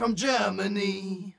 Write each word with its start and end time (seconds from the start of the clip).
from 0.00 0.14
Germany. 0.14 1.34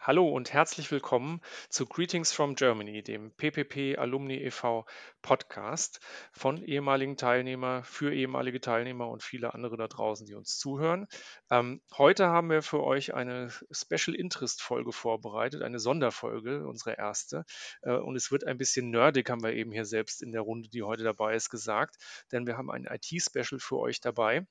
Hallo 0.00 0.28
und 0.28 0.52
herzlich 0.52 0.90
willkommen 0.90 1.40
zu 1.70 1.86
Greetings 1.86 2.30
from 2.30 2.54
Germany, 2.54 3.02
dem 3.02 3.30
PPP 3.32 3.98
Alumni 3.98 4.34
e.V. 4.34 4.84
Podcast 5.22 5.98
von 6.30 6.62
ehemaligen 6.62 7.16
Teilnehmer 7.16 7.82
für 7.82 8.12
ehemalige 8.12 8.60
Teilnehmer 8.60 9.08
und 9.08 9.22
viele 9.22 9.54
andere 9.54 9.78
da 9.78 9.88
draußen, 9.88 10.26
die 10.26 10.34
uns 10.34 10.58
zuhören. 10.58 11.06
Ähm, 11.50 11.80
heute 11.96 12.26
haben 12.26 12.50
wir 12.50 12.60
für 12.60 12.84
euch 12.84 13.14
eine 13.14 13.50
Special 13.70 14.14
Interest 14.14 14.60
Folge 14.60 14.92
vorbereitet, 14.92 15.62
eine 15.62 15.78
Sonderfolge, 15.78 16.66
unsere 16.66 16.98
erste. 16.98 17.46
Äh, 17.80 17.92
und 17.92 18.14
es 18.14 18.30
wird 18.30 18.46
ein 18.46 18.58
bisschen 18.58 18.90
nerdig, 18.90 19.30
haben 19.30 19.42
wir 19.42 19.54
eben 19.54 19.72
hier 19.72 19.86
selbst 19.86 20.20
in 20.20 20.32
der 20.32 20.42
Runde, 20.42 20.68
die 20.68 20.82
heute 20.82 21.02
dabei 21.02 21.34
ist, 21.34 21.48
gesagt, 21.48 21.96
denn 22.30 22.46
wir 22.46 22.58
haben 22.58 22.70
ein 22.70 22.84
IT-Special 22.84 23.58
für 23.58 23.78
euch 23.78 24.02
dabei 24.02 24.46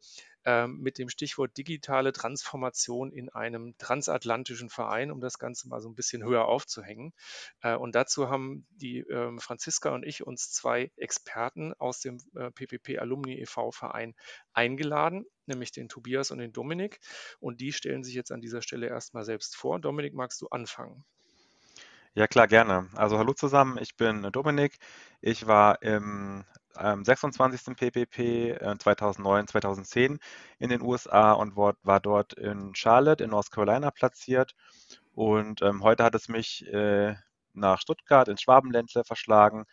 mit 0.68 0.98
dem 0.98 1.10
Stichwort 1.10 1.58
digitale 1.58 2.14
Transformation 2.14 3.12
in 3.12 3.30
einem 3.30 3.78
transatlantischen 3.78 4.70
Verein, 4.70 5.12
um 5.12 5.20
das 5.20 5.38
Ganze 5.38 5.68
mal 5.68 5.82
so 5.82 5.90
ein 5.90 5.96
bisschen 5.96 6.24
höher 6.24 6.46
aufzuhängen. 6.46 7.14
Äh, 7.62 7.76
und 7.76 7.96
dazu 7.96 8.30
haben 8.30 8.66
die 8.72 9.00
äh, 9.00 9.40
Franziska 9.40 9.90
und 9.90 10.04
ich 10.04 10.26
uns 10.26 10.52
zwei 10.52 10.92
Experten 10.98 11.74
aus 11.74 12.00
dem 12.00 12.18
äh, 12.36 12.52
PPP 12.52 13.00
Alumni 13.00 13.40
e.V. 13.40 13.72
Verein 13.72 14.16
eingeladen, 14.54 15.26
nämlich 15.46 15.72
den 15.72 15.90
Tobias 15.90 16.32
und 16.32 16.40
den 16.40 16.54
Dominik. 16.54 17.00
Und 17.40 17.62
die 17.62 17.74
stellen 17.74 18.04
sich 18.04 18.14
jetzt 18.14 18.32
an 18.32 18.42
dieser 18.42 18.62
Stelle 18.62 18.88
erstmal 18.88 19.26
selbst 19.26 19.56
vor. 19.56 19.80
Dominik, 19.80 20.14
magst 20.14 20.42
du 20.42 20.48
anfangen? 20.48 21.04
Ja, 22.16 22.28
klar, 22.28 22.48
gerne. 22.48 22.90
Also 22.96 23.18
hallo 23.18 23.34
zusammen, 23.34 23.78
ich 23.80 23.96
bin 23.96 24.24
Dominik. 24.32 24.80
Ich 25.22 25.48
war 25.48 25.82
im 25.84 26.44
ähm, 26.78 27.04
26. 27.04 27.76
PPP 27.76 28.52
äh, 28.52 28.78
2009, 28.78 29.48
2010 29.48 30.20
in 30.60 30.70
den 30.70 30.82
USA 30.82 31.34
und 31.34 31.56
war 31.56 32.00
dort 32.00 32.34
in 32.34 32.76
Charlotte 32.76 33.24
in 33.24 33.32
North 33.32 33.52
Carolina 33.52 33.92
platziert. 33.92 34.56
Und 35.14 35.62
ähm, 35.62 35.84
heute 35.84 36.04
hat 36.04 36.16
es 36.16 36.30
mich 36.30 36.66
äh, 36.68 37.16
nach 37.54 37.82
Stuttgart 37.82 38.28
ins 38.28 38.42
Schwabenländle 38.42 39.04
verschlagen. 39.04 39.66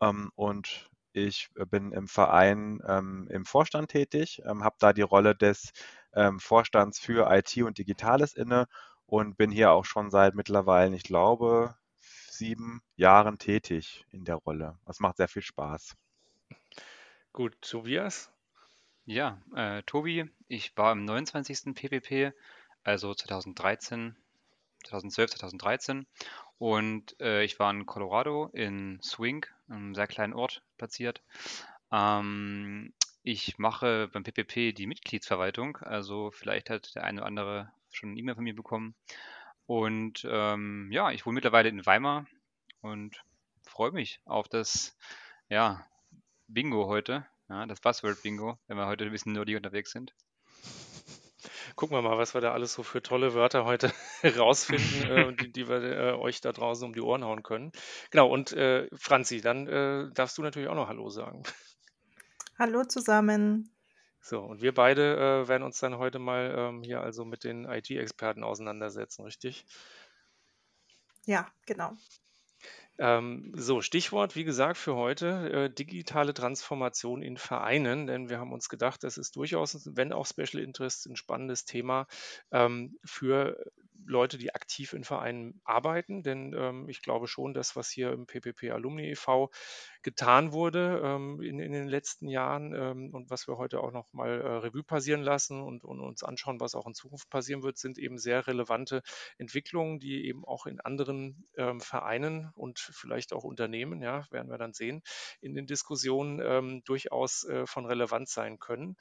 Ähm, 0.00 0.30
und 0.36 0.90
ich 1.12 1.48
bin 1.70 1.92
im 1.92 2.08
Verein 2.08 2.80
ähm, 2.86 3.28
im 3.30 3.44
Vorstand 3.46 3.90
tätig, 3.90 4.42
ähm, 4.46 4.64
habe 4.64 4.76
da 4.78 4.92
die 4.92 5.02
Rolle 5.02 5.34
des 5.34 5.72
ähm, 6.14 6.40
Vorstands 6.40 6.98
für 6.98 7.30
IT 7.34 7.56
und 7.62 7.78
Digitales 7.78 8.34
inne 8.34 8.66
und 9.06 9.36
bin 9.36 9.50
hier 9.50 9.70
auch 9.72 9.84
schon 9.84 10.10
seit 10.10 10.34
mittlerweile, 10.34 10.94
ich 10.96 11.04
glaube, 11.04 11.76
sieben 12.30 12.82
Jahren 12.96 13.38
tätig 13.38 14.04
in 14.10 14.24
der 14.24 14.36
Rolle. 14.36 14.78
Das 14.86 15.00
macht 15.00 15.16
sehr 15.16 15.28
viel 15.28 15.42
Spaß. 15.42 15.96
Gut, 17.32 17.60
Tobias? 17.60 18.30
Ja, 19.04 19.40
äh, 19.54 19.82
Tobi, 19.82 20.28
ich 20.48 20.76
war 20.76 20.92
im 20.92 21.04
29. 21.04 21.74
PPP, 21.74 22.32
also 22.82 23.14
2013, 23.14 24.16
2012, 24.84 25.32
2013 25.32 26.06
und 26.58 27.20
äh, 27.20 27.44
ich 27.44 27.58
war 27.58 27.70
in 27.70 27.86
Colorado 27.86 28.46
in 28.54 28.98
Swing, 29.02 29.44
einem 29.68 29.94
sehr 29.94 30.06
kleinen 30.06 30.32
Ort 30.32 30.62
platziert. 30.78 31.22
Ähm, 31.92 32.94
ich 33.22 33.58
mache 33.58 34.08
beim 34.12 34.22
PPP 34.22 34.72
die 34.72 34.86
Mitgliedsverwaltung, 34.86 35.76
also 35.76 36.30
vielleicht 36.30 36.70
hat 36.70 36.94
der 36.94 37.04
eine 37.04 37.20
oder 37.20 37.26
andere 37.26 37.72
schon 37.90 38.10
eine 38.10 38.18
E-Mail 38.18 38.36
von 38.36 38.44
mir 38.44 38.56
bekommen. 38.56 38.94
Und 39.66 40.26
ähm, 40.28 40.88
ja, 40.90 41.10
ich 41.10 41.26
wohne 41.26 41.34
mittlerweile 41.34 41.68
in 41.68 41.84
Weimar 41.84 42.26
und 42.80 43.22
freue 43.62 43.92
mich 43.92 44.20
auf 44.24 44.48
das 44.48 44.96
ja, 45.48 45.84
Bingo 46.48 46.86
heute, 46.86 47.26
ja, 47.48 47.66
das 47.66 47.80
Buzzword-Bingo, 47.80 48.58
wenn 48.66 48.76
wir 48.76 48.86
heute 48.86 49.04
ein 49.04 49.10
bisschen 49.10 49.32
nerdy 49.32 49.56
unterwegs 49.56 49.90
sind. 49.90 50.14
Gucken 51.74 51.96
wir 51.96 52.02
mal, 52.02 52.18
was 52.18 52.34
wir 52.34 52.40
da 52.40 52.52
alles 52.52 52.72
so 52.72 52.82
für 52.82 53.02
tolle 53.02 53.34
Wörter 53.34 53.64
heute 53.64 53.92
rausfinden, 54.38 55.10
äh, 55.10 55.36
die, 55.36 55.52
die, 55.52 55.68
wir 55.68 55.82
äh, 55.82 56.12
euch 56.12 56.40
da 56.40 56.52
draußen 56.52 56.86
um 56.86 56.94
die 56.94 57.00
Ohren 57.00 57.24
hauen 57.24 57.42
können. 57.42 57.72
Genau, 58.10 58.28
und 58.28 58.52
äh, 58.52 58.88
Franzi, 58.96 59.40
dann 59.40 59.66
äh, 59.66 60.10
darfst 60.14 60.38
du 60.38 60.42
natürlich 60.42 60.68
auch 60.68 60.74
noch 60.74 60.88
Hallo 60.88 61.10
sagen. 61.10 61.42
Hallo 62.58 62.84
zusammen. 62.84 63.70
So, 64.20 64.40
und 64.40 64.62
wir 64.62 64.72
beide 64.72 65.42
äh, 65.44 65.48
werden 65.48 65.62
uns 65.62 65.78
dann 65.78 65.98
heute 65.98 66.18
mal 66.18 66.54
ähm, 66.56 66.82
hier 66.82 67.00
also 67.00 67.24
mit 67.24 67.44
den 67.44 67.64
IT-Experten 67.64 68.42
auseinandersetzen, 68.42 69.24
richtig? 69.24 69.66
Ja, 71.26 71.46
genau. 71.66 71.96
Ähm, 72.98 73.52
so, 73.54 73.82
Stichwort, 73.82 74.36
wie 74.36 74.44
gesagt, 74.44 74.78
für 74.78 74.96
heute 74.96 75.50
äh, 75.50 75.70
digitale 75.70 76.32
Transformation 76.32 77.22
in 77.22 77.36
Vereinen, 77.36 78.06
denn 78.06 78.30
wir 78.30 78.38
haben 78.38 78.52
uns 78.52 78.68
gedacht, 78.68 79.04
das 79.04 79.18
ist 79.18 79.36
durchaus, 79.36 79.88
wenn 79.94 80.12
auch 80.12 80.26
Special 80.26 80.62
Interest, 80.62 81.06
ein 81.06 81.16
spannendes 81.16 81.64
Thema 81.66 82.06
ähm, 82.52 82.96
für 83.04 83.70
Leute, 84.06 84.38
die 84.38 84.54
aktiv 84.54 84.92
in 84.92 85.04
Vereinen 85.04 85.60
arbeiten, 85.64 86.22
denn 86.22 86.54
ähm, 86.56 86.88
ich 86.88 87.02
glaube 87.02 87.26
schon, 87.26 87.54
dass 87.54 87.76
was 87.76 87.90
hier 87.90 88.12
im 88.12 88.26
PPP 88.26 88.70
Alumni 88.70 89.10
e.V. 89.10 89.50
getan 90.06 90.52
wurde 90.52 91.00
ähm, 91.02 91.42
in, 91.42 91.58
in, 91.58 91.72
den 91.72 91.88
letzten 91.88 92.28
Jahren 92.28 92.72
ähm, 92.72 93.12
und 93.12 93.28
was 93.28 93.48
wir 93.48 93.58
heute 93.58 93.80
auch 93.80 93.90
noch 93.90 94.12
mal 94.12 94.40
äh, 94.40 94.46
Revue 94.58 94.84
passieren 94.84 95.20
lassen 95.20 95.60
und, 95.60 95.82
und, 95.82 95.98
uns 95.98 96.22
anschauen, 96.22 96.60
was 96.60 96.76
auch 96.76 96.86
in 96.86 96.94
Zukunft 96.94 97.28
passieren 97.28 97.64
wird, 97.64 97.76
sind 97.76 97.98
eben 97.98 98.16
sehr 98.16 98.46
relevante 98.46 99.02
Entwicklungen, 99.36 99.98
die 99.98 100.28
eben 100.28 100.44
auch 100.44 100.66
in 100.66 100.80
anderen 100.80 101.48
ähm, 101.56 101.80
Vereinen 101.80 102.52
und 102.54 102.78
vielleicht 102.78 103.32
auch 103.32 103.42
Unternehmen, 103.42 104.00
ja, 104.00 104.24
werden 104.30 104.48
wir 104.48 104.58
dann 104.58 104.74
sehen, 104.74 105.02
in 105.40 105.54
den 105.54 105.66
Diskussionen 105.66 106.40
ähm, 106.40 106.82
durchaus 106.84 107.42
äh, 107.42 107.66
von 107.66 107.84
Relevanz 107.84 108.32
sein 108.32 108.60
können. 108.60 108.94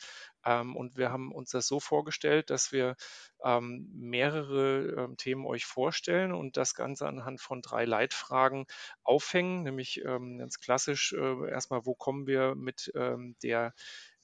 Ähm, 0.43 0.75
und 0.75 0.97
wir 0.97 1.11
haben 1.11 1.31
uns 1.31 1.51
das 1.51 1.67
so 1.67 1.79
vorgestellt, 1.79 2.49
dass 2.49 2.72
wir 2.72 2.95
ähm, 3.43 3.91
mehrere 3.93 5.13
Themen 5.17 5.45
euch 5.45 5.66
vorstellen 5.66 6.31
und 6.31 6.57
das 6.57 6.73
Ganze 6.73 7.07
anhand 7.07 7.41
von 7.41 7.61
drei 7.61 7.85
Leitfragen 7.85 8.66
aufhängen, 9.03 9.61
nämlich 9.61 10.01
ganz 10.03 10.59
klassisch 10.59 10.94
äh, 10.95 11.50
erstmal, 11.50 11.85
wo 11.85 11.95
kommen 11.95 12.28
wir 12.28 12.56
mit 12.56 12.91
ähm, 12.95 13.35
der 13.44 13.73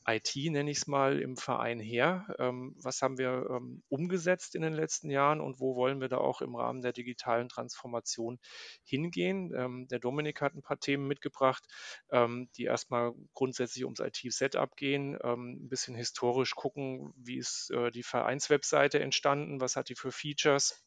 IT, 0.08 0.36
nenne 0.36 0.72
ich 0.72 0.78
es 0.78 0.88
mal, 0.88 1.20
im 1.20 1.38
Verein 1.38 1.80
her? 1.80 2.26
Ähm, 2.40 2.76
was 2.82 3.02
haben 3.02 3.18
wir 3.18 3.48
ähm, 3.50 3.84
umgesetzt 3.90 4.56
in 4.56 4.62
den 4.64 4.74
letzten 4.74 5.12
Jahren 5.12 5.42
und 5.42 5.60
wo 5.60 5.76
wollen 5.76 6.02
wir 6.02 6.10
da 6.10 6.18
auch 6.18 6.42
im 6.42 6.56
Rahmen 6.56 6.82
der 6.82 6.92
digitalen 6.94 7.50
Transformation 7.50 8.40
hingehen? 8.84 9.54
Ähm, 9.56 9.88
der 9.90 10.00
Dominik 10.00 10.42
hat 10.42 10.56
ein 10.56 10.64
paar 10.64 10.80
Themen 10.80 11.08
mitgebracht, 11.08 11.64
ähm, 12.12 12.50
die 12.58 12.64
erstmal 12.64 13.14
grundsätzlich 13.34 13.86
ums 13.86 14.00
IT-Setup 14.00 14.76
gehen, 14.76 15.18
ähm, 15.24 15.66
ein 15.66 15.70
bisschen 15.70 15.96
historisch 15.96 16.56
gucken, 16.56 17.14
wie 17.16 17.38
ist 17.38 17.70
äh, 17.72 17.92
die 17.92 18.04
Vereinswebseite 18.04 19.00
entstanden, 19.00 19.62
was 19.62 19.76
hat 19.76 19.90
die 19.90 19.96
für 19.96 20.12
Features? 20.12 20.84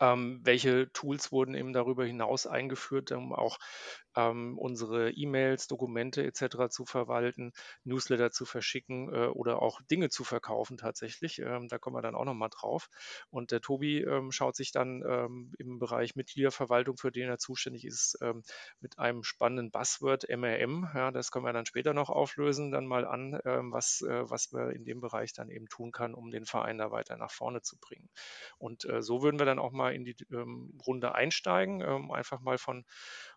Ähm, 0.00 0.40
welche 0.42 0.92
Tools 0.92 1.32
wurden 1.32 1.54
eben 1.54 1.72
darüber 1.72 2.04
hinaus 2.04 2.46
eingeführt, 2.46 3.12
um 3.12 3.32
auch 3.32 3.58
ähm, 4.16 4.58
unsere 4.58 5.10
E-Mails, 5.10 5.66
Dokumente 5.68 6.24
etc. 6.24 6.68
zu 6.70 6.84
verwalten, 6.84 7.52
Newsletter 7.84 8.30
zu 8.30 8.44
verschicken 8.44 9.12
äh, 9.12 9.26
oder 9.26 9.62
auch 9.62 9.80
Dinge 9.90 10.08
zu 10.08 10.24
verkaufen 10.24 10.76
tatsächlich. 10.76 11.38
Ähm, 11.38 11.68
da 11.68 11.78
kommen 11.78 11.96
wir 11.96 12.02
dann 12.02 12.14
auch 12.14 12.24
nochmal 12.24 12.50
drauf. 12.50 12.88
Und 13.30 13.52
der 13.52 13.60
Tobi 13.60 14.02
ähm, 14.02 14.32
schaut 14.32 14.56
sich 14.56 14.72
dann 14.72 15.02
ähm, 15.06 15.52
im 15.58 15.78
Bereich 15.78 16.16
Mitgliederverwaltung, 16.16 16.96
für 16.96 17.12
den 17.12 17.28
er 17.28 17.38
zuständig 17.38 17.84
ist, 17.84 18.18
ähm, 18.20 18.42
mit 18.80 18.98
einem 18.98 19.22
spannenden 19.22 19.70
Buzzword 19.70 20.28
MRM, 20.28 20.90
ja, 20.94 21.10
das 21.10 21.30
können 21.30 21.44
wir 21.44 21.52
dann 21.52 21.66
später 21.66 21.94
noch 21.94 22.10
auflösen, 22.10 22.70
dann 22.70 22.86
mal 22.86 23.06
an, 23.06 23.38
was, 23.44 24.02
äh, 24.02 24.28
was 24.30 24.52
wir 24.52 24.70
in 24.70 24.84
dem 24.84 25.00
Bereich 25.00 25.32
dann 25.32 25.50
eben 25.50 25.68
tun 25.68 25.92
kann, 25.92 26.14
um 26.14 26.30
den 26.30 26.44
Verein 26.44 26.78
da 26.78 26.90
weiter 26.90 27.16
nach 27.16 27.30
vorne 27.30 27.62
zu 27.62 27.78
bringen. 27.78 28.08
Und 28.58 28.84
äh, 28.84 29.02
so 29.02 29.22
würden 29.22 29.38
wir 29.38 29.46
dann 29.46 29.58
auch 29.58 29.72
mal 29.72 29.77
in 29.86 30.04
die 30.04 30.16
Runde 30.86 31.14
einsteigen, 31.14 31.82
einfach 32.10 32.40
mal 32.40 32.58
von 32.58 32.84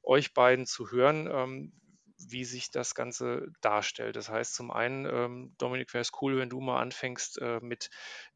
euch 0.04 0.34
beiden 0.34 0.66
zu 0.66 0.92
hören, 0.92 1.28
ähm, 1.32 1.74
wie 2.18 2.46
sich 2.46 2.72
das 2.72 2.96
Ganze 2.96 3.48
darstellt. 3.62 4.16
Das 4.16 4.30
heißt, 4.30 4.54
zum 4.54 4.72
einen, 4.72 5.06
ähm, 5.06 5.56
Dominik, 5.58 5.94
wäre 5.94 6.02
es 6.02 6.12
cool, 6.22 6.38
wenn 6.38 6.50
du 6.50 6.60
mal 6.62 6.80
anfängst 6.80 7.40
äh, 7.40 7.60
mit 7.62 7.90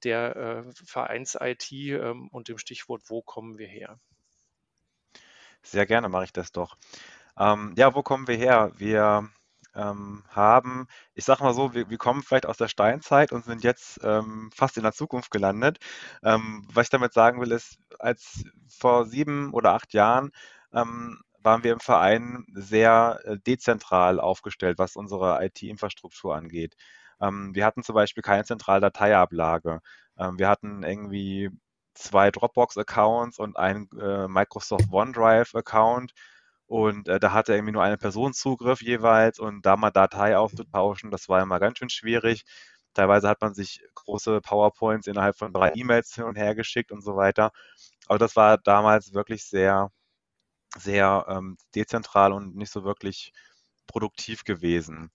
der 0.04 0.36
äh, 0.36 0.72
Vereins-IT 0.86 1.72
ähm, 1.72 2.30
und 2.32 2.48
dem 2.48 2.58
Stichwort, 2.58 3.04
wo 3.10 3.22
kommen 3.22 3.58
wir 3.58 3.68
her? 3.68 4.00
Sehr 5.64 5.86
gerne 5.86 6.10
mache 6.10 6.26
ich 6.26 6.34
das 6.34 6.52
doch. 6.52 6.78
Ähm, 7.38 7.74
ja, 7.78 7.96
wo 7.96 8.04
kommen 8.04 8.28
wir 8.28 8.38
her? 8.38 8.72
Wir 8.78 9.30
ähm, 9.76 10.24
haben, 10.30 10.88
ich 11.14 11.26
sage 11.26 11.44
mal 11.44 11.54
so, 11.54 11.74
wir, 11.74 11.90
wir, 11.90 11.98
kommen 11.98 12.24
vielleicht 12.24 12.46
aus 12.46 12.58
der 12.58 12.68
Steinzeit 12.68 13.32
und 13.32 13.46
sind 13.46 13.64
jetzt 13.64 14.00
ähm, 14.04 14.50
fast 14.56 14.78
in 14.78 14.84
der 14.84 14.94
Zukunft 14.94 15.32
gelandet. 15.32 15.80
Ähm, 16.24 16.68
was 16.74 16.86
ich 16.86 16.90
damit 16.90 17.14
sagen 17.14 17.42
will, 17.42 17.52
ist, 17.52 17.78
als 18.00 18.44
vor 18.70 19.06
sieben 19.06 19.54
oder 19.54 19.74
acht 19.74 19.94
Jahren 19.94 20.32
ähm, 20.74 21.20
waren 21.42 21.64
wir 21.64 21.74
im 21.74 21.80
Verein 21.80 22.46
sehr 22.54 23.20
äh, 23.26 23.38
dezentral 23.38 24.20
aufgestellt, 24.20 24.80
was 24.80 24.96
unsere 24.96 25.44
IT-Infrastruktur 25.46 26.36
angeht. 26.36 26.76
Ähm, 27.22 27.54
wir 27.56 27.66
hatten 27.66 27.84
zum 27.84 27.96
Beispiel 27.96 28.24
keine 28.24 28.46
zentrale 28.46 28.82
Dateiablage. 28.82 29.82
Ähm, 30.18 30.40
wir 30.40 30.50
hatten 30.50 30.84
irgendwie 30.84 31.50
zwei 31.94 32.32
Dropbox-Accounts 32.32 33.40
und 33.40 33.58
einen 33.58 33.90
äh, 34.00 34.28
Microsoft 34.28 34.92
OneDrive-Account. 34.92 36.14
Und 36.68 37.08
äh, 37.08 37.20
da 37.20 37.32
hatte 37.34 37.54
irgendwie 37.54 37.74
nur 37.74 37.84
eine 37.84 37.98
Person 37.98 38.34
Zugriff 38.34 38.82
jeweils 38.82 39.40
und 39.40 39.66
da 39.66 39.78
mal 39.78 39.92
Datei 39.92 40.38
auszutauschen, 40.38 41.12
das 41.12 41.30
war 41.30 41.42
immer 41.42 41.60
ganz 41.60 41.78
schön 41.80 41.90
schwierig. 41.90 42.44
Teilweise 42.94 43.30
hat 43.30 43.42
man 43.42 43.54
sich 43.54 43.82
große 43.96 44.42
PowerPoints 44.42 45.08
innerhalb 45.08 45.38
von 45.38 45.54
drei 45.54 45.72
E-Mails 45.76 46.16
hin 46.16 46.24
und 46.26 46.38
her 46.38 46.56
geschickt 46.56 46.92
und 46.92 47.02
so 47.04 47.16
weiter. 47.16 47.52
Aber 48.08 48.20
das 48.20 48.36
war 48.36 48.58
damals 48.58 49.14
wirklich 49.14 49.46
sehr, 49.46 49.92
sehr 50.78 51.26
ähm, 51.30 51.58
dezentral 51.76 52.34
und 52.34 52.56
nicht 52.56 52.72
so 52.72 52.84
wirklich 52.84 53.34
produktiv 53.88 54.44
gewesen. 54.46 55.12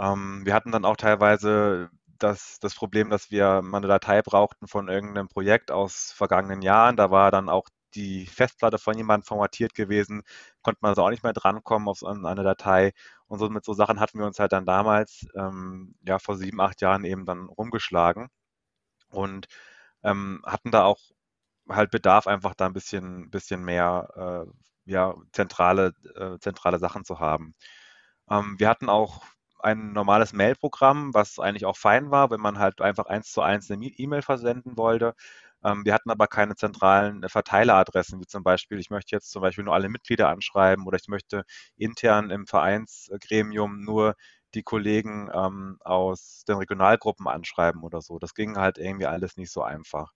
Ähm, 0.00 0.42
wir 0.44 0.54
hatten 0.54 0.72
dann 0.72 0.84
auch 0.84 0.96
teilweise 0.96 1.90
das, 2.18 2.58
das 2.60 2.74
Problem, 2.74 3.10
dass 3.10 3.30
wir 3.30 3.62
mal 3.62 3.78
eine 3.78 3.88
Datei 3.88 4.22
brauchten 4.22 4.68
von 4.68 4.88
irgendeinem 4.88 5.28
Projekt 5.28 5.70
aus 5.70 6.12
vergangenen 6.16 6.62
Jahren. 6.62 6.96
Da 6.96 7.10
war 7.10 7.30
dann 7.30 7.48
auch 7.48 7.68
die 7.94 8.26
Festplatte 8.26 8.78
von 8.78 8.96
jemandem 8.96 9.26
formatiert 9.26 9.74
gewesen, 9.74 10.22
konnte 10.62 10.78
man 10.82 10.90
also 10.90 11.02
auch 11.04 11.10
nicht 11.10 11.22
mehr 11.24 11.32
drankommen 11.32 11.88
auf 11.88 12.04
eine 12.04 12.42
Datei. 12.44 12.92
Und 13.26 13.38
so 13.38 13.48
mit 13.50 13.64
so 13.64 13.72
Sachen 13.74 14.00
hatten 14.00 14.18
wir 14.18 14.26
uns 14.26 14.38
halt 14.38 14.52
dann 14.52 14.66
damals, 14.66 15.26
ähm, 15.36 15.94
ja, 16.06 16.18
vor 16.18 16.36
sieben, 16.36 16.60
acht 16.60 16.80
Jahren 16.82 17.04
eben 17.04 17.24
dann 17.26 17.46
rumgeschlagen 17.48 18.28
und 19.10 19.46
ähm, 20.04 20.42
hatten 20.46 20.70
da 20.70 20.84
auch 20.84 21.00
halt 21.68 21.90
Bedarf, 21.90 22.26
einfach 22.26 22.54
da 22.54 22.66
ein 22.66 22.72
bisschen, 22.74 23.30
bisschen 23.30 23.64
mehr, 23.64 24.46
äh, 24.48 24.52
ja, 24.92 25.14
zentrale, 25.32 25.94
äh, 26.16 26.38
zentrale 26.40 26.78
Sachen 26.78 27.04
zu 27.04 27.20
haben. 27.20 27.54
Ähm, 28.30 28.56
wir 28.58 28.68
hatten 28.68 28.88
auch 28.88 29.24
ein 29.60 29.92
normales 29.92 30.32
Mail-Programm, 30.32 31.14
was 31.14 31.38
eigentlich 31.38 31.66
auch 31.66 31.76
fein 31.76 32.10
war, 32.10 32.30
wenn 32.30 32.40
man 32.40 32.58
halt 32.58 32.80
einfach 32.80 33.06
eins 33.06 33.32
zu 33.32 33.42
eins 33.42 33.70
eine 33.70 33.86
E-Mail 33.86 34.22
versenden 34.22 34.76
wollte. 34.76 35.14
Ähm, 35.64 35.84
wir 35.84 35.94
hatten 35.94 36.10
aber 36.10 36.26
keine 36.26 36.54
zentralen 36.56 37.22
äh, 37.22 37.28
Verteileradressen, 37.28 38.20
wie 38.20 38.26
zum 38.26 38.42
Beispiel, 38.42 38.78
ich 38.80 38.90
möchte 38.90 39.14
jetzt 39.16 39.30
zum 39.30 39.42
Beispiel 39.42 39.64
nur 39.64 39.74
alle 39.74 39.88
Mitglieder 39.88 40.28
anschreiben 40.28 40.86
oder 40.86 40.98
ich 41.00 41.08
möchte 41.08 41.44
intern 41.76 42.30
im 42.30 42.46
Vereinsgremium 42.46 43.82
nur 43.84 44.14
die 44.54 44.62
Kollegen 44.62 45.30
ähm, 45.34 45.78
aus 45.80 46.44
den 46.48 46.56
Regionalgruppen 46.58 47.26
anschreiben 47.28 47.82
oder 47.82 48.02
so. 48.02 48.18
Das 48.18 48.34
ging 48.34 48.56
halt 48.58 48.78
irgendwie 48.78 49.06
alles 49.06 49.36
nicht 49.36 49.50
so 49.52 49.62
einfach. 49.62 50.12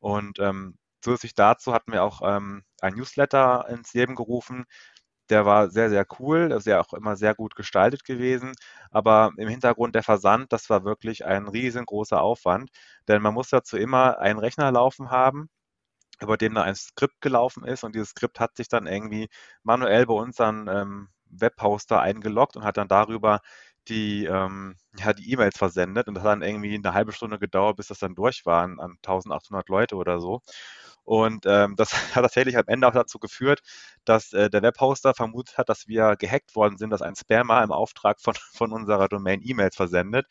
Und 0.00 0.38
ähm, 0.38 0.78
zusätzlich 1.00 1.34
dazu 1.34 1.72
hatten 1.74 1.92
wir 1.92 2.02
auch 2.04 2.20
ähm, 2.24 2.64
ein 2.80 2.94
Newsletter 2.94 3.66
ins 3.68 3.92
Leben 3.94 4.14
gerufen, 4.14 4.64
der 5.30 5.46
war 5.46 5.70
sehr, 5.70 5.90
sehr 5.90 6.06
cool, 6.18 6.52
ist 6.52 6.66
ja 6.66 6.80
auch 6.80 6.92
immer 6.94 7.16
sehr 7.16 7.34
gut 7.34 7.54
gestaltet 7.56 8.04
gewesen. 8.04 8.52
Aber 8.90 9.32
im 9.36 9.48
Hintergrund 9.48 9.94
der 9.94 10.02
Versand, 10.02 10.52
das 10.52 10.70
war 10.70 10.84
wirklich 10.84 11.24
ein 11.26 11.48
riesengroßer 11.48 12.20
Aufwand. 12.20 12.70
Denn 13.08 13.22
man 13.22 13.34
muss 13.34 13.50
dazu 13.50 13.76
immer 13.76 14.18
einen 14.18 14.38
Rechner 14.38 14.70
laufen 14.72 15.10
haben, 15.10 15.48
über 16.20 16.36
den 16.36 16.54
da 16.54 16.62
ein 16.62 16.74
Skript 16.76 17.20
gelaufen 17.20 17.64
ist. 17.64 17.84
Und 17.84 17.94
dieses 17.94 18.10
Skript 18.10 18.40
hat 18.40 18.56
sich 18.56 18.68
dann 18.68 18.86
irgendwie 18.86 19.28
manuell 19.62 20.06
bei 20.06 20.14
unseren 20.14 20.68
ähm, 20.68 21.08
Webhoster 21.30 22.00
eingeloggt 22.00 22.56
und 22.56 22.64
hat 22.64 22.76
dann 22.78 22.88
darüber 22.88 23.40
die 23.88 24.24
ähm, 24.26 24.76
ja, 24.98 25.12
E-Mails 25.16 25.56
versendet 25.58 26.08
und 26.08 26.14
das 26.14 26.24
hat 26.24 26.32
dann 26.32 26.42
irgendwie 26.42 26.74
eine 26.74 26.92
halbe 26.94 27.12
Stunde 27.12 27.38
gedauert, 27.38 27.76
bis 27.76 27.86
das 27.88 28.00
dann 28.00 28.16
durch 28.16 28.44
waren 28.44 28.80
an 28.80 28.98
1800 29.02 29.68
Leute 29.68 29.94
oder 29.96 30.20
so. 30.20 30.40
Und 31.06 31.46
ähm, 31.46 31.76
das 31.76 31.92
hat 32.16 32.24
tatsächlich 32.24 32.58
am 32.58 32.64
Ende 32.66 32.86
auch 32.88 32.92
dazu 32.92 33.18
geführt, 33.18 33.60
dass 34.04 34.32
äh, 34.32 34.50
der 34.50 34.62
Webhoster 34.62 35.14
vermutet 35.14 35.56
hat, 35.56 35.68
dass 35.68 35.86
wir 35.88 36.16
gehackt 36.16 36.54
worden 36.56 36.76
sind, 36.78 36.90
dass 36.90 37.00
ein 37.00 37.14
Spammer 37.16 37.62
im 37.62 37.72
Auftrag 37.72 38.20
von, 38.20 38.34
von 38.52 38.72
unserer 38.72 39.08
Domain 39.08 39.40
E-Mails 39.42 39.76
versendet. 39.76 40.26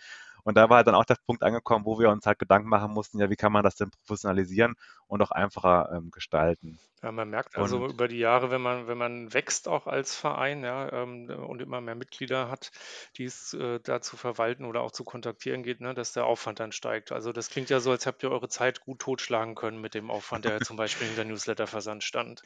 Und 0.46 0.56
da 0.56 0.70
war 0.70 0.78
halt 0.78 0.88
dann 0.88 0.96
auch 0.96 1.06
der 1.06 1.18
Punkt 1.26 1.42
angekommen, 1.42 1.86
wo 1.86 2.00
wir 2.00 2.10
uns 2.10 2.26
halt 2.28 2.38
Gedanken 2.38 2.70
machen 2.70 2.94
mussten, 2.94 3.20
ja, 3.20 3.32
wie 3.32 3.36
kann 3.36 3.52
man 3.52 3.64
das 3.64 3.76
denn 3.76 3.90
professionalisieren 3.90 4.76
und 5.08 5.22
auch 5.24 5.32
einfacher 5.32 5.90
ähm, 5.92 6.12
gestalten. 6.12 6.78
Ja, 7.02 7.12
man 7.12 7.30
merkt 7.30 7.58
also 7.58 7.78
und, 7.78 7.92
über 7.92 8.08
die 8.08 8.20
Jahre, 8.20 8.52
wenn 8.52 8.62
man, 8.62 8.88
wenn 8.88 8.98
man 8.98 9.34
wächst 9.34 9.68
auch 9.68 9.88
als 9.88 10.16
Verein, 10.16 10.64
ja, 10.64 10.92
ähm, 10.92 11.30
und 11.30 11.62
immer 11.62 11.82
mehr 11.82 11.96
Mitglieder 11.96 12.50
hat, 12.50 12.72
die 13.18 13.26
es 13.26 13.54
äh, 13.54 13.80
da 13.80 14.02
zu 14.02 14.18
verwalten 14.18 14.66
oder 14.66 14.82
auch 14.82 14.92
zu 14.92 15.04
kontaktieren 15.04 15.64
geht, 15.64 15.82
ne, 15.82 15.96
dass 15.96 16.14
der 16.14 16.26
Aufwand 16.26 16.60
dann 16.60 16.72
steigt. 16.72 17.12
Also 17.12 17.32
das 17.32 17.50
klingt 17.50 17.72
ja 17.72 17.80
so, 17.80 17.92
als 17.92 18.06
habt 18.06 18.22
ihr 18.22 18.32
eure 18.32 18.50
Zeit 18.50 18.82
gut 18.82 19.00
totschlagen 19.00 19.56
können 19.56 19.82
mit 19.82 19.94
dem 19.96 20.12
Aufwand, 20.12 20.46
der 20.46 20.62
zum 20.62 20.78
Beispiel 20.78 21.08
in 21.08 21.16
der 21.16 21.26
Newsletterversand 21.26 22.04
stand. 22.04 22.42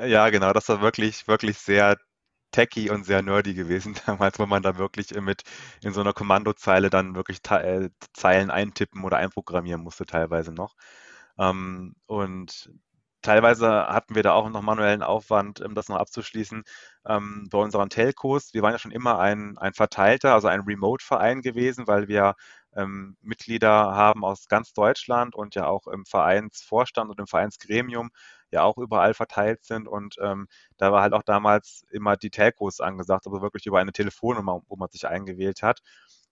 Ja, 0.00 0.30
genau, 0.30 0.52
das 0.52 0.68
war 0.68 0.80
wirklich, 0.80 1.26
wirklich 1.28 1.58
sehr 1.58 1.96
techy 2.50 2.90
und 2.90 3.04
sehr 3.04 3.22
nerdy 3.22 3.54
gewesen 3.54 3.94
damals, 4.06 4.38
wo 4.38 4.46
man 4.46 4.62
da 4.62 4.78
wirklich 4.78 5.12
mit 5.20 5.42
in 5.82 5.92
so 5.92 6.00
einer 6.00 6.12
Kommandozeile 6.12 6.90
dann 6.90 7.14
wirklich 7.14 7.40
äh, 7.50 7.90
Zeilen 8.12 8.50
eintippen 8.50 9.04
oder 9.04 9.18
einprogrammieren 9.18 9.82
musste 9.82 10.06
teilweise 10.06 10.52
noch. 10.52 10.74
Ähm, 11.38 11.94
und 12.06 12.70
teilweise 13.22 13.68
hatten 13.88 14.14
wir 14.14 14.22
da 14.22 14.32
auch 14.32 14.48
noch 14.48 14.62
manuellen 14.62 15.02
Aufwand, 15.02 15.60
um 15.60 15.74
das 15.74 15.88
noch 15.88 15.96
abzuschließen, 15.96 16.62
ähm, 17.06 17.48
bei 17.50 17.58
unseren 17.58 17.90
Telcos. 17.90 18.54
Wir 18.54 18.62
waren 18.62 18.72
ja 18.72 18.78
schon 18.78 18.92
immer 18.92 19.18
ein, 19.18 19.58
ein 19.58 19.74
verteilter, 19.74 20.34
also 20.34 20.48
ein 20.48 20.60
Remote-Verein 20.60 21.42
gewesen, 21.42 21.86
weil 21.86 22.08
wir 22.08 22.34
ähm, 22.74 23.16
Mitglieder 23.22 23.70
haben 23.70 24.24
aus 24.24 24.48
ganz 24.48 24.72
Deutschland 24.72 25.34
und 25.34 25.54
ja 25.54 25.66
auch 25.66 25.86
im 25.88 26.04
Vereinsvorstand 26.06 27.10
und 27.10 27.18
im 27.20 27.26
Vereinsgremium 27.26 28.10
ja 28.52 28.62
auch 28.62 28.78
überall 28.78 29.14
verteilt 29.14 29.64
sind. 29.64 29.88
Und 29.88 30.16
ähm, 30.20 30.48
da 30.76 30.92
war 30.92 31.02
halt 31.02 31.12
auch 31.12 31.22
damals 31.22 31.84
immer 31.90 32.16
die 32.16 32.30
Telcos 32.30 32.80
angesagt, 32.80 33.26
aber 33.26 33.42
wirklich 33.42 33.66
über 33.66 33.78
eine 33.80 33.92
Telefonnummer, 33.92 34.62
wo 34.68 34.76
man 34.76 34.88
sich 34.90 35.06
eingewählt 35.08 35.62
hat. 35.62 35.80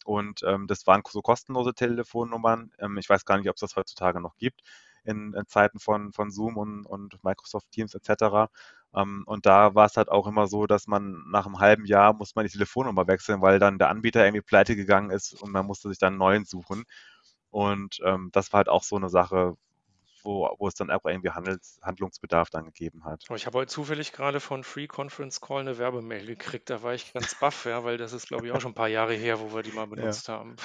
Und 0.04 0.42
ähm, 0.44 0.66
das 0.66 0.86
waren 0.86 1.02
so 1.08 1.20
kostenlose 1.22 1.74
Telefonnummern. 1.74 2.72
Ähm, 2.78 2.98
ich 2.98 3.08
weiß 3.08 3.24
gar 3.24 3.38
nicht, 3.38 3.48
ob 3.48 3.56
es 3.56 3.60
das 3.60 3.76
heutzutage 3.76 4.20
noch 4.20 4.36
gibt 4.36 4.62
in, 5.04 5.34
in 5.34 5.46
Zeiten 5.46 5.78
von, 5.78 6.12
von 6.12 6.30
Zoom 6.30 6.56
und, 6.56 6.86
und 6.86 7.22
Microsoft 7.24 7.70
Teams 7.70 7.94
etc. 7.94 8.50
Ähm, 8.94 9.22
und 9.26 9.46
da 9.46 9.74
war 9.74 9.86
es 9.86 9.96
halt 9.96 10.08
auch 10.10 10.26
immer 10.26 10.46
so, 10.46 10.66
dass 10.66 10.86
man 10.86 11.22
nach 11.30 11.46
einem 11.46 11.58
halben 11.60 11.84
Jahr 11.86 12.14
muss 12.14 12.34
man 12.34 12.44
die 12.46 12.52
Telefonnummer 12.52 13.06
wechseln, 13.06 13.42
weil 13.42 13.58
dann 13.58 13.78
der 13.78 13.90
Anbieter 13.90 14.24
irgendwie 14.24 14.42
pleite 14.42 14.76
gegangen 14.76 15.10
ist 15.10 15.34
und 15.42 15.52
man 15.52 15.66
musste 15.66 15.88
sich 15.88 15.98
dann 15.98 16.14
einen 16.14 16.18
neuen 16.18 16.44
suchen. 16.44 16.84
Und 17.50 17.98
ähm, 18.04 18.30
das 18.32 18.52
war 18.52 18.58
halt 18.58 18.68
auch 18.68 18.82
so 18.84 18.96
eine 18.96 19.08
Sache, 19.10 19.54
wo, 20.22 20.48
wo 20.58 20.68
es 20.68 20.74
dann 20.74 20.90
auch 20.90 21.04
irgendwie 21.04 21.30
Handels, 21.30 21.78
Handlungsbedarf 21.82 22.50
dann 22.50 22.64
gegeben 22.64 23.04
hat. 23.04 23.24
Ich 23.34 23.46
habe 23.46 23.58
heute 23.58 23.70
zufällig 23.70 24.12
gerade 24.12 24.40
von 24.40 24.64
Free 24.64 24.86
Conference 24.86 25.40
Call 25.40 25.60
eine 25.60 25.78
Werbemail 25.78 26.26
gekriegt. 26.26 26.70
Da 26.70 26.82
war 26.82 26.94
ich 26.94 27.12
ganz 27.12 27.34
baff, 27.34 27.64
ja, 27.64 27.84
weil 27.84 27.96
das 27.96 28.12
ist, 28.12 28.28
glaube 28.28 28.46
ich, 28.46 28.52
auch 28.52 28.60
schon 28.60 28.72
ein 28.72 28.74
paar 28.76 28.88
Jahre 28.88 29.14
her, 29.14 29.40
wo 29.40 29.54
wir 29.54 29.62
die 29.62 29.72
mal 29.72 29.86
benutzt 29.88 30.28
ja. 30.28 30.34
haben. 30.34 30.56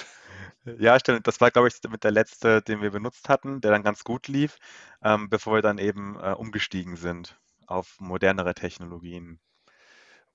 Ja, 0.78 0.98
stimmt. 0.98 1.26
Das 1.26 1.40
war, 1.40 1.50
glaube 1.50 1.68
ich, 1.68 1.74
mit 1.88 2.04
der 2.04 2.10
letzte, 2.10 2.62
den 2.62 2.82
wir 2.82 2.90
benutzt 2.90 3.28
hatten, 3.28 3.60
der 3.60 3.70
dann 3.70 3.82
ganz 3.82 4.04
gut 4.04 4.28
lief, 4.28 4.58
ähm, 5.02 5.28
bevor 5.28 5.54
wir 5.54 5.62
dann 5.62 5.78
eben 5.78 6.18
äh, 6.20 6.32
umgestiegen 6.32 6.96
sind 6.96 7.38
auf 7.66 7.96
modernere 7.98 8.54
Technologien. 8.54 9.40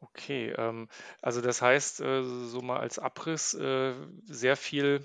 Okay, 0.02 0.54
ähm, 0.58 0.88
also 1.22 1.42
das 1.42 1.62
heißt, 1.62 2.00
äh, 2.02 2.24
so 2.24 2.62
mal 2.62 2.80
als 2.80 3.00
Abriss, 3.00 3.54
äh, 3.54 3.94
sehr 4.26 4.56
viel 4.56 5.04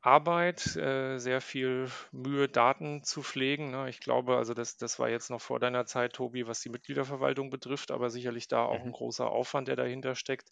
Arbeit, 0.00 0.76
äh, 0.76 1.18
sehr 1.18 1.40
viel 1.40 1.90
Mühe, 2.12 2.48
Daten 2.48 3.02
zu 3.02 3.22
pflegen. 3.22 3.72
Ne? 3.72 3.88
Ich 3.88 3.98
glaube, 3.98 4.36
also 4.36 4.54
das, 4.54 4.76
das 4.76 4.98
war 4.98 5.08
jetzt 5.08 5.30
noch 5.30 5.40
vor 5.40 5.58
deiner 5.58 5.84
Zeit, 5.84 6.12
Tobi, 6.12 6.46
was 6.46 6.60
die 6.60 6.68
Mitgliederverwaltung 6.68 7.50
betrifft, 7.50 7.90
aber 7.90 8.08
sicherlich 8.08 8.46
da 8.46 8.64
auch 8.64 8.80
ein 8.80 8.88
mhm. 8.88 8.92
großer 8.92 9.28
Aufwand, 9.28 9.66
der 9.66 9.74
dahinter 9.74 10.14
steckt 10.14 10.50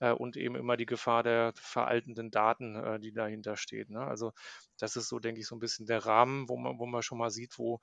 äh, 0.00 0.12
und 0.12 0.36
eben 0.36 0.54
immer 0.54 0.76
die 0.76 0.86
Gefahr 0.86 1.22
der 1.22 1.52
veraltenden 1.54 2.30
Daten, 2.30 2.76
äh, 2.76 3.00
die 3.00 3.12
dahinter 3.12 3.56
steht. 3.56 3.88
Ne? 3.88 4.00
Also 4.00 4.32
das 4.78 4.96
ist 4.96 5.08
so, 5.08 5.18
denke 5.18 5.40
ich, 5.40 5.46
so 5.46 5.56
ein 5.56 5.60
bisschen 5.60 5.86
der 5.86 6.04
Rahmen, 6.04 6.48
wo 6.48 6.58
man, 6.58 6.78
wo 6.78 6.86
man 6.86 7.02
schon 7.02 7.18
mal 7.18 7.30
sieht, 7.30 7.58
wo 7.58 7.80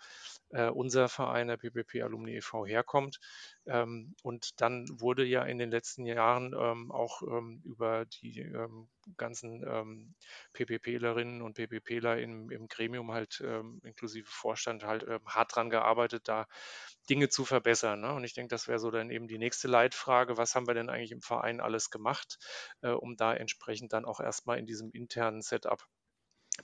unser 0.50 1.10
Verein, 1.10 1.50
der 1.50 1.58
PPP 1.58 2.02
Alumni 2.02 2.38
e.V., 2.38 2.66
herkommt. 2.66 3.20
Ähm, 3.66 4.16
und 4.24 4.62
dann 4.62 4.88
wurde 4.90 5.26
ja 5.26 5.44
in 5.44 5.58
den 5.58 5.70
letzten 5.70 6.06
Jahren 6.06 6.56
ähm, 6.58 6.90
auch 6.90 7.22
ähm, 7.22 7.62
über 7.66 8.06
die 8.06 8.40
ganzen 9.18 9.64
ähm, 9.68 10.16
PPPlerinnen 10.54 11.42
und 11.42 11.54
PPPler 11.56 12.18
im, 12.18 12.50
im 12.50 12.68
Gremium 12.68 13.12
halt 13.12 13.42
ähm, 13.46 13.82
inklusive 13.84 14.30
Vorstand 14.30 14.84
halt 14.84 15.06
hart 15.26 15.56
dran 15.56 15.70
gearbeitet, 15.70 16.28
da 16.28 16.48
Dinge 17.10 17.30
zu 17.30 17.46
verbessern. 17.46 18.02
Ne? 18.02 18.14
Und 18.14 18.24
ich 18.24 18.34
denke, 18.34 18.50
das 18.50 18.68
wäre 18.68 18.80
so 18.80 18.92
dann 18.92 19.10
eben 19.10 19.28
die 19.28 19.38
nächste 19.38 19.68
Leitfrage. 19.68 20.38
Was 20.38 20.56
haben 20.56 20.68
wir 20.68 20.74
denn 20.74 20.90
eigentlich 20.90 21.12
im 21.12 21.22
Verein 21.22 21.62
alles 21.62 21.90
gemacht, 21.90 22.38
äh, 22.82 22.90
um 22.90 23.16
da 23.16 23.34
entsprechend 23.34 23.94
dann 23.94 24.06
auch 24.06 24.20
erstmal 24.20 24.60
in 24.60 24.66
diesem 24.66 24.92
internen 24.92 25.42
Setup 25.42 25.84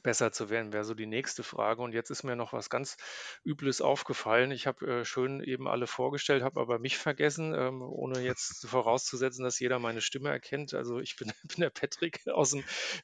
besser 0.02 0.32
zu 0.32 0.50
werden, 0.50 0.74
wäre 0.74 0.84
so 0.84 0.94
die 0.94 1.06
nächste 1.06 1.44
Frage. 1.44 1.82
Und 1.82 1.94
jetzt 1.94 2.10
ist 2.10 2.24
mir 2.24 2.36
noch 2.36 2.54
was 2.54 2.70
ganz 2.70 2.98
Übles 3.46 3.82
aufgefallen. 3.82 4.52
Ich 4.52 4.66
habe 4.68 5.02
äh, 5.02 5.06
schön 5.06 5.42
eben 5.42 5.68
alle 5.68 5.88
vorgestellt, 5.88 6.44
habe 6.44 6.60
aber 6.60 6.80
mich 6.80 6.98
vergessen, 6.98 7.54
ähm, 7.54 7.82
ohne 7.82 8.22
jetzt 8.22 8.66
vorauszusetzen, 8.68 9.44
dass 9.44 9.60
jeder 9.60 9.80
meine 9.80 10.02
Stimme 10.02 10.30
erkennt. 10.30 10.74
Also 10.74 11.00
ich 11.00 11.16
bin, 11.16 11.32
bin 11.44 11.62
der 11.62 11.70
Patrick 11.70 12.28
aus 12.28 12.52
dem 12.52 12.64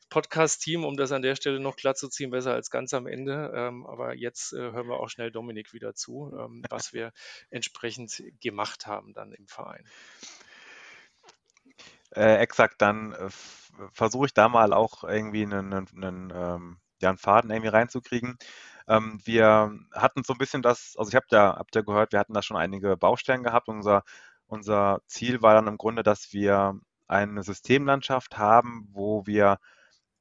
Podcast-Team, 0.10 0.84
um 0.84 0.98
das 0.98 1.12
an 1.12 1.22
der 1.22 1.36
Stelle 1.36 1.60
noch 1.60 1.76
glatt 1.76 1.98
zu 1.98 2.10
ziehen, 2.10 2.32
besser 2.32 2.54
als 2.54 2.72
ganz 2.72 2.94
am 2.94 3.08
Ende. 3.08 3.52
Ähm, 3.56 3.86
aber 3.86 4.16
jetzt 4.16 4.54
äh, 4.54 4.58
hören 4.58 4.88
wir 4.88 5.00
auch 5.00 5.10
schnell 5.10 5.32
Dominik 5.32 5.74
wieder 5.74 5.94
zu, 5.94 6.32
ähm, 6.38 6.64
was 6.70 6.94
wir 6.94 7.14
entsprechend 7.50 8.24
gemacht 8.42 8.88
haben 8.88 9.14
dann 9.14 9.32
im 9.34 9.48
Verein. 9.48 9.86
Äh, 12.12 12.38
exakt, 12.38 12.82
dann 12.82 13.14
äh, 13.14 13.30
versuche 13.94 14.28
ich 14.28 14.34
da 14.34 14.50
mal 14.50 14.74
auch 14.74 15.04
irgendwie 15.04 15.44
einen, 15.44 15.74
einen, 15.74 16.34
ähm, 16.36 16.78
ja, 17.02 17.10
einen 17.10 17.18
Faden 17.18 17.52
irgendwie 17.52 17.70
reinzukriegen. 17.70 18.38
Ähm, 18.88 19.20
wir 19.26 19.72
hatten 19.94 20.24
so 20.24 20.34
ein 20.34 20.40
bisschen 20.40 20.62
das, 20.62 20.96
also 20.98 21.10
ich 21.10 21.16
habe 21.16 21.26
ja, 21.32 21.56
habt 21.58 21.76
ja 21.76 21.82
gehört, 21.82 22.12
wir 22.12 22.20
hatten 22.20 22.34
da 22.34 22.42
schon 22.42 22.58
einige 22.58 22.98
Baustellen 22.98 23.44
gehabt. 23.44 23.68
Unser, 23.70 24.04
unser 24.48 25.02
Ziel 25.08 25.42
war 25.42 25.54
dann 25.54 25.68
im 25.68 25.78
Grunde, 25.78 26.04
dass 26.04 26.34
wir 26.34 26.80
eine 27.08 27.44
Systemlandschaft 27.44 28.38
haben, 28.38 28.88
wo 28.92 29.26
wir 29.26 29.58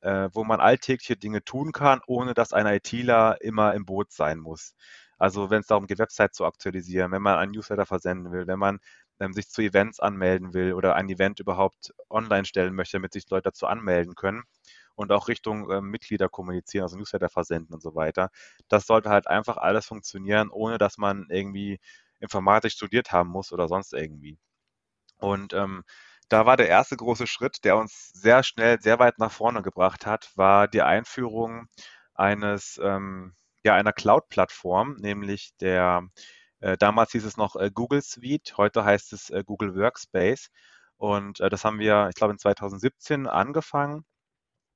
äh, 0.00 0.28
wo 0.32 0.44
man 0.44 0.60
alltägliche 0.60 1.16
Dinge 1.16 1.44
tun 1.44 1.72
kann, 1.72 2.00
ohne 2.06 2.34
dass 2.34 2.52
ein 2.52 2.66
ITler 2.66 3.38
immer 3.40 3.74
im 3.74 3.84
Boot 3.84 4.12
sein 4.12 4.38
muss. 4.38 4.74
Also 5.18 5.50
wenn 5.50 5.60
es 5.60 5.66
darum 5.66 5.86
geht, 5.86 5.98
Website 5.98 6.34
zu 6.34 6.44
aktualisieren, 6.44 7.10
wenn 7.12 7.22
man 7.22 7.38
einen 7.38 7.52
Newsletter 7.52 7.86
versenden 7.86 8.32
will, 8.32 8.46
wenn 8.46 8.58
man 8.58 8.78
ähm, 9.20 9.32
sich 9.32 9.48
zu 9.48 9.62
Events 9.62 10.00
anmelden 10.00 10.54
will 10.54 10.72
oder 10.74 10.94
ein 10.96 11.08
Event 11.08 11.40
überhaupt 11.40 11.92
online 12.10 12.44
stellen 12.44 12.74
möchte, 12.74 12.96
damit 12.98 13.12
sich 13.12 13.28
Leute 13.30 13.44
dazu 13.50 13.66
anmelden 13.66 14.14
können 14.14 14.44
und 14.94 15.12
auch 15.12 15.28
Richtung 15.28 15.70
ähm, 15.70 15.86
Mitglieder 15.90 16.28
kommunizieren, 16.28 16.82
also 16.84 16.96
Newsletter 16.96 17.28
versenden 17.28 17.74
und 17.74 17.82
so 17.82 17.94
weiter. 17.94 18.30
Das 18.68 18.86
sollte 18.86 19.10
halt 19.10 19.26
einfach 19.28 19.56
alles 19.56 19.86
funktionieren, 19.86 20.50
ohne 20.50 20.78
dass 20.78 20.98
man 20.98 21.26
irgendwie 21.30 21.78
Informatik 22.20 22.72
studiert 22.72 23.12
haben 23.12 23.30
muss 23.30 23.52
oder 23.52 23.68
sonst 23.68 23.92
irgendwie. 23.92 24.38
Und 25.18 25.52
ähm, 25.54 25.84
da 26.28 26.46
war 26.46 26.56
der 26.56 26.68
erste 26.68 26.96
große 26.96 27.26
Schritt, 27.26 27.64
der 27.64 27.76
uns 27.76 28.10
sehr 28.12 28.42
schnell, 28.42 28.80
sehr 28.80 28.98
weit 28.98 29.18
nach 29.18 29.32
vorne 29.32 29.62
gebracht 29.62 30.06
hat, 30.06 30.30
war 30.36 30.68
die 30.68 30.82
Einführung 30.82 31.68
eines, 32.14 32.78
ähm, 32.82 33.34
ja, 33.64 33.74
einer 33.74 33.92
Cloud-Plattform, 33.92 34.96
nämlich 35.00 35.52
der, 35.60 36.02
äh, 36.04 36.37
damals 36.78 37.12
hieß 37.12 37.24
es 37.24 37.36
noch 37.36 37.56
äh, 37.56 37.70
Google 37.72 38.02
Suite, 38.02 38.56
heute 38.56 38.84
heißt 38.84 39.12
es 39.12 39.30
äh, 39.30 39.44
Google 39.44 39.74
Workspace. 39.76 40.50
Und 40.96 41.40
äh, 41.40 41.48
das 41.50 41.64
haben 41.64 41.78
wir, 41.78 42.08
ich 42.10 42.16
glaube, 42.16 42.32
in 42.32 42.38
2017 42.38 43.26
angefangen. 43.26 44.04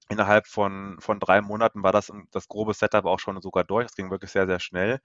Innerhalb 0.08 0.46
von, 0.46 0.98
von 1.00 1.20
drei 1.20 1.40
Monaten 1.40 1.82
war 1.82 1.92
das, 1.92 2.12
das 2.30 2.48
grobe 2.48 2.74
Setup 2.74 3.04
auch 3.06 3.18
schon 3.18 3.40
sogar 3.40 3.64
durch. 3.64 3.86
Das 3.86 3.96
ging 3.96 4.10
wirklich 4.10 4.30
sehr, 4.30 4.46
sehr 4.46 4.60
schnell. 4.60 5.00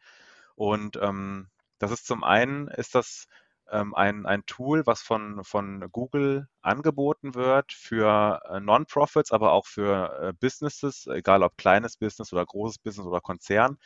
Und 0.56 0.98
ähm, 1.02 1.50
das 1.80 1.92
ist 1.92 2.08
zum 2.08 2.24
einen, 2.24 2.68
ist 2.68 2.96
das 2.96 3.28
ähm, 3.72 3.94
ein, 3.96 4.26
ein 4.26 4.46
Tool, 4.46 4.86
was 4.86 5.02
von, 5.02 5.44
von 5.44 5.90
Google 5.92 6.48
angeboten 6.62 7.36
wird 7.36 7.74
für 7.74 8.42
äh, 8.50 8.60
Non-Profits, 8.60 9.32
aber 9.32 9.52
auch 9.52 9.66
für 9.66 10.30
äh, 10.30 10.34
Businesses, 10.34 11.08
egal 11.08 11.44
ob 11.44 11.58
kleines 11.58 11.98
Business 11.98 12.34
oder 12.34 12.46
großes 12.46 12.80
Business 12.80 13.08
oder 13.08 13.22
Konzern. 13.22 13.78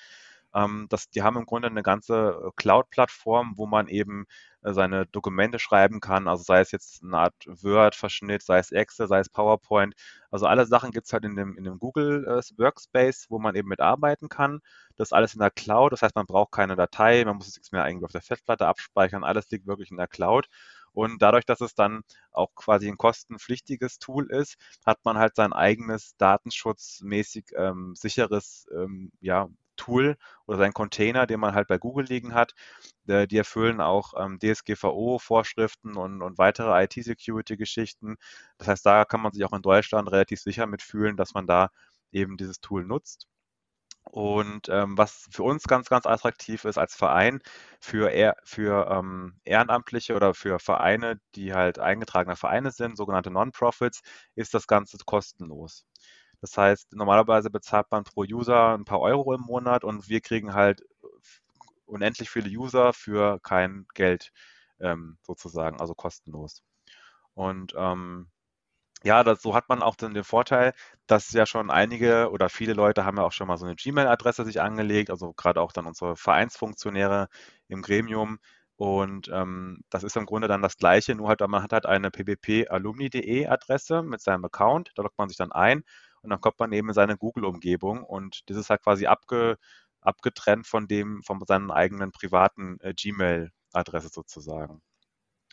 Ähm, 0.53 0.87
das, 0.89 1.09
die 1.09 1.21
haben 1.23 1.37
im 1.37 1.45
Grunde 1.45 1.67
eine 1.67 1.83
ganze 1.83 2.41
äh, 2.47 2.51
Cloud-Plattform, 2.55 3.53
wo 3.57 3.65
man 3.67 3.87
eben 3.87 4.25
äh, 4.63 4.73
seine 4.73 5.05
Dokumente 5.07 5.59
schreiben 5.59 5.99
kann, 5.99 6.27
also 6.27 6.43
sei 6.43 6.59
es 6.61 6.71
jetzt 6.71 7.03
eine 7.03 7.17
Art 7.17 7.33
Word-Verschnitt, 7.47 8.43
sei 8.43 8.59
es 8.59 8.71
Excel, 8.71 9.07
sei 9.07 9.19
es 9.19 9.29
PowerPoint. 9.29 9.95
Also 10.29 10.45
alle 10.47 10.65
Sachen 10.65 10.91
gibt 10.91 11.07
es 11.07 11.13
halt 11.13 11.25
in 11.25 11.35
dem, 11.35 11.57
in 11.57 11.63
dem 11.63 11.79
Google 11.79 12.25
äh, 12.27 12.41
Workspace, 12.59 13.27
wo 13.29 13.39
man 13.39 13.55
eben 13.55 13.69
mitarbeiten 13.69 14.29
kann. 14.29 14.61
Das 14.97 15.09
ist 15.09 15.13
alles 15.13 15.33
in 15.33 15.39
der 15.39 15.51
Cloud, 15.51 15.93
das 15.93 16.01
heißt, 16.01 16.15
man 16.15 16.25
braucht 16.25 16.51
keine 16.51 16.75
Datei, 16.75 17.23
man 17.25 17.37
muss 17.37 17.47
es 17.47 17.55
nichts 17.55 17.71
mehr 17.71 17.87
irgendwie 17.87 18.05
auf 18.05 18.11
der 18.11 18.21
Festplatte 18.21 18.67
abspeichern, 18.67 19.23
alles 19.23 19.49
liegt 19.51 19.67
wirklich 19.67 19.91
in 19.91 19.97
der 19.97 20.07
Cloud. 20.07 20.47
Und 20.93 21.21
dadurch, 21.21 21.45
dass 21.45 21.61
es 21.61 21.73
dann 21.73 22.01
auch 22.31 22.53
quasi 22.55 22.87
ein 22.89 22.97
kostenpflichtiges 22.97 23.99
Tool 23.99 24.29
ist, 24.29 24.57
hat 24.85 24.99
man 25.05 25.17
halt 25.17 25.35
sein 25.35 25.53
eigenes 25.53 26.15
datenschutzmäßig 26.17 27.45
ähm, 27.55 27.95
sicheres 27.95 28.67
ähm, 28.73 29.11
ja, 29.21 29.47
Tool 29.81 30.17
oder 30.45 30.57
sein 30.59 30.73
Container, 30.73 31.25
den 31.27 31.39
man 31.39 31.55
halt 31.55 31.67
bei 31.67 31.77
Google 31.77 32.05
liegen 32.05 32.33
hat. 32.35 32.53
Äh, 33.07 33.27
die 33.27 33.37
erfüllen 33.37 33.81
auch 33.81 34.13
ähm, 34.17 34.39
DSGVO-Vorschriften 34.39 35.95
und, 35.97 36.21
und 36.21 36.37
weitere 36.37 36.83
IT-Security-Geschichten. 36.83 38.17
Das 38.57 38.67
heißt, 38.67 38.85
da 38.85 39.05
kann 39.05 39.21
man 39.21 39.31
sich 39.33 39.43
auch 39.45 39.53
in 39.53 39.61
Deutschland 39.61 40.11
relativ 40.11 40.39
sicher 40.41 40.67
mitfühlen, 40.67 41.17
dass 41.17 41.33
man 41.33 41.47
da 41.47 41.69
eben 42.11 42.37
dieses 42.37 42.59
Tool 42.61 42.85
nutzt. 42.85 43.27
Und 44.03 44.67
ähm, 44.69 44.97
was 44.97 45.27
für 45.31 45.43
uns 45.43 45.63
ganz, 45.63 45.87
ganz 45.89 46.05
attraktiv 46.05 46.65
ist 46.65 46.77
als 46.77 46.95
Verein, 46.95 47.39
für, 47.79 48.09
eher, 48.11 48.35
für 48.43 48.87
ähm, 48.91 49.39
Ehrenamtliche 49.45 50.15
oder 50.15 50.33
für 50.33 50.59
Vereine, 50.59 51.19
die 51.35 51.53
halt 51.53 51.79
eingetragene 51.79 52.35
Vereine 52.35 52.71
sind, 52.71 52.97
sogenannte 52.97 53.31
Non-Profits, 53.31 54.01
ist 54.35 54.53
das 54.53 54.67
Ganze 54.67 54.97
kostenlos. 55.05 55.85
Das 56.41 56.57
heißt, 56.57 56.93
normalerweise 56.93 57.49
bezahlt 57.49 57.87
man 57.91 58.03
pro 58.03 58.21
User 58.23 58.73
ein 58.77 58.85
paar 58.85 58.99
Euro 58.99 59.33
im 59.33 59.41
Monat 59.41 59.83
und 59.83 60.09
wir 60.09 60.21
kriegen 60.21 60.53
halt 60.53 60.83
unendlich 61.85 62.29
viele 62.29 62.49
User 62.49 62.93
für 62.93 63.39
kein 63.41 63.85
Geld 63.93 64.31
ähm, 64.79 65.17
sozusagen, 65.23 65.79
also 65.79 65.93
kostenlos. 65.93 66.63
Und 67.33 67.73
ähm, 67.77 68.29
ja, 69.03 69.23
das, 69.23 69.41
so 69.41 69.55
hat 69.55 69.69
man 69.69 69.81
auch 69.81 69.95
dann 69.95 70.13
den 70.13 70.23
Vorteil, 70.23 70.73
dass 71.07 71.31
ja 71.31 71.45
schon 71.45 71.71
einige 71.71 72.29
oder 72.31 72.49
viele 72.49 72.73
Leute 72.73 73.05
haben 73.05 73.17
ja 73.17 73.23
auch 73.23 73.31
schon 73.31 73.47
mal 73.47 73.57
so 73.57 73.65
eine 73.65 73.75
Gmail-Adresse 73.75 74.45
sich 74.45 74.61
angelegt, 74.61 75.09
also 75.09 75.33
gerade 75.33 75.61
auch 75.61 75.71
dann 75.71 75.87
unsere 75.87 76.15
Vereinsfunktionäre 76.15 77.27
im 77.67 77.81
Gremium. 77.81 78.39
Und 78.77 79.29
ähm, 79.33 79.83
das 79.89 80.03
ist 80.03 80.17
im 80.17 80.25
Grunde 80.25 80.47
dann 80.47 80.61
das 80.63 80.77
Gleiche, 80.77 81.15
nur 81.15 81.29
halt, 81.29 81.41
man 81.41 81.63
hat 81.63 81.73
halt 81.73 81.85
eine 81.85 82.09
pbp-alumni.de 82.11 83.47
Adresse 83.47 84.01
mit 84.03 84.21
seinem 84.21 84.45
Account, 84.45 84.91
da 84.95 85.03
loggt 85.03 85.17
man 85.19 85.29
sich 85.29 85.37
dann 85.37 85.51
ein 85.51 85.83
und 86.23 86.29
dann 86.29 86.41
kommt 86.41 86.59
man 86.59 86.71
eben 86.73 86.89
in 86.89 86.93
seine 86.93 87.17
Google-Umgebung 87.17 88.03
und 88.03 88.41
das 88.49 88.57
ist 88.57 88.69
halt 88.69 88.83
quasi 88.83 89.07
abge, 89.07 89.57
abgetrennt 90.01 90.67
von 90.67 90.87
dem, 90.87 91.21
von 91.23 91.39
seinen 91.47 91.71
eigenen 91.71 92.11
privaten 92.11 92.79
äh, 92.81 92.93
Gmail-Adresse 92.93 94.09
sozusagen. 94.09 94.81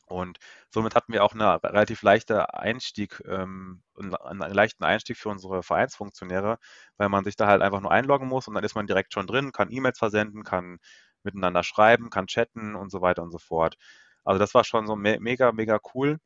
Und 0.06 0.38
somit 0.70 0.94
hatten 0.94 1.12
wir 1.12 1.22
auch 1.24 1.34
eine 1.34 1.62
relativ 1.62 2.02
leichte 2.02 2.54
Einstieg, 2.54 3.22
ähm, 3.26 3.82
einen 3.98 4.40
leichten 4.54 4.84
Einstieg 4.84 5.18
für 5.18 5.28
unsere 5.28 5.62
Vereinsfunktionäre, 5.62 6.58
weil 6.96 7.08
man 7.10 7.24
sich 7.24 7.36
da 7.36 7.46
halt 7.46 7.60
einfach 7.62 7.80
nur 7.80 7.92
einloggen 7.92 8.26
muss 8.28 8.48
und 8.48 8.54
dann 8.54 8.64
ist 8.64 8.74
man 8.74 8.86
direkt 8.86 9.12
schon 9.12 9.26
drin, 9.26 9.52
kann 9.52 9.70
E-Mails 9.70 9.98
versenden, 9.98 10.44
kann 10.44 10.78
miteinander 11.24 11.62
schreiben, 11.62 12.08
kann 12.10 12.26
chatten 12.26 12.74
und 12.74 12.90
so 12.90 13.02
weiter 13.02 13.22
und 13.22 13.32
so 13.32 13.38
fort. 13.38 13.76
Also 14.24 14.38
das 14.38 14.54
war 14.54 14.64
schon 14.64 14.86
so 14.86 14.96
me 14.96 15.18
mega, 15.20 15.52
mega 15.52 15.78
cool. 15.94 16.18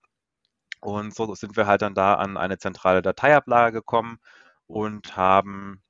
Und 0.82 1.14
so 1.14 1.34
sind 1.34 1.56
wir 1.56 1.66
halt 1.66 1.82
dann 1.82 1.94
da 1.94 2.14
an 2.14 2.36
eine 2.36 2.58
zentrale 2.58 3.02
Dateiablage 3.02 3.72
gekommen 3.78 4.18
und 4.66 5.16
haben 5.16 5.82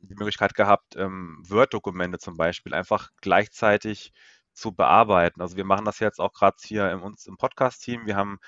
die 0.00 0.14
Möglichkeit 0.14 0.54
gehabt, 0.54 0.96
ähm, 0.96 1.42
Word-Dokumente 1.48 2.18
zum 2.18 2.36
Beispiel 2.36 2.74
einfach 2.74 3.10
gleichzeitig 3.20 4.12
zu 4.54 4.72
bearbeiten. 4.72 5.40
Also 5.40 5.56
wir 5.56 5.64
machen 5.64 5.84
das 5.84 6.00
jetzt 6.00 6.20
auch 6.20 6.32
gerade 6.32 6.56
hier 6.62 6.90
in 6.90 7.00
uns 7.00 7.26
im 7.26 7.36
Podcast-Team. 7.36 8.06
Wir 8.06 8.16
haben 8.16 8.38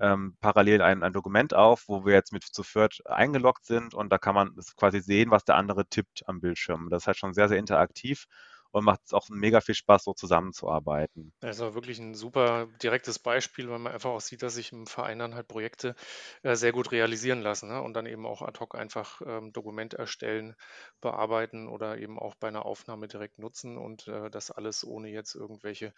ähm, 0.00 0.36
parallel 0.40 0.82
ein, 0.82 1.02
ein, 1.02 1.12
Dokument 1.12 1.54
auf, 1.54 1.88
wo 1.88 2.06
wir 2.06 2.14
jetzt 2.14 2.32
mit 2.32 2.44
zu 2.44 2.62
viert 2.62 3.02
eingeloggt 3.06 3.66
sind 3.66 3.94
und 3.94 4.10
da 4.10 4.18
kann 4.18 4.34
man 4.34 4.56
quasi 4.76 5.00
sehen, 5.00 5.30
was 5.30 5.44
der 5.44 5.56
andere 5.56 5.86
tippt 5.86 6.26
am 6.28 6.40
Bildschirm. 6.40 6.88
Das 6.90 7.04
ist 7.04 7.06
halt 7.06 7.18
schon 7.18 7.34
sehr, 7.34 7.48
sehr 7.48 7.58
interaktiv 7.58 8.26
und 8.72 8.84
macht 8.84 9.00
es 9.06 9.12
auch 9.12 9.28
mega 9.30 9.60
viel 9.60 9.74
Spaß, 9.74 10.04
so 10.04 10.12
zusammenzuarbeiten. 10.14 11.32
Das 11.40 11.60
auch 11.60 11.74
wirklich 11.74 11.98
ein 11.98 12.14
super 12.14 12.68
direktes 12.80 13.18
Beispiel, 13.18 13.68
weil 13.68 13.80
man 13.80 13.92
einfach 13.92 14.10
auch 14.10 14.20
sieht, 14.20 14.42
dass 14.44 14.54
sich 14.54 14.70
im 14.70 14.86
Verein 14.86 15.18
dann 15.18 15.34
halt 15.34 15.48
Projekte 15.48 15.96
äh, 16.44 16.54
sehr 16.54 16.70
gut 16.70 16.92
realisieren 16.92 17.40
lassen 17.42 17.68
ne? 17.68 17.82
und 17.82 17.94
dann 17.94 18.06
eben 18.06 18.26
auch 18.26 18.42
ad 18.42 18.60
hoc 18.60 18.76
einfach 18.76 19.20
ähm, 19.26 19.52
Dokument 19.52 19.92
erstellen, 19.94 20.54
bearbeiten 21.00 21.66
oder 21.66 21.98
eben 21.98 22.16
auch 22.20 22.36
bei 22.36 22.46
einer 22.46 22.64
Aufnahme 22.64 23.08
direkt 23.08 23.40
nutzen 23.40 23.76
und 23.76 24.06
äh, 24.06 24.30
das 24.30 24.52
alles 24.52 24.84
ohne 24.84 25.08
jetzt 25.10 25.34
irgendwelche 25.34 25.92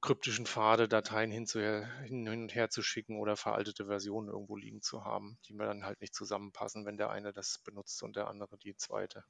kryptischen 0.00 0.46
Pfade, 0.46 0.88
Dateien 0.88 1.30
hin, 1.30 1.46
und 2.28 2.54
her 2.54 2.70
zu 2.70 2.82
schicken 2.82 3.18
oder 3.18 3.36
veraltete 3.36 3.86
Versionen 3.86 4.28
irgendwo 4.28 4.56
liegen 4.56 4.80
zu 4.80 5.04
haben, 5.04 5.38
die 5.46 5.52
mir 5.52 5.66
dann 5.66 5.84
halt 5.84 6.00
nicht 6.00 6.14
zusammenpassen, 6.14 6.86
wenn 6.86 6.96
der 6.96 7.10
eine 7.10 7.32
das 7.34 7.58
benutzt 7.58 8.02
und 8.02 8.16
der 8.16 8.28
andere 8.28 8.56
die 8.56 8.74
zweite. 8.74 9.22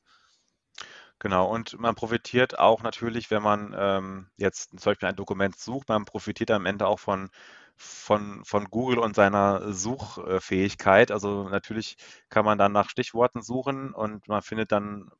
Genau, 1.20 1.46
und 1.52 1.78
man 1.80 1.96
profitiert 1.96 2.58
auch 2.60 2.82
natürlich, 2.82 3.30
wenn 3.30 3.42
man 3.42 3.74
ähm, 3.76 4.30
jetzt 4.36 4.70
zum 4.70 4.78
Beispiel 4.92 5.08
ein 5.08 5.16
Dokument 5.16 5.58
sucht, 5.58 5.88
man 5.88 6.04
profitiert 6.04 6.50
am 6.52 6.64
Ende 6.64 6.86
auch 6.86 7.00
von, 7.00 7.28
von, 7.76 8.44
von 8.44 8.66
Google 8.66 8.98
und 9.00 9.16
seiner 9.16 9.72
Suchfähigkeit. 9.72 11.10
Also 11.10 11.48
natürlich 11.48 11.96
kann 12.28 12.44
man 12.44 12.56
dann 12.58 12.70
nach 12.72 12.88
Stichworten 12.88 13.42
suchen 13.42 13.92
und 13.92 14.28
man 14.28 14.42
findet 14.42 14.70
dann 14.70 15.10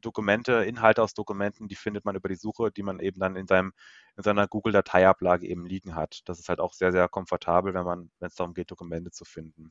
Dokumente, 0.00 0.64
Inhalte 0.64 1.02
aus 1.02 1.12
Dokumenten, 1.12 1.68
die 1.68 1.74
findet 1.74 2.04
man 2.06 2.16
über 2.16 2.28
die 2.30 2.36
Suche, 2.36 2.70
die 2.72 2.82
man 2.82 2.98
eben 3.00 3.20
dann 3.20 3.36
in 3.36 3.46
seinem, 3.46 3.72
in 4.16 4.22
seiner 4.22 4.48
Google-Dateiablage 4.48 5.46
eben 5.46 5.66
liegen 5.66 5.94
hat. 5.96 6.22
Das 6.26 6.38
ist 6.38 6.48
halt 6.48 6.60
auch 6.60 6.72
sehr, 6.72 6.92
sehr 6.92 7.08
komfortabel, 7.08 7.74
wenn 7.74 7.84
man, 7.84 8.10
wenn 8.20 8.28
es 8.28 8.36
darum 8.36 8.54
geht, 8.54 8.70
Dokumente 8.70 9.10
zu 9.10 9.24
finden. 9.26 9.70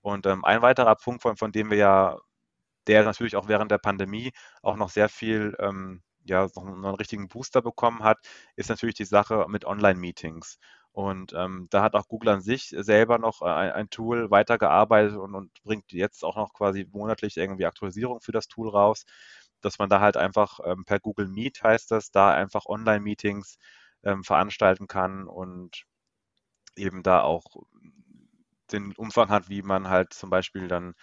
Und 0.00 0.26
ähm, 0.26 0.44
ein 0.44 0.62
weiterer 0.62 0.96
Punkt, 0.96 1.22
von, 1.22 1.36
von 1.36 1.52
dem 1.52 1.70
wir 1.70 1.78
ja 1.78 2.18
der 2.86 3.04
natürlich 3.04 3.36
auch 3.36 3.48
während 3.48 3.70
der 3.70 3.78
Pandemie 3.78 4.32
auch 4.62 4.76
noch 4.76 4.90
sehr 4.90 5.08
viel, 5.08 5.54
ähm, 5.60 6.02
ja, 6.24 6.48
noch 6.54 6.66
einen 6.66 6.84
richtigen 6.86 7.28
Booster 7.28 7.62
bekommen 7.62 8.02
hat, 8.02 8.18
ist 8.56 8.68
natürlich 8.70 8.96
die 8.96 9.04
Sache 9.04 9.46
mit 9.48 9.64
Online-Meetings. 9.64 10.58
Und 10.92 11.34
ähm, 11.34 11.66
da 11.70 11.82
hat 11.82 11.94
auch 11.94 12.08
Google 12.08 12.30
an 12.30 12.40
sich 12.40 12.74
selber 12.78 13.18
noch 13.18 13.42
äh, 13.42 13.46
ein, 13.46 13.72
ein 13.72 13.90
Tool 13.90 14.30
weitergearbeitet 14.30 15.16
und, 15.18 15.34
und, 15.34 15.52
bringt 15.62 15.92
jetzt 15.92 16.24
auch 16.24 16.36
noch 16.36 16.54
quasi 16.54 16.88
monatlich 16.90 17.36
irgendwie 17.36 17.66
Aktualisierung 17.66 18.20
für 18.22 18.32
das 18.32 18.48
Tool 18.48 18.70
raus, 18.70 19.04
dass 19.60 19.78
man 19.78 19.90
da 19.90 20.00
halt 20.00 20.16
einfach 20.16 20.58
ähm, 20.64 20.84
per 20.86 20.98
Google 21.00 21.28
Meet 21.28 21.62
heißt 21.62 21.90
das, 21.90 22.10
da 22.10 22.32
einfach 22.32 22.66
Online-Meetings 22.66 23.58
ähm, 24.04 24.24
veranstalten 24.24 24.86
kann 24.88 25.26
und 25.28 25.84
eben 26.76 27.02
da 27.02 27.22
auch 27.22 27.44
den 28.72 28.92
Umfang 28.96 29.28
hat, 29.28 29.48
wie 29.48 29.62
man 29.62 29.88
halt 29.88 30.12
zum 30.12 30.30
Beispiel 30.30 30.68
dann 30.68 30.94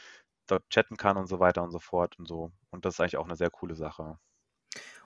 dort 0.47 0.67
chatten 0.69 0.97
kann 0.97 1.17
und 1.17 1.27
so 1.27 1.39
weiter 1.39 1.63
und 1.63 1.71
so 1.71 1.79
fort 1.79 2.17
und 2.19 2.27
so. 2.27 2.51
Und 2.71 2.85
das 2.85 2.95
ist 2.95 2.99
eigentlich 2.99 3.17
auch 3.17 3.25
eine 3.25 3.35
sehr 3.35 3.49
coole 3.49 3.75
Sache. 3.75 4.17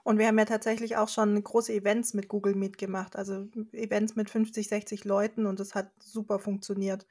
Und 0.03 0.19
wir 0.19 0.27
haben 0.27 0.39
ja 0.39 0.45
tatsächlich 0.45 0.95
auch 0.95 1.09
schon 1.09 1.43
große 1.43 1.73
Events 1.73 2.13
mit 2.13 2.29
Google 2.29 2.55
Meet 2.55 2.77
gemacht, 2.77 3.17
also 3.17 3.47
Events 3.73 4.15
mit 4.15 4.29
50, 4.29 4.67
60 4.69 5.03
Leuten 5.03 5.45
und 5.45 5.59
das 5.59 5.75
hat 5.75 5.91
super 5.99 6.39
funktioniert 6.39 7.05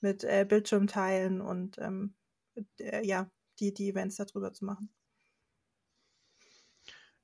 mit 0.00 0.24
äh, 0.24 0.46
Bildschirmteilen 0.48 1.42
und 1.42 1.76
ähm, 1.78 2.14
äh, 2.78 3.06
ja, 3.06 3.30
die, 3.58 3.74
die 3.74 3.90
Events 3.90 4.16
darüber 4.16 4.54
zu 4.54 4.64
machen. 4.64 4.90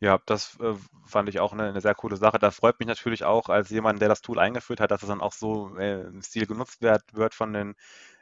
Ja, 0.01 0.21
das 0.27 0.59
äh, 0.61 0.75
fand 1.07 1.31
ich 1.31 1.41
auch 1.41 1.55
eine, 1.55 1.69
eine, 1.69 1.81
sehr 1.81 1.95
coole 1.95 2.17
Sache. 2.19 2.39
Da 2.39 2.51
freut 2.51 2.79
mich 2.79 2.87
natürlich 2.87 3.25
auch 3.25 3.49
als 3.49 3.71
jemand, 3.71 4.03
der 4.03 4.11
das 4.11 4.21
Tool 4.21 4.39
eingeführt 4.39 4.81
hat, 4.81 4.91
dass 4.91 5.03
es 5.03 5.09
dann 5.09 5.23
auch 5.23 5.33
so 5.33 5.75
äh, 5.79 6.03
im 6.03 6.21
Stil 6.21 6.47
genutzt 6.47 6.83
wird, 6.83 7.03
wird 7.15 7.35
von 7.35 7.55
den 7.55 7.75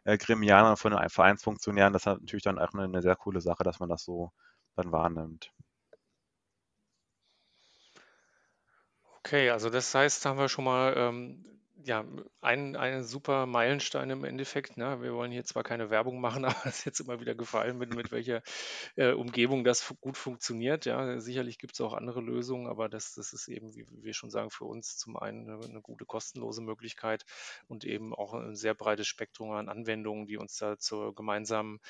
äh, 0.04 0.18
Gremianern, 0.18 0.76
von 0.76 0.92
den 0.92 1.08
Vereinsfunktionären. 1.08 1.92
Das 1.92 2.02
ist 2.02 2.06
natürlich 2.06 2.44
dann 2.44 2.58
auch 2.58 2.72
eine, 2.72 2.84
eine 2.84 3.02
sehr 3.02 3.16
coole 3.16 3.40
Sache, 3.40 3.64
dass 3.64 3.80
man 3.80 3.88
das 3.88 4.04
so 4.04 4.32
dann 4.76 4.92
wahrnimmt. 4.92 5.52
Okay, 9.18 9.50
also 9.50 9.70
das 9.70 9.94
heißt, 9.94 10.26
haben 10.26 10.38
wir 10.38 10.48
schon 10.48 10.64
mal 10.64 10.94
ähm, 10.96 11.44
ja, 11.84 12.04
ein, 12.40 12.76
ein 12.76 13.04
super 13.04 13.46
Meilenstein 13.46 14.08
im 14.10 14.24
Endeffekt. 14.24 14.76
Ne? 14.76 15.02
Wir 15.02 15.14
wollen 15.14 15.30
hier 15.30 15.44
zwar 15.44 15.62
keine 15.62 15.90
Werbung 15.90 16.20
machen, 16.20 16.44
aber 16.44 16.56
es 16.64 16.78
ist 16.78 16.84
jetzt 16.86 17.00
immer 17.00 17.20
wieder 17.20 17.34
gefallen, 17.34 17.78
mit, 17.78 17.94
mit 17.94 18.10
welcher 18.10 18.42
äh, 18.96 19.12
Umgebung 19.12 19.64
das 19.64 19.94
gut 20.00 20.16
funktioniert. 20.16 20.86
Ja, 20.86 21.20
sicherlich 21.20 21.58
gibt 21.58 21.74
es 21.74 21.80
auch 21.80 21.92
andere 21.92 22.20
Lösungen, 22.20 22.66
aber 22.66 22.88
das, 22.88 23.14
das 23.14 23.32
ist 23.32 23.48
eben, 23.48 23.74
wie 23.74 23.86
wir 23.90 24.14
schon 24.14 24.30
sagen, 24.30 24.50
für 24.50 24.64
uns 24.64 24.96
zum 24.96 25.16
einen 25.16 25.48
eine, 25.48 25.64
eine 25.64 25.80
gute 25.82 26.06
kostenlose 26.06 26.62
Möglichkeit 26.62 27.24
und 27.66 27.84
eben 27.84 28.14
auch 28.14 28.32
ein 28.32 28.56
sehr 28.56 28.74
breites 28.74 29.06
Spektrum 29.06 29.50
an 29.50 29.68
Anwendungen, 29.68 30.26
die 30.26 30.38
uns 30.38 30.56
da 30.56 30.78
zur 30.78 31.14
gemeinsamen 31.14 31.80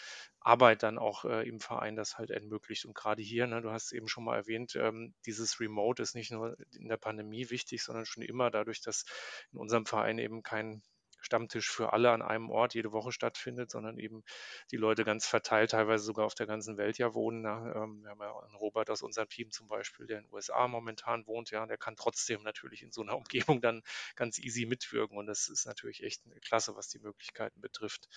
Arbeit 0.45 0.83
dann 0.83 0.99
auch 0.99 1.25
äh, 1.25 1.49
im 1.49 1.59
Verein 1.59 1.97
das 1.97 2.19
halt 2.19 2.31
ermöglicht. 2.31 2.85
Und 2.85 2.95
gerade 2.95 3.23
hier, 3.23 3.47
ne, 3.47 3.63
du 3.63 3.71
hast 3.71 3.93
eben 3.93 4.09
schon 4.09 4.25
mal 4.25 4.37
erwähnt, 4.37 4.77
ähm, 4.77 5.15
dieses 5.25 5.59
Remote 5.59 6.03
ist 6.03 6.15
nicht 6.15 6.31
nur 6.33 6.57
in 6.77 6.89
der 6.89 6.99
Pandemie 6.99 7.49
wichtig, 7.49 7.83
sondern 7.83 8.05
schon 8.05 8.23
immer 8.23 8.51
dadurch, 8.51 8.83
dass 8.83 9.05
in 9.53 9.59
unserem 9.59 9.84
Verein 9.87 10.19
eben 10.19 10.43
kein 10.43 10.83
Stammtisch 11.25 11.71
für 11.71 11.95
alle 11.95 12.11
an 12.11 12.21
einem 12.21 12.51
Ort 12.51 12.75
jede 12.75 12.93
Woche 12.93 13.11
stattfindet, 13.11 13.71
sondern 13.71 13.99
eben 13.99 14.23
die 14.71 14.77
Leute 14.77 15.05
ganz 15.05 15.27
verteilt, 15.27 15.71
teilweise 15.71 16.05
sogar 16.05 16.27
auf 16.27 16.35
der 16.35 16.47
ganzen 16.47 16.77
Welt 16.77 16.99
ja 16.99 17.15
wohnen. 17.15 17.41
Ne? 17.41 17.73
Ähm, 17.75 18.03
wir 18.03 18.11
haben 18.11 18.21
ja 18.21 18.39
einen 18.41 18.55
Robert 18.57 18.91
aus 18.91 19.01
unserem 19.01 19.29
Team 19.31 19.51
zum 19.51 19.67
Beispiel, 19.67 20.07
der 20.07 20.19
in 20.19 20.25
den 20.25 20.33
USA 20.35 20.69
momentan 20.69 21.27
wohnt, 21.27 21.51
ja, 21.51 21.65
der 21.65 21.79
kann 21.79 21.97
trotzdem 21.97 22.43
natürlich 22.43 22.83
in 22.83 22.93
so 22.93 23.01
einer 23.01 23.17
Umgebung 23.57 23.63
dann 23.63 23.83
ganz 24.17 24.39
easy 24.39 24.67
mitwirken 24.67 25.17
und 25.17 25.27
das 25.27 25.49
ist 25.49 25.65
natürlich 25.67 26.03
echt 26.03 26.23
klasse, 26.43 26.77
was 26.77 26.89
die 26.89 26.99
Möglichkeiten 26.99 27.61
betrifft. 27.63 28.09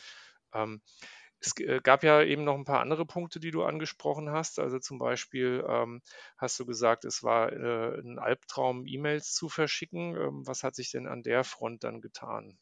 Ähm, 0.53 0.81
es 1.39 1.57
äh, 1.59 1.79
gab 1.81 2.03
ja 2.03 2.21
eben 2.23 2.43
noch 2.43 2.55
ein 2.55 2.65
paar 2.65 2.79
andere 2.81 3.05
Punkte, 3.05 3.39
die 3.39 3.51
du 3.51 3.63
angesprochen 3.63 4.31
hast. 4.31 4.59
Also 4.59 4.79
zum 4.79 4.99
Beispiel 4.99 5.63
ähm, 5.67 6.01
hast 6.37 6.59
du 6.59 6.65
gesagt, 6.65 7.05
es 7.05 7.23
war 7.23 7.51
äh, 7.51 7.99
ein 7.99 8.19
Albtraum, 8.19 8.85
E-Mails 8.85 9.33
zu 9.33 9.49
verschicken. 9.49 10.15
Ähm, 10.15 10.47
was 10.47 10.63
hat 10.63 10.75
sich 10.75 10.91
denn 10.91 11.07
an 11.07 11.23
der 11.23 11.43
Front 11.43 11.83
dann 11.83 12.01
getan? 12.01 12.57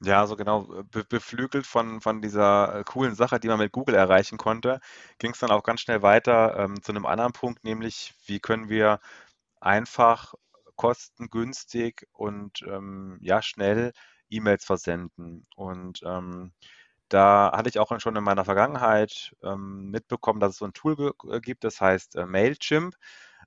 Ja, 0.00 0.20
also 0.20 0.36
genau, 0.36 0.72
äh, 0.80 0.82
be 0.84 1.04
beflügelt 1.04 1.66
von, 1.66 2.00
von 2.00 2.20
dieser 2.20 2.80
äh, 2.80 2.84
coolen 2.84 3.14
Sache, 3.14 3.40
die 3.40 3.48
man 3.48 3.58
mit 3.58 3.72
Google 3.72 3.94
erreichen 3.94 4.38
konnte, 4.38 4.80
ging 5.18 5.32
es 5.32 5.38
dann 5.38 5.50
auch 5.50 5.62
ganz 5.62 5.80
schnell 5.80 6.02
weiter 6.02 6.56
ähm, 6.58 6.82
zu 6.82 6.92
einem 6.92 7.06
anderen 7.06 7.32
Punkt, 7.32 7.64
nämlich 7.64 8.14
wie 8.26 8.40
können 8.40 8.68
wir 8.68 9.00
einfach, 9.60 10.34
kostengünstig 10.76 12.08
und 12.12 12.62
ähm, 12.66 13.18
ja, 13.22 13.42
schnell 13.42 13.92
E-Mails 14.28 14.64
versenden. 14.64 15.46
Und 15.56 16.02
ähm, 16.04 16.52
da 17.08 17.52
hatte 17.54 17.68
ich 17.68 17.78
auch 17.78 17.98
schon 18.00 18.16
in 18.16 18.24
meiner 18.24 18.44
Vergangenheit 18.44 19.34
ähm, 19.42 19.90
mitbekommen, 19.90 20.40
dass 20.40 20.52
es 20.52 20.58
so 20.58 20.64
ein 20.64 20.72
Tool 20.72 21.12
äh, 21.30 21.40
gibt, 21.40 21.64
das 21.64 21.80
heißt 21.80 22.16
äh, 22.16 22.26
Mailchimp. 22.26 22.96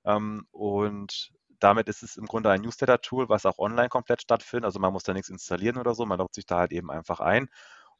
Ähm, 0.04 0.46
und 0.52 1.32
damit 1.60 1.88
ist 1.88 2.02
es 2.02 2.16
im 2.16 2.26
Grunde 2.26 2.50
ein 2.50 2.62
Newsletter-Tool, 2.62 3.28
was 3.28 3.46
auch 3.46 3.58
online 3.58 3.88
komplett 3.88 4.22
stattfindet. 4.22 4.66
Also 4.66 4.78
man 4.78 4.92
muss 4.92 5.02
da 5.02 5.12
nichts 5.12 5.28
installieren 5.28 5.76
oder 5.76 5.94
so, 5.94 6.06
man 6.06 6.18
loggt 6.18 6.34
sich 6.34 6.46
da 6.46 6.58
halt 6.58 6.72
eben 6.72 6.90
einfach 6.90 7.20
ein 7.20 7.48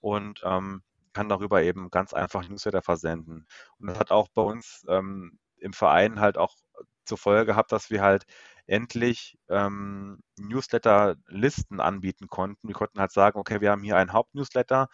und 0.01 0.43
ähm, 0.45 0.83
kann 1.13 1.29
darüber 1.29 1.63
eben 1.63 1.91
ganz 1.91 2.15
einfach 2.15 2.49
Newsletter 2.49 2.83
versenden. 2.83 3.47
Und 3.79 3.89
das 3.89 3.99
hat 3.99 4.11
auch 4.13 4.29
bei 4.29 4.43
uns 4.43 4.87
ähm, 4.89 5.39
im 5.57 5.73
Verein 5.73 6.21
halt 6.21 6.39
auch 6.39 6.55
zur 7.05 7.19
Folge 7.19 7.47
gehabt, 7.47 7.73
dass 7.73 7.91
wir 7.91 8.03
halt 8.03 8.25
endlich 8.67 9.39
ähm, 9.49 10.21
Newsletter-Listen 10.39 11.81
anbieten 11.81 12.29
konnten. 12.29 12.69
Wir 12.69 12.75
konnten 12.75 13.01
halt 13.01 13.13
sagen, 13.13 13.39
okay, 13.39 13.61
wir 13.61 13.71
haben 13.71 13.83
hier 13.83 13.97
einen 13.97 14.13
Hauptnewsletter, 14.13 14.89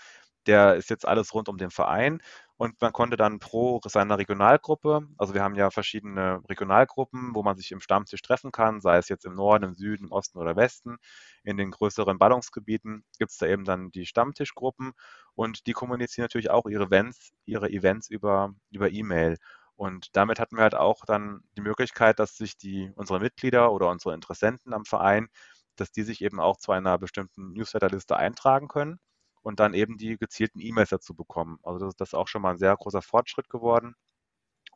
der 0.47 0.77
ist 0.77 0.91
jetzt 0.91 1.07
alles 1.07 1.35
rund 1.35 1.49
um 1.49 1.59
den 1.59 1.71
Verein 1.71 2.21
und 2.57 2.81
man 2.81 2.93
konnte 2.93 3.17
dann 3.17 3.41
pro 3.41 3.81
seiner 3.85 4.17
Regionalgruppe, 4.19 5.09
also 5.19 5.35
wir 5.35 5.43
haben 5.43 5.57
ja 5.57 5.71
verschiedene 5.71 6.41
Regionalgruppen, 6.49 7.35
wo 7.35 7.43
man 7.43 7.57
sich 7.57 7.73
im 7.73 7.81
Stammtisch 7.81 8.23
treffen 8.23 8.53
kann, 8.53 8.81
sei 8.81 8.97
es 8.99 9.09
jetzt 9.09 9.25
im 9.25 9.35
Norden, 9.35 9.65
im 9.65 9.75
Süden, 9.75 10.05
im 10.07 10.13
Osten 10.13 10.39
oder 10.39 10.55
Westen. 10.57 10.97
In 11.43 11.57
den 11.57 11.71
größeren 11.73 12.19
Ballungsgebieten 12.19 13.05
gibt 13.19 13.33
es 13.33 13.39
da 13.39 13.47
eben 13.47 13.65
dann 13.65 13.91
die 13.91 14.07
Stammtischgruppen 14.07 14.93
und 15.35 15.67
die 15.67 15.73
kommunizieren 15.73 16.25
natürlich 16.25 16.51
auch 16.51 16.67
ihre 16.67 16.85
Events, 16.85 17.33
ihre 17.45 17.69
Events 17.71 18.09
über, 18.09 18.55
über 18.71 18.91
E-Mail. 18.91 19.39
Und 19.77 20.17
damit 20.17 20.39
hatten 20.39 20.57
wir 20.57 20.63
halt 20.63 20.77
auch 20.77 21.05
dann 21.05 21.41
die 21.57 21.61
Möglichkeit, 21.63 22.21
dass 22.21 22.37
sich 22.37 22.57
die, 22.57 22.93
unsere 22.95 23.19
Mitglieder 23.21 23.73
oder 23.73 23.91
unsere 23.91 24.15
Interessenten 24.15 24.73
am 24.73 24.85
Verein, 24.85 25.29
dass 25.77 25.91
die 25.91 26.03
sich 26.05 26.23
eben 26.23 26.39
auch 26.41 26.57
zu 26.59 26.71
einer 26.73 26.99
bestimmten 26.99 27.53
Newsletterliste 27.53 28.17
eintragen 28.17 28.69
können 28.69 29.01
und 29.45 29.61
dann 29.61 29.75
eben 29.75 29.99
die 29.99 30.17
gezielten 30.19 30.61
E-Mails 30.61 30.91
dazu 30.91 31.15
bekommen. 31.15 31.59
Also 31.63 31.87
das, 31.87 31.97
das 31.97 32.09
ist 32.11 32.15
auch 32.15 32.29
schon 32.29 32.43
mal 32.43 32.53
ein 32.53 32.59
sehr 32.59 32.77
großer 32.77 33.03
Fortschritt 33.03 33.49
geworden. 33.51 33.95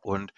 Und 0.03 0.33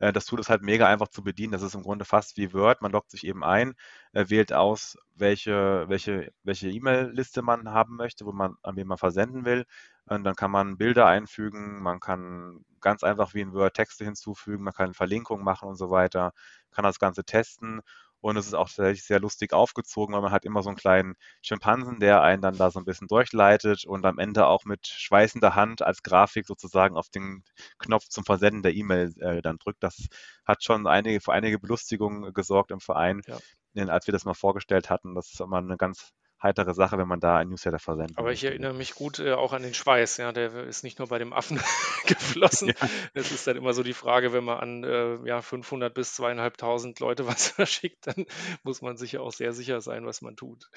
äh, 0.00 0.12
das 0.12 0.26
Tool 0.26 0.40
ist 0.40 0.50
halt 0.50 0.62
mega 0.62 0.86
einfach 0.88 1.08
zu 1.08 1.22
bedienen. 1.22 1.52
Das 1.52 1.62
ist 1.62 1.74
im 1.74 1.82
Grunde 1.82 2.04
fast 2.04 2.36
wie 2.36 2.52
Word. 2.52 2.82
Man 2.82 2.92
loggt 2.92 3.10
sich 3.10 3.24
eben 3.26 3.44
ein, 3.44 3.74
äh, 4.12 4.26
wählt 4.28 4.52
aus, 4.52 4.98
welche, 5.14 5.88
welche, 5.88 6.32
welche 6.42 6.68
E-Mail-Liste 6.70 7.42
man 7.42 7.70
haben 7.70 7.96
möchte, 7.96 8.26
wo 8.26 8.32
man, 8.32 8.56
an 8.62 8.76
wen 8.76 8.86
man 8.88 8.98
versenden 8.98 9.44
will. 9.44 9.64
Und 10.06 10.24
dann 10.24 10.36
kann 10.36 10.50
man 10.50 10.76
Bilder 10.78 11.06
einfügen, 11.06 11.82
man 11.82 12.00
kann 12.00 12.64
ganz 12.80 13.02
einfach 13.04 13.34
wie 13.34 13.40
in 13.40 13.52
Word 13.54 13.74
Texte 13.74 14.04
hinzufügen, 14.04 14.64
man 14.64 14.74
kann 14.74 14.94
Verlinkungen 14.94 15.44
machen 15.44 15.68
und 15.68 15.76
so 15.76 15.90
weiter, 15.90 16.32
kann 16.70 16.84
das 16.84 16.98
Ganze 16.98 17.24
testen 17.24 17.80
und 18.20 18.36
es 18.36 18.46
ist 18.46 18.54
auch 18.54 18.68
tatsächlich 18.68 19.04
sehr 19.04 19.20
lustig 19.20 19.52
aufgezogen, 19.52 20.14
weil 20.14 20.22
man 20.22 20.32
hat 20.32 20.44
immer 20.44 20.62
so 20.62 20.68
einen 20.68 20.76
kleinen 20.76 21.14
Schimpansen, 21.42 22.00
der 22.00 22.22
einen 22.22 22.42
dann 22.42 22.56
da 22.56 22.70
so 22.70 22.78
ein 22.78 22.84
bisschen 22.84 23.08
durchleitet 23.08 23.84
und 23.86 24.04
am 24.04 24.18
Ende 24.18 24.46
auch 24.46 24.64
mit 24.64 24.86
schweißender 24.86 25.54
Hand 25.54 25.82
als 25.82 26.02
Grafik 26.02 26.46
sozusagen 26.46 26.96
auf 26.96 27.08
den 27.08 27.44
Knopf 27.78 28.08
zum 28.08 28.24
Versenden 28.24 28.62
der 28.62 28.74
E-Mail 28.74 29.12
äh, 29.20 29.42
dann 29.42 29.58
drückt. 29.58 29.82
Das 29.82 30.08
hat 30.44 30.64
schon 30.64 30.86
einige, 30.86 31.20
für 31.20 31.32
einige 31.32 31.58
Belustigungen 31.58 32.32
gesorgt 32.32 32.70
im 32.70 32.80
Verein, 32.80 33.22
ja. 33.26 33.86
als 33.86 34.06
wir 34.06 34.12
das 34.12 34.24
mal 34.24 34.34
vorgestellt 34.34 34.90
hatten. 34.90 35.14
Das 35.14 35.32
ist 35.32 35.40
immer 35.40 35.58
eine 35.58 35.76
ganz 35.76 36.12
heitere 36.42 36.74
Sache, 36.74 36.98
wenn 36.98 37.08
man 37.08 37.20
da 37.20 37.36
ein 37.36 37.48
Newsletter 37.48 37.78
versendet. 37.78 38.18
Aber 38.18 38.32
ich 38.32 38.44
erinnere 38.44 38.74
mich 38.74 38.94
gut 38.94 39.18
äh, 39.18 39.32
auch 39.32 39.52
an 39.52 39.62
den 39.62 39.74
Schweiß, 39.74 40.18
ja, 40.18 40.32
der 40.32 40.64
ist 40.64 40.84
nicht 40.84 40.98
nur 40.98 41.08
bei 41.08 41.18
dem 41.18 41.32
Affen 41.32 41.60
geflossen. 42.06 42.68
Ja. 42.68 42.88
Es 43.14 43.32
ist 43.32 43.46
dann 43.46 43.56
immer 43.56 43.72
so 43.72 43.82
die 43.82 43.94
Frage, 43.94 44.32
wenn 44.32 44.44
man 44.44 44.58
an 44.58 44.84
äh, 44.84 45.16
ja, 45.26 45.40
500 45.40 45.92
bis 45.92 46.18
2.500 46.18 47.00
Leute 47.00 47.26
was 47.26 47.48
verschickt, 47.48 48.06
dann 48.06 48.26
muss 48.62 48.82
man 48.82 48.96
sich 48.96 49.12
ja 49.12 49.20
auch 49.20 49.32
sehr 49.32 49.52
sicher 49.52 49.80
sein, 49.80 50.06
was 50.06 50.22
man 50.22 50.36
tut. 50.36 50.68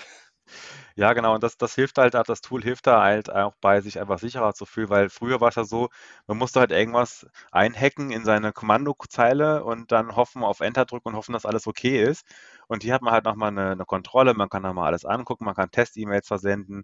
Ja, 0.95 1.13
genau. 1.13 1.35
Und 1.35 1.43
das, 1.43 1.57
das 1.57 1.75
hilft 1.75 1.97
halt, 1.97 2.13
das 2.13 2.41
Tool 2.41 2.61
hilft 2.63 2.87
da 2.87 3.01
halt 3.03 3.29
auch 3.31 3.55
bei, 3.61 3.81
sich 3.81 3.99
einfach 3.99 4.19
sicherer 4.19 4.53
zu 4.53 4.65
fühlen, 4.65 4.89
weil 4.89 5.09
früher 5.09 5.41
war 5.41 5.49
es 5.49 5.55
ja 5.55 5.63
so, 5.63 5.89
man 6.27 6.37
musste 6.37 6.59
halt 6.59 6.71
irgendwas 6.71 7.27
einhacken 7.51 8.11
in 8.11 8.25
seine 8.25 8.51
Kommandozeile 8.53 9.63
und 9.63 9.91
dann 9.91 10.15
hoffen, 10.15 10.43
auf 10.43 10.59
Enter 10.59 10.85
drücken 10.85 11.09
und 11.09 11.15
hoffen, 11.15 11.33
dass 11.33 11.45
alles 11.45 11.67
okay 11.67 12.01
ist. 12.03 12.25
Und 12.67 12.83
hier 12.83 12.93
hat 12.93 13.01
man 13.01 13.13
halt 13.13 13.25
nochmal 13.25 13.49
eine, 13.49 13.71
eine 13.71 13.85
Kontrolle, 13.85 14.33
man 14.33 14.49
kann 14.49 14.63
nochmal 14.63 14.87
alles 14.87 15.05
angucken, 15.05 15.45
man 15.45 15.55
kann 15.55 15.71
Test-E-Mails 15.71 16.27
versenden 16.27 16.83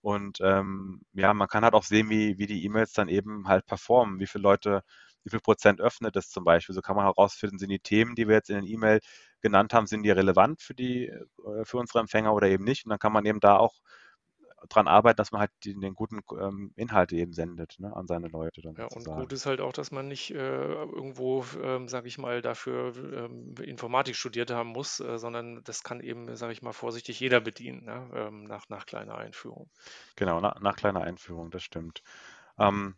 und 0.00 0.38
ähm, 0.40 1.00
ja, 1.14 1.34
man 1.34 1.48
kann 1.48 1.64
halt 1.64 1.74
auch 1.74 1.82
sehen, 1.84 2.08
wie, 2.10 2.38
wie 2.38 2.46
die 2.46 2.64
E-Mails 2.64 2.92
dann 2.92 3.08
eben 3.08 3.48
halt 3.48 3.66
performen, 3.66 4.20
wie 4.20 4.26
viele 4.26 4.42
Leute 4.42 4.82
wie 5.24 5.30
viel 5.30 5.40
Prozent 5.40 5.80
öffnet 5.80 6.14
es 6.14 6.30
zum 6.30 6.44
Beispiel. 6.44 6.72
So 6.74 6.80
kann 6.82 6.94
man 6.94 7.04
herausfinden, 7.04 7.58
sind 7.58 7.70
die 7.70 7.80
Themen, 7.80 8.14
die 8.14 8.28
wir 8.28 8.36
jetzt 8.36 8.48
in 8.50 8.56
den 8.56 8.64
E-Mail 8.66 9.00
genannt 9.40 9.74
haben, 9.74 9.86
sind 9.86 10.02
die 10.02 10.10
relevant 10.10 10.60
für 10.62 10.74
die, 10.74 11.06
äh, 11.06 11.64
für 11.64 11.78
unsere 11.78 12.00
Empfänger 12.00 12.34
oder 12.34 12.48
eben 12.48 12.64
nicht. 12.64 12.84
Und 12.84 12.90
dann 12.90 12.98
kann 12.98 13.12
man 13.12 13.24
eben 13.26 13.40
da 13.40 13.56
auch 13.56 13.74
dran 14.68 14.88
arbeiten, 14.88 15.16
dass 15.16 15.32
man 15.32 15.40
halt 15.40 15.50
die, 15.64 15.74
den 15.78 15.94
guten 15.94 16.20
ähm, 16.38 16.72
Inhalt 16.76 17.12
eben 17.12 17.32
sendet 17.32 17.76
ne, 17.78 17.94
an 17.94 18.06
seine 18.06 18.28
Leute. 18.28 18.62
Dann 18.62 18.74
ja, 18.74 18.84
sozusagen. 18.84 19.16
und 19.16 19.22
gut 19.22 19.32
ist 19.32 19.46
halt 19.46 19.60
auch, 19.60 19.72
dass 19.72 19.90
man 19.90 20.08
nicht 20.08 20.30
äh, 20.32 20.36
irgendwo, 20.36 21.44
ähm, 21.62 21.88
sage 21.88 22.08
ich 22.08 22.18
mal, 22.18 22.42
dafür 22.42 22.94
ähm, 22.96 23.54
Informatik 23.62 24.16
studiert 24.16 24.50
haben 24.50 24.70
muss, 24.70 25.00
äh, 25.00 25.18
sondern 25.18 25.62
das 25.64 25.82
kann 25.82 26.00
eben, 26.00 26.34
sage 26.36 26.52
ich 26.52 26.62
mal, 26.62 26.72
vorsichtig 26.72 27.20
jeder 27.20 27.40
bedienen, 27.40 27.84
ne, 27.84 28.10
ähm, 28.14 28.44
nach, 28.44 28.68
nach 28.68 28.86
kleiner 28.86 29.16
Einführung. 29.16 29.70
Genau, 30.16 30.40
nach, 30.40 30.60
nach 30.60 30.76
kleiner 30.76 31.02
Einführung, 31.02 31.50
das 31.50 31.62
stimmt. 31.62 32.02
Ähm, 32.58 32.96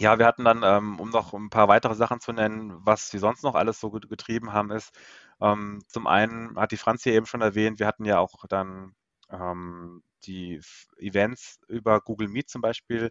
ja, 0.00 0.18
wir 0.18 0.26
hatten 0.26 0.44
dann, 0.44 0.62
ähm, 0.64 1.00
um 1.00 1.10
noch 1.10 1.32
ein 1.34 1.50
paar 1.50 1.68
weitere 1.68 1.94
Sachen 1.94 2.20
zu 2.20 2.32
nennen, 2.32 2.72
was 2.84 3.12
wir 3.12 3.20
sonst 3.20 3.42
noch 3.42 3.54
alles 3.54 3.80
so 3.80 3.90
getrieben 3.90 4.52
haben, 4.52 4.70
ist, 4.70 4.92
ähm, 5.40 5.80
zum 5.88 6.06
einen 6.06 6.56
hat 6.58 6.72
die 6.72 6.76
Franz 6.76 7.02
hier 7.02 7.14
eben 7.14 7.26
schon 7.26 7.40
erwähnt, 7.42 7.78
wir 7.80 7.86
hatten 7.86 8.04
ja 8.04 8.18
auch 8.18 8.46
dann 8.48 8.94
ähm, 9.30 10.02
die 10.24 10.60
Events 10.98 11.60
über 11.68 12.00
Google 12.00 12.28
Meet 12.28 12.48
zum 12.50 12.60
Beispiel 12.62 13.10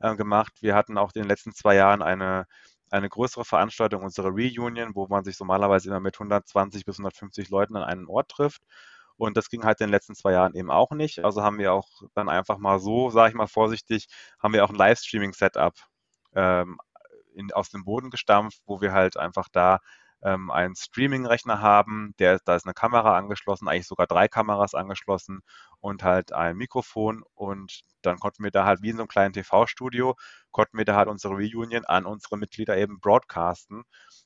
äh, 0.00 0.16
gemacht. 0.16 0.52
Wir 0.60 0.74
hatten 0.74 0.98
auch 0.98 1.12
in 1.14 1.22
den 1.22 1.28
letzten 1.28 1.52
zwei 1.54 1.74
Jahren 1.76 2.02
eine, 2.02 2.46
eine 2.90 3.08
größere 3.08 3.44
Veranstaltung, 3.44 4.02
unsere 4.02 4.28
Reunion, 4.28 4.94
wo 4.94 5.06
man 5.08 5.24
sich 5.24 5.38
normalerweise 5.40 5.88
immer 5.88 6.00
mit 6.00 6.16
120 6.16 6.84
bis 6.84 6.96
150 6.98 7.48
Leuten 7.50 7.76
an 7.76 7.84
einem 7.84 8.08
Ort 8.08 8.30
trifft. 8.30 8.62
Und 9.16 9.36
das 9.36 9.48
ging 9.48 9.64
halt 9.64 9.80
in 9.80 9.86
den 9.86 9.92
letzten 9.92 10.14
zwei 10.14 10.32
Jahren 10.32 10.54
eben 10.54 10.70
auch 10.70 10.90
nicht. 10.90 11.24
Also 11.24 11.42
haben 11.42 11.58
wir 11.58 11.72
auch 11.72 11.88
dann 12.14 12.28
einfach 12.28 12.58
mal 12.58 12.78
so, 12.78 13.10
sage 13.10 13.30
ich 13.30 13.34
mal 13.34 13.46
vorsichtig, 13.46 14.08
haben 14.42 14.52
wir 14.54 14.64
auch 14.64 14.70
ein 14.70 14.76
Livestreaming-Setup 14.76 15.74
ähm, 16.36 16.78
in, 17.34 17.52
aus 17.52 17.70
dem 17.70 17.84
Boden 17.84 18.10
gestampft, 18.10 18.62
wo 18.66 18.80
wir 18.80 18.92
halt 18.92 19.16
einfach 19.16 19.48
da 19.50 19.80
ähm, 20.22 20.50
einen 20.50 20.74
Streaming-Rechner 20.74 21.60
haben, 21.60 22.14
der, 22.18 22.40
da 22.44 22.56
ist 22.56 22.66
eine 22.66 22.74
Kamera 22.74 23.16
angeschlossen, 23.16 23.68
eigentlich 23.68 23.86
sogar 23.86 24.06
drei 24.06 24.28
Kameras 24.28 24.74
angeschlossen 24.74 25.40
und 25.80 26.02
halt 26.04 26.32
ein 26.32 26.56
Mikrofon. 26.56 27.22
Und 27.34 27.82
dann 28.02 28.18
konnten 28.18 28.42
wir 28.44 28.50
da 28.50 28.64
halt 28.64 28.82
wie 28.82 28.90
in 28.90 28.96
so 28.96 29.02
einem 29.02 29.08
kleinen 29.08 29.34
TV-Studio, 29.34 30.16
konnten 30.50 30.78
wir 30.78 30.84
da 30.84 30.96
halt 30.96 31.08
unsere 31.08 31.34
Reunion 31.34 31.84
an 31.84 32.06
unsere 32.06 32.38
Mitglieder 32.38 32.76
eben 32.76 33.00
broadcasten. 33.00 33.84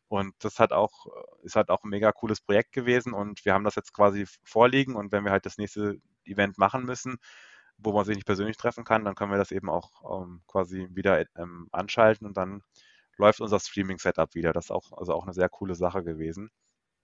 Und 0.09 0.35
das 0.40 0.59
hat 0.59 0.73
auch, 0.73 1.07
ist 1.42 1.57
halt 1.57 1.70
auch 1.70 1.85
ein 1.85 1.90
mega 1.90 2.12
cooles 2.12 2.40
Projekt 2.40 2.73
gewesen. 2.73 3.12
Und 3.12 3.44
wir 3.44 3.55
haben 3.55 3.64
das 3.64 3.75
jetzt 3.75 3.92
quasi 3.92 4.27
vorliegen. 4.44 4.96
Und 4.96 5.12
wenn 5.12 5.25
wir 5.25 5.33
halt 5.33 5.46
das 5.46 5.59
nächste 5.59 5.96
Event 6.25 6.59
machen 6.59 6.85
müssen, 6.85 7.18
wo 7.83 7.93
man 7.93 8.05
sich 8.05 8.16
nicht 8.16 8.27
persönlich 8.27 8.57
treffen 8.57 8.85
kann, 8.85 9.05
dann 9.05 9.14
können 9.14 9.31
wir 9.33 9.38
das 9.38 9.53
eben 9.53 9.71
auch 9.71 10.23
ähm, 10.23 10.43
quasi 10.47 10.88
wieder 10.93 11.25
ähm, 11.37 11.69
anschalten 11.73 12.27
und 12.27 12.37
dann 12.37 12.62
läuft 13.19 13.40
unser 13.40 13.61
Streaming-Setup 13.61 14.35
wieder. 14.35 14.53
Das 14.53 14.66
ist 14.66 14.71
auch, 14.71 14.93
also 14.97 15.14
auch 15.14 15.25
eine 15.25 15.35
sehr 15.35 15.49
coole 15.49 15.75
Sache 15.75 16.03
gewesen. 16.05 16.51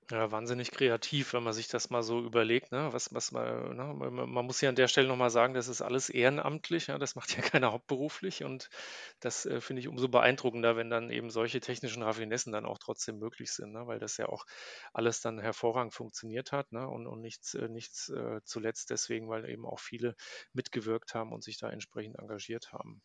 Ja, 0.08 0.30
wahnsinnig 0.30 0.70
kreativ, 0.70 1.32
wenn 1.32 1.42
man 1.42 1.52
sich 1.52 1.66
das 1.66 1.90
mal 1.90 2.04
so 2.04 2.20
überlegt, 2.20 2.70
ne? 2.70 2.92
Was, 2.92 3.12
was 3.12 3.32
man, 3.32 3.76
ne? 3.76 3.92
man, 3.92 4.30
man 4.30 4.46
muss 4.46 4.60
ja 4.60 4.68
an 4.68 4.76
der 4.76 4.86
Stelle 4.86 5.08
nochmal 5.08 5.30
sagen, 5.30 5.52
das 5.52 5.66
ist 5.66 5.82
alles 5.82 6.10
ehrenamtlich, 6.10 6.86
ja? 6.86 6.96
das 6.98 7.16
macht 7.16 7.36
ja 7.36 7.42
keiner 7.42 7.72
hauptberuflich 7.72 8.44
und 8.44 8.70
das 9.18 9.46
äh, 9.46 9.60
finde 9.60 9.80
ich 9.80 9.88
umso 9.88 10.06
beeindruckender, 10.08 10.76
wenn 10.76 10.90
dann 10.90 11.10
eben 11.10 11.28
solche 11.30 11.58
technischen 11.58 12.04
Raffinessen 12.04 12.52
dann 12.52 12.66
auch 12.66 12.78
trotzdem 12.78 13.18
möglich 13.18 13.50
sind, 13.50 13.72
ne? 13.72 13.88
weil 13.88 13.98
das 13.98 14.16
ja 14.16 14.28
auch 14.28 14.46
alles 14.92 15.22
dann 15.22 15.40
hervorragend 15.40 15.92
funktioniert 15.92 16.52
hat 16.52 16.70
ne? 16.70 16.86
und, 16.86 17.08
und 17.08 17.20
nichts, 17.20 17.54
äh, 17.54 17.68
nichts 17.68 18.08
äh, 18.10 18.40
zuletzt 18.44 18.90
deswegen, 18.90 19.28
weil 19.28 19.50
eben 19.50 19.66
auch 19.66 19.80
viele 19.80 20.14
mitgewirkt 20.52 21.14
haben 21.14 21.32
und 21.32 21.42
sich 21.42 21.58
da 21.58 21.68
entsprechend 21.68 22.16
engagiert 22.16 22.72
haben. 22.72 23.02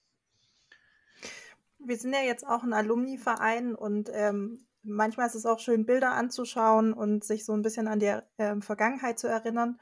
Wir 1.80 1.98
sind 1.98 2.14
ja 2.14 2.22
jetzt 2.22 2.46
auch 2.46 2.62
ein 2.62 2.74
Alumni-Verein 2.74 3.74
und 3.74 4.12
ähm, 4.14 4.68
manchmal 4.84 5.28
ist 5.28 5.36
es 5.36 5.46
auch 5.46 5.60
schön, 5.60 5.86
Bilder 5.86 6.12
anzuschauen 6.12 6.94
und 6.94 7.24
sich 7.24 7.46
so 7.46 7.54
ein 7.54 7.62
bisschen 7.62 7.88
an 7.88 8.00
die 8.00 8.16
ähm, 8.38 8.62
Vergangenheit 8.62 9.20
zu 9.20 9.28
erinnern. 9.28 9.80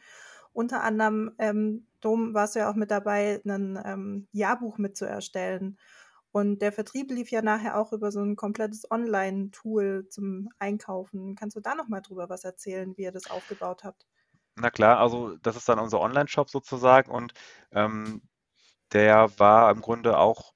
Unter 0.54 0.84
anderem, 0.84 1.32
ähm, 1.38 1.88
Dom, 2.02 2.34
warst 2.34 2.56
du 2.56 2.60
ja 2.60 2.72
auch 2.72 2.76
mit 2.76 2.92
dabei, 2.92 3.42
ein 3.46 3.80
ähm, 3.84 4.28
Jahrbuch 4.32 4.78
mitzuerstellen. 4.78 5.78
Und 6.32 6.62
der 6.62 6.72
Vertrieb 6.72 7.12
lief 7.12 7.32
ja 7.32 7.42
nachher 7.42 7.78
auch 7.78 7.92
über 7.92 8.12
so 8.12 8.22
ein 8.22 8.36
komplettes 8.36 8.90
Online-Tool 8.90 10.08
zum 10.10 10.50
Einkaufen. 10.60 11.36
Kannst 11.36 11.56
du 11.56 11.60
da 11.60 11.76
nochmal 11.76 12.02
drüber 12.02 12.30
was 12.30 12.44
erzählen, 12.44 12.96
wie 12.98 13.04
ihr 13.04 13.12
das 13.12 13.32
aufgebaut 13.32 13.84
habt? 13.84 14.06
Na 14.56 14.70
klar, 14.70 15.00
also 15.00 15.38
das 15.38 15.56
ist 15.56 15.70
dann 15.70 15.80
unser 15.80 16.00
Online-Shop 16.02 16.50
sozusagen 16.50 17.10
und 17.12 17.34
ähm, 17.72 18.22
der 18.92 19.30
war 19.40 19.72
im 19.72 19.82
Grunde 19.82 20.18
auch 20.18 20.54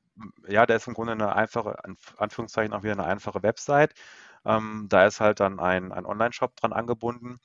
ja, 0.47 0.65
der 0.65 0.77
ist 0.77 0.87
im 0.87 0.93
Grunde 0.93 1.13
eine 1.13 1.35
einfache, 1.35 1.75
in 1.85 1.97
Anführungszeichen 2.17 2.73
auch 2.73 2.83
wieder 2.83 2.93
eine 2.93 3.05
einfache 3.05 3.43
Website. 3.43 3.93
Ähm, 4.45 4.87
da 4.89 5.05
ist 5.05 5.19
halt 5.19 5.39
dann 5.39 5.59
ein, 5.59 5.91
ein 5.91 6.05
Online-Shop 6.05 6.55
dran 6.55 6.73
angebunden. 6.73 7.39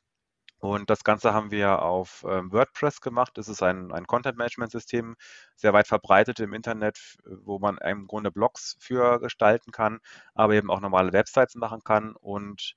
Und 0.60 0.90
das 0.90 1.04
Ganze 1.04 1.32
haben 1.34 1.50
wir 1.52 1.82
auf 1.82 2.24
ähm, 2.28 2.52
WordPress 2.52 3.00
gemacht. 3.00 3.32
Das 3.38 3.48
ist 3.48 3.62
ein, 3.62 3.92
ein 3.92 4.06
Content-Management-System, 4.06 5.14
sehr 5.56 5.72
weit 5.72 5.86
verbreitet 5.86 6.40
im 6.40 6.52
Internet, 6.52 7.16
wo 7.24 7.58
man 7.60 7.78
im 7.78 8.06
Grunde 8.08 8.32
Blogs 8.32 8.76
für 8.80 9.20
gestalten 9.20 9.70
kann, 9.72 10.00
aber 10.34 10.54
eben 10.54 10.70
auch 10.70 10.80
normale 10.80 11.12
Websites 11.12 11.54
machen 11.54 11.82
kann 11.84 12.14
und 12.16 12.74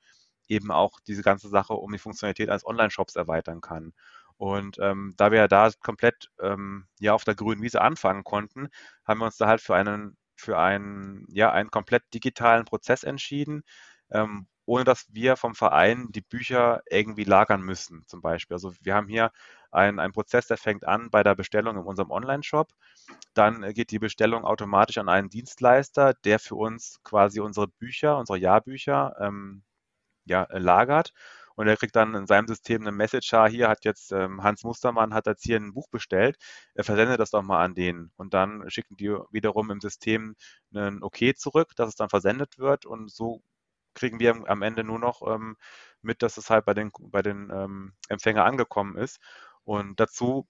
eben 0.48 0.72
auch 0.72 1.00
diese 1.08 1.24
ganze 1.24 1.50
Sache 1.50 1.74
um 1.74 1.92
die 1.92 1.98
Funktionalität 2.00 2.50
eines 2.50 2.66
Online-Shops 2.66 3.16
erweitern 3.16 3.62
kann. 3.62 3.94
Und 4.38 4.78
ähm, 4.80 5.14
da 5.18 5.32
wir 5.32 5.48
da 5.48 5.70
komplett 5.82 6.30
ähm, 6.40 6.88
ja 7.00 7.14
auf 7.14 7.24
der 7.24 7.36
grünen 7.36 7.62
Wiese 7.62 7.82
anfangen 7.82 8.24
konnten, 8.24 8.70
haben 9.06 9.20
wir 9.20 9.26
uns 9.26 9.38
da 9.38 9.48
halt 9.48 9.62
für 9.62 9.76
einen 9.76 10.18
für 10.36 10.58
einen 10.58 11.26
ja 11.30 11.52
einen 11.52 11.70
komplett 11.72 12.04
digitalen 12.14 12.66
Prozess 12.66 13.04
entschieden, 13.04 13.64
ähm, 14.12 14.48
ohne 14.66 14.84
dass 14.84 15.06
wir 15.12 15.36
vom 15.38 15.56
Verein 15.56 16.08
die 16.12 16.22
Bücher 16.22 16.82
irgendwie 16.90 17.24
lagern 17.24 17.62
müssen, 17.62 18.04
zum 18.08 18.22
Beispiel. 18.22 18.56
Also 18.56 18.74
wir 18.82 18.96
haben 18.96 19.08
hier 19.08 19.32
einen, 19.72 20.00
einen 20.00 20.14
Prozess, 20.14 20.48
der 20.48 20.58
fängt 20.58 20.86
an 20.88 21.10
bei 21.10 21.24
der 21.24 21.36
Bestellung 21.36 21.78
in 21.78 21.84
unserem 21.84 22.12
Online-Shop. 22.12 22.70
Dann 23.34 23.74
geht 23.74 23.92
die 23.92 24.00
Bestellung 24.00 24.46
automatisch 24.46 24.98
an 24.98 25.10
einen 25.10 25.30
Dienstleister, 25.30 26.14
der 26.26 26.40
für 26.40 26.56
uns 26.56 27.00
quasi 27.04 27.40
unsere 27.40 27.68
Bücher, 27.68 28.18
unsere 28.18 28.38
Jahrbücher 28.38 29.16
ähm, 29.20 29.64
ja, 30.26 30.48
lagert 30.52 31.14
und 31.56 31.68
er 31.68 31.78
kriegt 31.78 31.96
dann 31.96 32.16
in 32.16 32.28
seinem 32.28 32.48
System 32.48 32.82
eine 32.82 32.92
Message, 32.92 33.30
hier 33.50 33.70
hat 33.70 33.86
jetzt 33.86 34.12
ähm, 34.12 34.44
Hans 34.44 34.64
Mustermann 34.64 35.14
hat 35.14 35.28
jetzt 35.28 35.44
hier 35.44 35.58
ein 35.58 35.74
Buch 35.74 35.88
bestellt, 35.90 36.38
er 36.76 36.84
versendet 36.84 37.20
das 37.20 37.32
doch 37.32 37.42
mal 37.44 37.64
an 37.64 37.76
den 37.76 38.12
und 38.18 38.34
dann 38.34 38.70
schicken 38.70 38.96
die 38.98 39.10
wiederum 39.32 39.70
im 39.72 39.82
System 39.82 40.36
ein 40.74 41.04
Okay 41.04 41.34
zurück, 41.34 41.74
dass 41.76 41.90
es 41.90 41.96
dann 41.96 42.10
versendet 42.10 42.58
wird 42.58 42.86
und 42.86 43.12
so 43.12 43.42
kriegen 43.94 44.20
wir 44.20 44.44
am 44.48 44.62
Ende 44.62 44.84
nur 44.84 45.00
noch 45.00 45.22
ähm, 45.28 45.58
mit, 46.02 46.22
dass 46.24 46.38
es 46.38 46.50
halt 46.50 46.66
bei 46.66 46.74
den, 46.74 46.92
bei 47.00 47.22
den 47.22 47.50
ähm, 47.54 47.94
Empfänger 48.10 48.46
angekommen 48.46 48.98
ist 48.98 49.20
und 49.64 50.00
dazu 50.00 50.48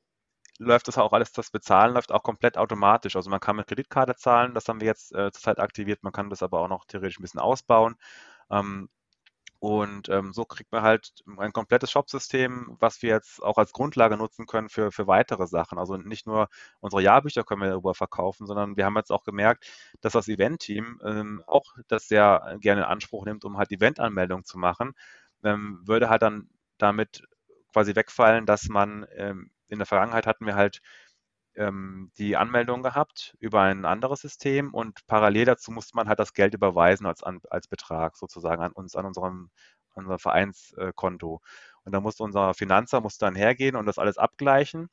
läuft 0.60 0.88
das 0.88 0.97
auch 0.97 1.13
alles, 1.13 1.32
das 1.32 1.51
Bezahlen 1.51 1.93
läuft 1.93 2.12
auch 2.12 2.23
komplett 2.23 2.58
automatisch. 2.58 3.15
Also 3.15 3.30
man 3.30 3.39
kann 3.39 3.56
mit 3.56 3.67
Kreditkarte 3.67 4.15
zahlen, 4.15 4.54
das 4.54 4.67
haben 4.67 4.80
wir 4.80 4.88
jetzt 4.88 5.12
äh, 5.13 5.32
zurzeit 5.32 5.60
aktiviert, 5.60 6.04
man 6.04 6.13
kann 6.13 6.30
das 6.30 6.43
aber 6.43 6.60
auch 6.62 6.67
noch 6.67 6.86
theoretisch 6.86 7.19
ein 7.19 7.23
bisschen 7.23 7.39
ausbauen. 7.39 7.95
Ähm, 8.51 8.89
und 9.62 10.10
ähm, 10.10 10.34
so 10.34 10.43
kriegt 10.43 10.71
man 10.71 10.82
halt 10.82 11.13
ein 11.38 11.54
komplettes 11.54 11.91
Shopsystem, 11.91 12.76
was 12.80 13.04
wir 13.04 13.12
jetzt 13.12 13.43
auch 13.43 13.60
als 13.60 13.74
Grundlage 13.74 14.17
nutzen 14.17 14.47
können 14.47 14.69
für, 14.69 14.91
für 14.91 15.06
weitere 15.06 15.45
Sachen. 15.45 15.78
Also 15.78 15.97
nicht 15.97 16.26
nur 16.26 16.50
unsere 16.80 17.04
Jahrbücher 17.04 17.43
können 17.43 17.62
wir 17.62 17.69
darüber 17.69 17.93
verkaufen, 17.93 18.47
sondern 18.47 18.76
wir 18.76 18.86
haben 18.86 18.95
jetzt 18.95 19.12
auch 19.12 19.24
gemerkt, 19.24 19.67
dass 20.02 20.13
das 20.13 20.28
Event-Team 20.28 21.00
ähm, 21.06 21.43
auch 21.45 21.76
das 21.88 22.08
sehr 22.08 22.58
gerne 22.60 22.82
in 22.82 22.88
Anspruch 22.88 23.24
nimmt, 23.24 23.45
um 23.45 23.60
halt 23.60 23.71
Event-Anmeldungen 23.71 24.45
zu 24.45 24.58
machen. 24.58 24.93
Ähm, 25.43 25.84
würde 25.86 26.10
halt 26.10 26.24
dann 26.24 26.50
damit 26.80 27.24
quasi 27.71 27.95
wegfallen, 27.95 28.47
dass 28.47 28.67
man 28.67 29.06
ähm, 29.15 29.52
in 29.67 29.78
der 29.78 29.86
Vergangenheit 29.86 30.26
hatten 30.26 30.47
wir 30.47 30.56
halt 30.56 30.82
ähm, 31.56 32.12
die 32.18 32.38
Anmeldung 32.38 32.84
gehabt 32.84 33.36
über 33.40 33.62
ein 33.62 33.86
anderes 33.86 34.22
System 34.22 34.74
und 34.74 35.06
parallel 35.08 35.46
dazu 35.46 35.72
musste 35.72 35.96
man 35.96 36.08
halt 36.08 36.20
das 36.20 36.34
Geld 36.34 36.54
überweisen 36.54 37.06
als, 37.06 37.24
als 37.24 37.68
Betrag 37.68 38.18
sozusagen 38.18 38.62
an 38.64 38.72
uns, 38.72 38.96
an 38.96 39.06
unserem, 39.06 39.50
unser 39.94 40.20
Vereinskonto. 40.20 41.42
Und 41.84 41.92
da 41.94 42.02
musste 42.02 42.24
unser 42.24 42.54
Finanzer 42.54 43.02
musste 43.02 43.26
dann 43.26 43.36
hergehen 43.36 43.76
und 43.76 43.86
das 43.86 43.98
alles 43.98 44.18
abgleichen 44.18 44.90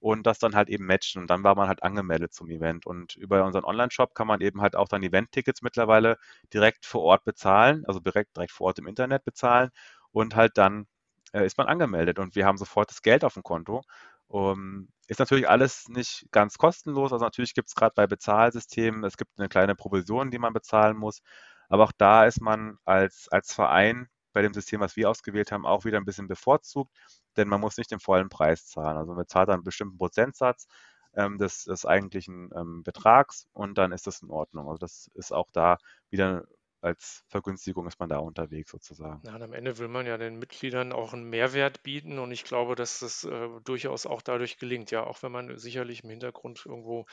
und 0.00 0.26
das 0.26 0.38
dann 0.38 0.54
halt 0.54 0.68
eben 0.68 0.86
matchen. 0.86 1.22
Und 1.22 1.30
dann 1.30 1.42
war 1.44 1.54
man 1.56 1.68
halt 1.68 1.82
angemeldet 1.82 2.32
zum 2.34 2.48
Event. 2.50 2.86
Und 2.86 3.16
über 3.16 3.44
unseren 3.44 3.64
Online-Shop 3.64 4.14
kann 4.14 4.26
man 4.26 4.40
eben 4.40 4.60
halt 4.60 4.76
auch 4.76 4.88
dann 4.88 5.02
Event-Tickets 5.02 5.62
mittlerweile 5.62 6.18
direkt 6.52 6.86
vor 6.86 7.02
Ort 7.02 7.24
bezahlen, 7.24 7.84
also 7.86 8.00
direkt, 8.00 8.36
direkt 8.36 8.52
vor 8.52 8.68
Ort 8.68 8.78
im 8.78 8.86
Internet 8.86 9.24
bezahlen 9.24 9.70
und 10.12 10.36
halt 10.36 10.58
dann 10.58 10.86
äh, 11.32 11.44
ist 11.46 11.58
man 11.58 11.66
angemeldet 11.68 12.18
und 12.18 12.34
wir 12.36 12.46
haben 12.46 12.58
sofort 12.58 12.90
das 12.90 13.02
Geld 13.02 13.24
auf 13.24 13.34
dem 13.34 13.42
Konto 13.42 13.82
um, 14.28 14.88
ist 15.08 15.20
natürlich 15.20 15.48
alles 15.48 15.88
nicht 15.88 16.26
ganz 16.32 16.58
kostenlos. 16.58 17.12
Also 17.12 17.24
natürlich 17.24 17.54
gibt 17.54 17.68
es 17.68 17.74
gerade 17.74 17.94
bei 17.94 18.06
Bezahlsystemen, 18.06 19.04
es 19.04 19.16
gibt 19.16 19.38
eine 19.38 19.48
kleine 19.48 19.74
Provision, 19.74 20.30
die 20.30 20.38
man 20.38 20.52
bezahlen 20.52 20.96
muss. 20.96 21.22
Aber 21.68 21.84
auch 21.84 21.92
da 21.96 22.26
ist 22.26 22.40
man 22.40 22.78
als, 22.84 23.28
als 23.30 23.52
Verein 23.52 24.08
bei 24.32 24.42
dem 24.42 24.52
System, 24.54 24.80
was 24.80 24.96
wir 24.96 25.10
ausgewählt 25.10 25.52
haben, 25.52 25.66
auch 25.66 25.84
wieder 25.84 25.98
ein 25.98 26.04
bisschen 26.04 26.28
bevorzugt, 26.28 26.92
denn 27.36 27.48
man 27.48 27.60
muss 27.60 27.76
nicht 27.78 27.90
den 27.90 28.00
vollen 28.00 28.28
Preis 28.28 28.66
zahlen. 28.66 28.96
Also 28.96 29.08
man 29.12 29.18
bezahlt 29.18 29.48
einen 29.48 29.64
bestimmten 29.64 29.98
Prozentsatz 29.98 30.66
ähm, 31.14 31.38
des, 31.38 31.64
des 31.64 31.86
eigentlichen 31.86 32.50
ähm, 32.54 32.82
Betrags 32.82 33.48
und 33.52 33.78
dann 33.78 33.92
ist 33.92 34.06
das 34.06 34.22
in 34.22 34.30
Ordnung. 34.30 34.68
Also 34.68 34.78
das 34.78 35.10
ist 35.14 35.32
auch 35.32 35.50
da 35.52 35.78
wieder 36.10 36.44
als 36.86 37.24
Vergünstigung 37.28 37.86
ist 37.86 37.98
man 37.98 38.08
da 38.08 38.18
unterwegs 38.18 38.70
sozusagen. 38.70 39.20
Ja, 39.26 39.34
und 39.34 39.42
am 39.42 39.52
Ende 39.52 39.78
will 39.78 39.88
man 39.88 40.06
ja 40.06 40.16
den 40.18 40.38
Mitgliedern 40.38 40.92
auch 40.92 41.12
einen 41.12 41.28
Mehrwert 41.28 41.82
bieten 41.82 42.18
und 42.18 42.30
ich 42.30 42.44
glaube, 42.44 42.76
dass 42.76 43.00
das 43.00 43.24
äh, 43.24 43.48
durchaus 43.64 44.06
auch 44.06 44.22
dadurch 44.22 44.58
gelingt. 44.58 44.90
Ja, 44.90 45.04
auch 45.04 45.22
wenn 45.22 45.32
man 45.32 45.58
sicherlich 45.58 46.04
im 46.04 46.10
Hintergrund 46.10 46.64
irgendwo 46.64 47.06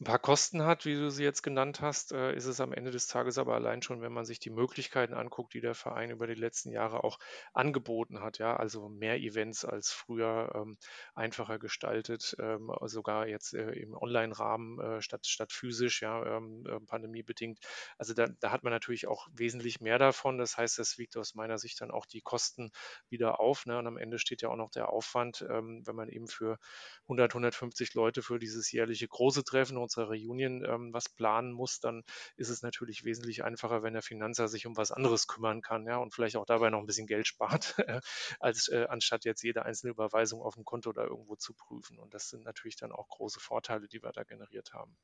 ein 0.00 0.04
paar 0.04 0.18
Kosten 0.18 0.62
hat, 0.62 0.84
wie 0.84 0.94
du 0.94 1.10
sie 1.10 1.24
jetzt 1.24 1.42
genannt 1.42 1.80
hast, 1.80 2.12
äh, 2.12 2.34
ist 2.34 2.46
es 2.46 2.60
am 2.60 2.72
Ende 2.72 2.90
des 2.90 3.08
Tages 3.08 3.38
aber 3.38 3.54
allein 3.54 3.82
schon, 3.82 4.00
wenn 4.00 4.12
man 4.12 4.24
sich 4.24 4.38
die 4.38 4.50
Möglichkeiten 4.50 5.14
anguckt, 5.14 5.54
die 5.54 5.60
der 5.60 5.74
Verein 5.74 6.10
über 6.10 6.26
die 6.26 6.34
letzten 6.34 6.70
Jahre 6.70 7.02
auch 7.02 7.18
angeboten 7.52 8.20
hat. 8.20 8.38
Ja, 8.38 8.56
also 8.56 8.88
mehr 8.88 9.18
Events 9.18 9.64
als 9.64 9.90
früher, 9.90 10.52
ähm, 10.54 10.76
einfacher 11.14 11.58
gestaltet, 11.58 12.36
ähm, 12.38 12.70
sogar 12.82 13.26
jetzt 13.26 13.54
äh, 13.54 13.72
im 13.72 13.94
Online-Rahmen 13.94 14.80
äh, 14.80 15.02
statt, 15.02 15.26
statt 15.26 15.52
physisch, 15.52 16.02
ja, 16.02 16.36
ähm, 16.36 16.64
äh, 16.66 16.78
pandemiebedingt. 16.80 17.58
Also 17.98 18.14
da, 18.14 18.26
da 18.40 18.52
hat 18.52 18.62
man 18.62 18.72
natürlich 18.72 19.06
auch 19.06 19.15
auch 19.16 19.28
wesentlich 19.32 19.80
mehr 19.80 19.98
davon. 19.98 20.36
Das 20.36 20.56
heißt, 20.56 20.78
das 20.78 20.98
wiegt 20.98 21.16
aus 21.16 21.34
meiner 21.34 21.58
Sicht 21.58 21.80
dann 21.80 21.90
auch 21.90 22.04
die 22.04 22.20
Kosten 22.20 22.70
wieder 23.08 23.40
auf. 23.40 23.64
Ne? 23.64 23.78
Und 23.78 23.86
am 23.86 23.96
Ende 23.96 24.18
steht 24.18 24.42
ja 24.42 24.50
auch 24.50 24.56
noch 24.56 24.70
der 24.70 24.90
Aufwand, 24.90 25.44
ähm, 25.48 25.82
wenn 25.86 25.96
man 25.96 26.08
eben 26.08 26.28
für 26.28 26.58
100, 27.04 27.32
150 27.32 27.94
Leute 27.94 28.22
für 28.22 28.38
dieses 28.38 28.70
jährliche 28.70 29.08
große 29.08 29.44
Treffen 29.44 29.78
unserer 29.78 30.08
Reunion 30.08 30.64
ähm, 30.64 30.92
was 30.92 31.08
planen 31.08 31.52
muss, 31.52 31.80
dann 31.80 32.02
ist 32.36 32.50
es 32.50 32.62
natürlich 32.62 33.04
wesentlich 33.04 33.42
einfacher, 33.42 33.82
wenn 33.82 33.94
der 33.94 34.02
Finanzer 34.02 34.48
sich 34.48 34.66
um 34.66 34.76
was 34.76 34.92
anderes 34.92 35.26
kümmern 35.26 35.62
kann 35.62 35.86
ja, 35.86 35.96
und 35.96 36.14
vielleicht 36.14 36.36
auch 36.36 36.46
dabei 36.46 36.70
noch 36.70 36.80
ein 36.80 36.86
bisschen 36.86 37.06
Geld 37.06 37.26
spart, 37.26 37.76
als 38.40 38.68
äh, 38.68 38.86
anstatt 38.88 39.24
jetzt 39.24 39.42
jede 39.42 39.64
einzelne 39.64 39.92
Überweisung 39.92 40.42
auf 40.42 40.54
dem 40.54 40.64
Konto 40.64 40.92
da 40.92 41.04
irgendwo 41.04 41.36
zu 41.36 41.54
prüfen. 41.54 41.98
Und 41.98 42.12
das 42.12 42.28
sind 42.28 42.44
natürlich 42.44 42.76
dann 42.76 42.92
auch 42.92 43.08
große 43.08 43.40
Vorteile, 43.40 43.88
die 43.88 44.02
wir 44.02 44.12
da 44.12 44.24
generiert 44.24 44.74
haben. 44.74 44.96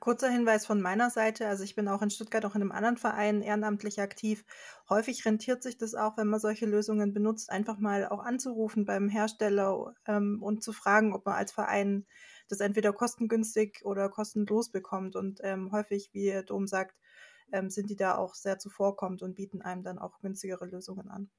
Kurzer 0.00 0.30
Hinweis 0.30 0.64
von 0.66 0.80
meiner 0.80 1.10
Seite. 1.10 1.46
Also 1.46 1.62
ich 1.62 1.74
bin 1.74 1.88
auch 1.88 2.00
in 2.02 2.10
Stuttgart 2.10 2.44
auch 2.44 2.54
in 2.54 2.62
einem 2.62 2.72
anderen 2.72 2.96
Verein 2.96 3.42
ehrenamtlich 3.42 4.00
aktiv. 4.00 4.44
Häufig 4.88 5.24
rentiert 5.26 5.62
sich 5.62 5.76
das 5.76 5.94
auch, 5.94 6.16
wenn 6.16 6.26
man 6.28 6.40
solche 6.40 6.66
Lösungen 6.66 7.12
benutzt, 7.12 7.50
einfach 7.50 7.78
mal 7.78 8.08
auch 8.08 8.20
anzurufen 8.20 8.86
beim 8.86 9.08
Hersteller 9.08 9.94
ähm, 10.06 10.42
und 10.42 10.62
zu 10.62 10.72
fragen, 10.72 11.12
ob 11.14 11.26
man 11.26 11.34
als 11.34 11.52
Verein 11.52 12.06
das 12.48 12.60
entweder 12.60 12.92
kostengünstig 12.92 13.84
oder 13.84 14.08
kostenlos 14.08 14.70
bekommt. 14.70 15.16
Und 15.16 15.40
ähm, 15.42 15.70
häufig, 15.72 16.10
wie 16.12 16.42
Dom 16.46 16.66
sagt, 16.66 16.96
ähm, 17.52 17.68
sind 17.70 17.90
die 17.90 17.96
da 17.96 18.16
auch 18.16 18.34
sehr 18.34 18.58
zuvorkommend 18.58 19.22
und 19.22 19.34
bieten 19.34 19.60
einem 19.62 19.82
dann 19.82 19.98
auch 19.98 20.20
günstigere 20.20 20.66
Lösungen 20.66 21.10
an. 21.10 21.30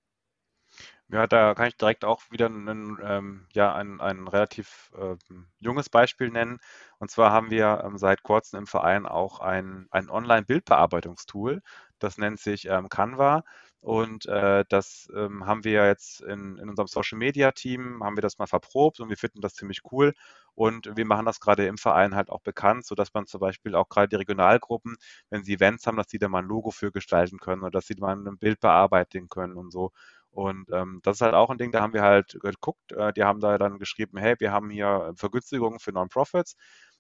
Ja, 1.09 1.27
da 1.27 1.53
kann 1.53 1.67
ich 1.67 1.77
direkt 1.77 2.03
auch 2.03 2.21
wieder 2.31 2.47
ein, 2.47 2.97
ähm, 3.03 3.45
ja, 3.53 3.73
ein, 3.75 4.01
ein 4.01 4.27
relativ 4.27 4.91
äh, 4.97 5.15
junges 5.59 5.89
Beispiel 5.89 6.29
nennen. 6.31 6.59
Und 6.97 7.11
zwar 7.11 7.31
haben 7.31 7.51
wir 7.51 7.83
ähm, 7.85 7.97
seit 7.97 8.23
kurzem 8.23 8.59
im 8.59 8.67
Verein 8.67 9.05
auch 9.05 9.39
ein, 9.39 9.88
ein 9.91 10.09
Online-Bildbearbeitungstool. 10.09 11.61
Das 11.99 12.17
nennt 12.17 12.39
sich 12.39 12.65
ähm, 12.67 12.89
Canva. 12.89 13.43
Und 13.81 14.25
äh, 14.25 14.65
das 14.67 15.07
ähm, 15.15 15.45
haben 15.45 15.63
wir 15.63 15.85
jetzt 15.85 16.21
in, 16.21 16.57
in 16.57 16.69
unserem 16.69 16.88
Social 16.88 17.19
Media 17.19 17.51
Team, 17.51 18.03
haben 18.03 18.17
wir 18.17 18.23
das 18.23 18.39
mal 18.39 18.47
verprobt 18.47 18.99
und 18.99 19.09
wir 19.09 19.17
finden 19.17 19.41
das 19.41 19.53
ziemlich 19.53 19.81
cool. 19.91 20.13
Und 20.55 20.89
wir 20.97 21.05
machen 21.05 21.25
das 21.27 21.39
gerade 21.39 21.67
im 21.67 21.77
Verein 21.77 22.15
halt 22.15 22.31
auch 22.31 22.41
bekannt, 22.41 22.85
sodass 22.85 23.13
man 23.13 23.27
zum 23.27 23.41
Beispiel 23.41 23.75
auch 23.75 23.88
gerade 23.89 24.07
die 24.07 24.15
Regionalgruppen, 24.15 24.95
wenn 25.29 25.43
sie 25.43 25.53
Events 25.53 25.85
haben, 25.85 25.97
dass 25.97 26.07
die 26.07 26.17
da 26.17 26.27
mal 26.29 26.39
ein 26.41 26.47
Logo 26.47 26.71
für 26.71 26.91
gestalten 26.91 27.38
können 27.38 27.61
oder 27.61 27.71
dass 27.71 27.85
sie 27.85 27.95
mal 27.99 28.15
ein 28.15 28.38
Bild 28.39 28.59
bearbeiten 28.59 29.27
können 29.29 29.53
und 29.55 29.69
so. 29.71 29.91
Und 30.35 30.69
ähm, 30.73 30.99
das 31.03 31.17
ist 31.17 31.21
halt 31.21 31.33
auch 31.33 31.49
ein 31.49 31.57
Ding, 31.57 31.71
da 31.71 31.81
haben 31.81 31.93
wir 31.93 32.01
halt 32.03 32.37
geguckt, 32.41 32.91
äh, 32.91 33.13
die 33.13 33.23
haben 33.23 33.39
da 33.39 33.57
dann 33.57 33.79
geschrieben, 33.79 34.17
hey, 34.17 34.35
wir 34.39 34.51
haben 34.51 34.69
hier 34.69 35.13
Vergünstigungen 35.15 35.79
für 35.79 35.93
Non-Profits. 35.93 36.55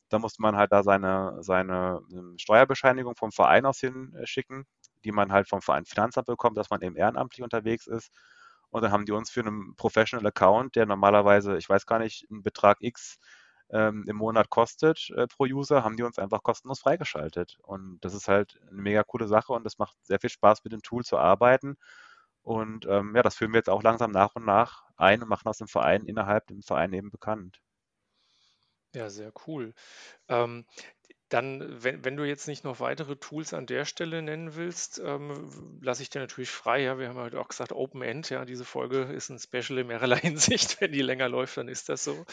Da 0.09 0.19
musste 0.19 0.41
man 0.41 0.55
halt 0.55 0.71
da 0.71 0.83
seine, 0.83 1.37
seine 1.41 2.01
ähm, 2.13 2.35
Steuerbescheinigung 2.39 3.15
vom 3.15 3.31
Verein 3.31 3.65
aus 3.65 3.79
hinschicken, 3.79 4.65
die 5.03 5.11
man 5.11 5.31
halt 5.33 5.49
vom 5.49 5.61
Verein 5.61 5.85
Finanzamt 5.85 6.27
bekommt, 6.27 6.57
dass 6.57 6.69
man 6.69 6.81
eben 6.81 6.95
ehrenamtlich 6.95 7.43
unterwegs 7.43 7.87
ist. 7.87 8.11
Und 8.69 8.83
dann 8.83 8.91
haben 8.91 9.05
die 9.05 9.11
uns 9.13 9.29
für 9.31 9.41
einen 9.41 9.75
Professional 9.75 10.25
Account, 10.27 10.75
der 10.75 10.85
normalerweise, 10.85 11.57
ich 11.57 11.69
weiß 11.69 11.85
gar 11.85 11.99
nicht, 11.99 12.25
einen 12.31 12.43
Betrag 12.43 12.77
X 12.81 13.17
ähm, 13.71 14.05
im 14.07 14.15
Monat 14.17 14.49
kostet 14.49 15.09
äh, 15.15 15.27
pro 15.27 15.45
User, 15.45 15.83
haben 15.83 15.97
die 15.97 16.03
uns 16.03 16.19
einfach 16.19 16.43
kostenlos 16.43 16.79
freigeschaltet. 16.81 17.57
Und 17.63 17.99
das 18.01 18.13
ist 18.13 18.27
halt 18.27 18.59
eine 18.69 18.81
mega 18.81 19.03
coole 19.03 19.27
Sache 19.27 19.53
und 19.53 19.65
es 19.65 19.77
macht 19.77 19.95
sehr 20.03 20.19
viel 20.19 20.29
Spaß, 20.29 20.63
mit 20.63 20.73
dem 20.73 20.81
Tool 20.83 21.03
zu 21.03 21.17
arbeiten. 21.17 21.77
Und 22.45 22.85
ähm, 22.87 23.13
ja, 23.15 23.23
das 23.23 23.35
führen 23.35 23.51
wir 23.53 23.59
jetzt 23.59 23.69
auch 23.69 23.83
langsam 23.83 24.11
nach 24.11 24.35
und 24.35 24.45
nach 24.45 24.83
ein 24.95 25.21
und 25.21 25.27
machen 25.29 25.49
aus 25.49 25.57
dem 25.57 25.67
Verein 25.67 26.05
innerhalb 26.05 26.47
dem 26.47 26.61
Verein 26.61 26.93
eben 26.93 27.09
bekannt. 27.11 27.61
Ja, 28.95 29.09
sehr 29.09 29.31
cool. 29.45 29.73
Ähm, 30.29 30.65
dann, 31.35 31.83
wenn, 31.83 32.05
wenn 32.05 32.15
du 32.15 32.23
jetzt 32.23 32.47
nicht 32.47 32.63
noch 32.63 32.79
weitere 32.79 33.17
Tools 33.17 33.53
an 33.53 33.65
der 33.65 33.83
Stelle 33.83 34.21
nennen 34.21 34.55
willst, 34.55 35.01
ähm, 35.03 35.49
lasse 35.81 36.01
ich 36.01 36.09
dir 36.09 36.19
natürlich 36.19 36.49
frei. 36.49 36.83
Ja, 36.83 36.97
wir 36.97 37.09
haben 37.09 37.17
heute 37.17 37.41
auch 37.41 37.49
gesagt 37.49 37.73
Open 37.73 38.01
End. 38.01 38.29
Ja, 38.29 38.45
diese 38.45 38.63
Folge 38.63 39.01
ist 39.01 39.29
ein 39.29 39.37
Special 39.37 39.79
in 39.79 39.87
mehrerlei 39.87 40.15
Hinsicht. 40.21 40.79
Wenn 40.79 40.93
die 40.93 41.01
länger 41.01 41.27
läuft, 41.27 41.57
dann 41.57 41.67
ist 41.67 41.89
das 41.89 42.05
so. 42.05 42.25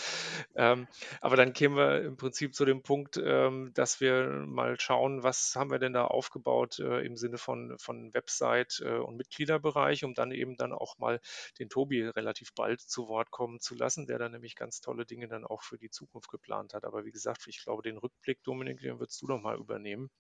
Ähm, 0.55 0.87
aber 1.21 1.35
dann 1.35 1.53
kämen 1.53 1.77
wir 1.77 2.03
im 2.03 2.17
Prinzip 2.17 2.55
zu 2.55 2.65
dem 2.65 2.85
Punkt, 2.85 3.17
ähm, 3.17 3.73
dass 3.75 4.01
wir 4.01 4.29
mal 4.47 4.79
schauen, 4.79 5.25
was 5.25 5.57
haben 5.57 5.73
wir 5.73 5.81
denn 5.81 5.95
da 5.95 6.05
aufgebaut 6.05 6.79
äh, 6.79 7.01
im 7.05 7.17
Sinne 7.17 7.39
von, 7.39 7.77
von 7.81 8.15
Website 8.15 8.85
äh, 8.85 8.99
und 8.99 9.17
Mitgliederbereich, 9.17 10.05
um 10.05 10.15
dann 10.15 10.31
eben 10.31 10.57
dann 10.57 10.73
auch 10.73 10.99
mal 10.99 11.21
den 11.59 11.69
Tobi 11.69 12.05
relativ 12.05 12.55
bald 12.55 12.81
zu 12.81 13.09
Wort 13.09 13.33
kommen 13.33 13.59
zu 13.59 13.75
lassen, 13.75 14.07
der 14.07 14.19
dann 14.19 14.31
nämlich 14.31 14.55
ganz 14.55 14.81
tolle 14.81 15.07
Dinge 15.07 15.27
dann 15.27 15.45
auch 15.45 15.63
für 15.63 15.77
die 15.77 15.91
Zukunft 15.91 16.31
geplant 16.31 16.73
hat. 16.73 16.85
Aber 16.85 17.05
wie 17.05 17.11
gesagt, 17.11 17.49
ich 17.49 17.65
glaube, 17.65 17.83
den 17.83 17.99
Rückblick, 17.99 18.45
Dominik, 18.45 18.79
den 18.81 18.92
würdest 19.01 19.23
du 19.23 19.27
noch 19.27 19.41
mal 19.43 19.57
übernehmen. 19.59 20.11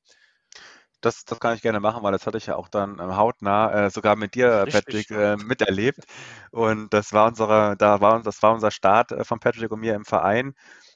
Das, 1.00 1.24
das 1.24 1.40
kann 1.40 1.56
ich 1.56 1.62
gerne 1.62 1.80
machen, 1.80 2.02
weil 2.04 2.12
das 2.12 2.26
hatte 2.26 2.38
ich 2.38 2.46
ja 2.46 2.54
auch 2.56 2.68
dann 2.68 3.00
ähm, 3.00 3.16
hautnah 3.16 3.86
äh, 3.86 3.90
sogar 3.90 4.14
mit 4.14 4.34
dir, 4.36 4.66
Richtig, 4.66 5.08
Patrick, 5.08 5.10
äh, 5.10 5.36
miterlebt. 5.36 6.04
Und 6.52 6.94
das 6.94 7.12
war 7.12 7.26
unsere, 7.28 7.76
da 7.76 8.00
war 8.00 8.22
das 8.22 8.40
war 8.42 8.54
unser 8.54 8.70
Start 8.70 9.10
äh, 9.12 9.24
von 9.24 9.40
Patrick 9.40 9.72
und 9.72 9.80
mir 9.80 9.94
im 9.96 10.04
Verein. 10.04 10.54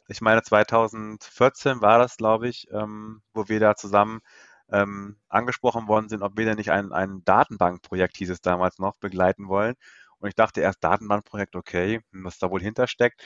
Ich 0.08 0.20
meine, 0.20 0.42
2014 0.42 1.80
war 1.80 1.98
das, 1.98 2.16
glaube 2.16 2.48
ich, 2.48 2.68
ähm, 2.72 3.22
wo 3.34 3.48
wir 3.48 3.58
da 3.58 3.74
zusammen 3.74 4.20
ähm, 4.70 5.16
angesprochen 5.28 5.88
worden 5.88 6.08
sind, 6.08 6.22
ob 6.22 6.36
wir 6.36 6.44
denn 6.44 6.56
nicht 6.58 6.70
ein, 6.70 6.92
ein 6.92 7.24
Datenbankprojekt, 7.24 8.16
hieß 8.16 8.30
es 8.30 8.40
damals 8.40 8.78
noch, 8.78 8.96
begleiten 8.98 9.48
wollen. 9.48 9.74
Und 10.18 10.28
ich 10.28 10.34
dachte 10.36 10.60
erst 10.60 10.84
Datenbankprojekt, 10.84 11.56
okay, 11.56 12.00
was 12.12 12.38
da 12.38 12.50
wohl 12.50 12.62
hintersteckt. 12.62 13.22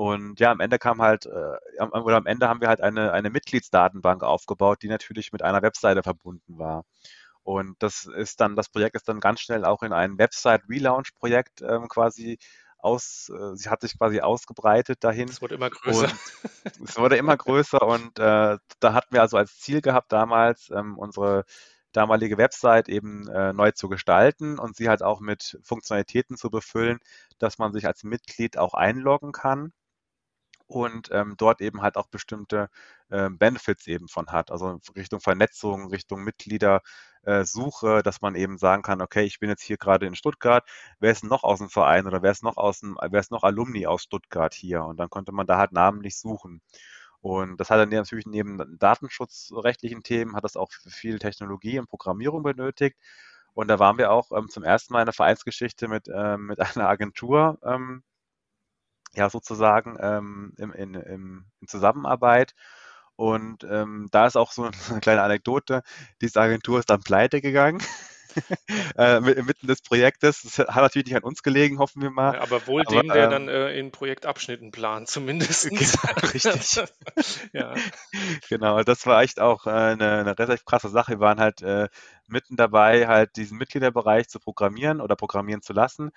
Und 0.00 0.40
ja, 0.40 0.50
am 0.50 0.60
Ende 0.60 0.78
kam 0.78 1.02
halt, 1.02 1.26
äh, 1.26 1.82
oder 1.82 2.16
am 2.16 2.24
Ende 2.24 2.48
haben 2.48 2.62
wir 2.62 2.68
halt 2.68 2.80
eine, 2.80 3.12
eine 3.12 3.28
Mitgliedsdatenbank 3.28 4.22
aufgebaut, 4.22 4.78
die 4.80 4.88
natürlich 4.88 5.30
mit 5.30 5.42
einer 5.42 5.60
Webseite 5.60 6.02
verbunden 6.02 6.58
war. 6.58 6.86
Und 7.42 7.76
das 7.82 8.06
ist 8.06 8.40
dann, 8.40 8.56
das 8.56 8.70
Projekt 8.70 8.96
ist 8.96 9.06
dann 9.10 9.20
ganz 9.20 9.40
schnell 9.40 9.62
auch 9.66 9.82
in 9.82 9.92
ein 9.92 10.16
Website-Relaunch-Projekt 10.16 11.60
ähm, 11.60 11.86
quasi 11.88 12.38
aus, 12.78 13.28
äh, 13.28 13.54
sie 13.56 13.68
hat 13.68 13.82
sich 13.82 13.98
quasi 13.98 14.22
ausgebreitet 14.22 15.04
dahin. 15.04 15.28
Es 15.28 15.42
wurde 15.42 15.56
immer 15.56 15.68
größer. 15.68 16.08
es 16.82 16.96
wurde 16.96 17.18
immer 17.18 17.36
größer 17.36 17.82
und 17.82 18.18
äh, 18.18 18.56
da 18.80 18.94
hatten 18.94 19.12
wir 19.12 19.20
also 19.20 19.36
als 19.36 19.58
Ziel 19.58 19.82
gehabt 19.82 20.12
damals, 20.12 20.70
ähm, 20.70 20.96
unsere 20.96 21.44
damalige 21.92 22.38
Website 22.38 22.88
eben 22.88 23.28
äh, 23.28 23.52
neu 23.52 23.72
zu 23.72 23.90
gestalten 23.90 24.58
und 24.58 24.76
sie 24.76 24.88
halt 24.88 25.02
auch 25.02 25.20
mit 25.20 25.58
Funktionalitäten 25.62 26.38
zu 26.38 26.48
befüllen, 26.48 27.00
dass 27.38 27.58
man 27.58 27.74
sich 27.74 27.86
als 27.86 28.02
Mitglied 28.02 28.56
auch 28.56 28.72
einloggen 28.72 29.32
kann 29.32 29.74
und 30.70 31.08
ähm, 31.12 31.34
dort 31.36 31.60
eben 31.60 31.82
halt 31.82 31.96
auch 31.96 32.06
bestimmte 32.08 32.70
äh, 33.10 33.28
Benefits 33.28 33.86
eben 33.88 34.08
von 34.08 34.28
hat, 34.28 34.50
also 34.52 34.78
Richtung 34.96 35.20
Vernetzung, 35.20 35.88
Richtung 35.88 36.22
Mitgliedersuche, 36.22 37.98
äh, 37.98 38.02
dass 38.04 38.20
man 38.20 38.36
eben 38.36 38.56
sagen 38.56 38.82
kann, 38.82 39.02
okay, 39.02 39.24
ich 39.24 39.40
bin 39.40 39.50
jetzt 39.50 39.62
hier 39.62 39.78
gerade 39.78 40.06
in 40.06 40.14
Stuttgart, 40.14 40.64
wer 41.00 41.10
ist 41.10 41.24
noch 41.24 41.42
aus 41.42 41.58
dem 41.58 41.70
Verein 41.70 42.06
oder 42.06 42.22
wer 42.22 42.30
ist 42.30 42.44
noch 42.44 42.56
aus 42.56 42.80
dem, 42.80 42.96
wer 43.00 43.20
ist 43.20 43.32
noch 43.32 43.42
Alumni 43.42 43.86
aus 43.86 44.02
Stuttgart 44.04 44.54
hier? 44.54 44.84
Und 44.84 44.98
dann 44.98 45.10
konnte 45.10 45.32
man 45.32 45.46
da 45.46 45.58
halt 45.58 45.72
namentlich 45.72 46.16
suchen. 46.18 46.62
Und 47.20 47.58
das 47.60 47.70
hat 47.70 47.78
dann 47.80 47.90
natürlich 47.90 48.26
neben 48.26 48.78
datenschutzrechtlichen 48.78 50.02
Themen, 50.02 50.36
hat 50.36 50.44
das 50.44 50.56
auch 50.56 50.70
viel 50.72 51.18
Technologie 51.18 51.78
und 51.78 51.88
Programmierung 51.88 52.42
benötigt. 52.42 52.96
Und 53.54 53.68
da 53.68 53.78
waren 53.78 53.98
wir 53.98 54.12
auch 54.12 54.30
ähm, 54.32 54.48
zum 54.48 54.62
ersten 54.62 54.92
Mal 54.92 55.00
in 55.00 55.06
der 55.06 55.12
Vereinsgeschichte 55.14 55.88
mit, 55.88 56.08
ähm, 56.14 56.46
mit 56.46 56.60
einer 56.76 56.88
Agentur 56.88 57.58
ähm, 57.64 58.02
ja 59.14 59.30
sozusagen 59.30 59.96
ähm, 60.00 60.52
im, 60.58 60.72
in, 60.72 60.94
im, 60.94 61.44
in 61.60 61.68
Zusammenarbeit. 61.68 62.54
Und 63.16 63.64
ähm, 63.64 64.08
da 64.10 64.26
ist 64.26 64.36
auch 64.36 64.52
so 64.52 64.70
eine 64.90 65.00
kleine 65.00 65.22
Anekdote. 65.22 65.82
Diese 66.20 66.40
Agentur 66.40 66.78
ist 66.78 66.90
dann 66.90 67.02
pleite 67.02 67.40
gegangen. 67.40 67.82
äh, 68.96 69.20
mitten 69.20 69.66
des 69.66 69.82
Projektes. 69.82 70.42
Das 70.42 70.58
hat 70.58 70.76
natürlich 70.76 71.06
nicht 71.06 71.16
an 71.16 71.22
uns 71.22 71.42
gelegen, 71.42 71.78
hoffen 71.78 72.02
wir 72.02 72.10
mal. 72.10 72.34
Ja, 72.34 72.42
aber 72.42 72.66
wohl 72.66 72.82
aber, 72.86 73.02
dem, 73.02 73.08
der 73.08 73.24
ähm, 73.24 73.30
dann 73.30 73.48
äh, 73.48 73.78
in 73.78 73.90
Projektabschnitten 73.90 74.70
plant, 74.70 75.08
zumindest. 75.08 75.70
Genau, 75.80 76.32
richtig. 76.32 76.82
ja. 77.52 77.74
Genau, 78.48 78.82
das 78.82 79.06
war 79.06 79.22
echt 79.22 79.40
auch 79.40 79.66
äh, 79.66 79.70
eine, 79.70 80.20
eine 80.20 80.38
relativ 80.38 80.64
krasse 80.64 80.88
Sache. 80.88 81.12
Wir 81.12 81.20
waren 81.20 81.40
halt 81.40 81.62
äh, 81.62 81.88
mitten 82.26 82.56
dabei, 82.56 83.06
halt 83.06 83.36
diesen 83.36 83.58
Mitgliederbereich 83.58 84.28
zu 84.28 84.38
programmieren 84.40 85.00
oder 85.00 85.16
programmieren 85.16 85.62
zu 85.62 85.72
lassen. 85.72 86.10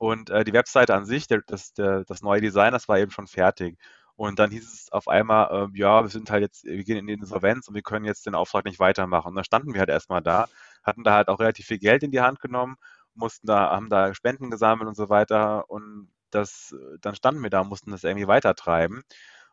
Und 0.00 0.30
äh, 0.30 0.44
die 0.44 0.54
Webseite 0.54 0.94
an 0.94 1.04
sich, 1.04 1.26
der, 1.26 1.42
das, 1.46 1.74
der, 1.74 2.04
das 2.06 2.22
neue 2.22 2.40
Design, 2.40 2.72
das 2.72 2.88
war 2.88 2.98
eben 2.98 3.10
schon 3.10 3.26
fertig. 3.26 3.78
Und 4.16 4.38
dann 4.38 4.50
hieß 4.50 4.72
es 4.72 4.92
auf 4.92 5.08
einmal, 5.08 5.68
äh, 5.74 5.78
ja, 5.78 6.02
wir 6.02 6.08
sind 6.08 6.30
halt 6.30 6.40
jetzt, 6.40 6.64
wir 6.64 6.82
gehen 6.84 6.96
in 6.96 7.06
die 7.06 7.12
Insolvenz 7.12 7.68
und 7.68 7.74
wir 7.74 7.82
können 7.82 8.06
jetzt 8.06 8.24
den 8.24 8.34
Auftrag 8.34 8.64
nicht 8.64 8.80
weitermachen. 8.80 9.28
Und 9.28 9.34
dann 9.34 9.44
standen 9.44 9.74
wir 9.74 9.80
halt 9.80 9.90
erstmal 9.90 10.22
da, 10.22 10.48
hatten 10.82 11.04
da 11.04 11.12
halt 11.16 11.28
auch 11.28 11.38
relativ 11.38 11.66
viel 11.66 11.78
Geld 11.78 12.02
in 12.02 12.12
die 12.12 12.22
Hand 12.22 12.40
genommen, 12.40 12.76
mussten 13.12 13.46
da, 13.46 13.72
haben 13.72 13.90
da 13.90 14.14
Spenden 14.14 14.50
gesammelt 14.50 14.88
und 14.88 14.96
so 14.96 15.10
weiter. 15.10 15.68
Und 15.68 16.10
das, 16.30 16.74
dann 17.02 17.14
standen 17.14 17.42
wir 17.42 17.50
da 17.50 17.62
mussten 17.62 17.90
das 17.90 18.02
irgendwie 18.02 18.26
weitertreiben. 18.26 19.02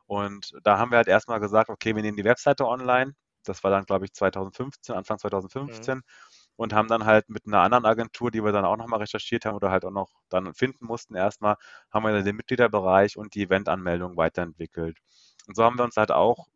Und 0.06 0.54
da 0.64 0.78
haben 0.78 0.92
wir 0.92 0.98
halt 0.98 1.10
erstmal 1.10 1.42
gesagt, 1.42 1.70
okay, 1.70 1.94
wir 1.94 2.04
nehmen 2.04 2.16
die 2.16 2.24
Webseite 2.24 2.66
online. 2.66 3.16
Das 3.44 3.66
war 3.66 3.72
dann, 3.72 3.84
glaube 3.84 4.06
ich, 4.06 4.14
2015, 4.14 4.96
Anfang 4.96 5.20
2015. 5.20 5.98
Mhm 5.98 6.04
und 6.58 6.74
haben 6.74 6.88
dann 6.90 7.06
halt 7.06 7.30
mit 7.30 7.48
einer 7.48 7.62
anderen 7.62 7.86
Agentur, 7.86 8.32
die 8.32 8.44
wir 8.44 8.52
dann 8.52 8.66
auch 8.66 8.78
nochmal 8.78 9.00
recherchiert 9.00 9.46
haben 9.46 9.56
oder 9.56 9.72
halt 9.72 9.86
auch 9.86 9.92
noch 9.92 10.10
dann 10.30 10.54
finden 10.54 10.86
mussten 10.86 11.16
erstmal, 11.16 11.56
haben 11.92 12.04
wir 12.06 12.14
dann 12.14 12.26
den 12.26 12.36
Mitgliederbereich 12.36 13.18
und 13.18 13.36
die 13.36 13.44
Eventanmeldung 13.44 14.18
weiterentwickelt. 14.18 14.98
Und 15.48 15.56
so 15.56 15.64
haben 15.64 15.78
wir 15.78 15.86
uns 15.86 15.98
halt 15.98 16.12
auch 16.12 16.48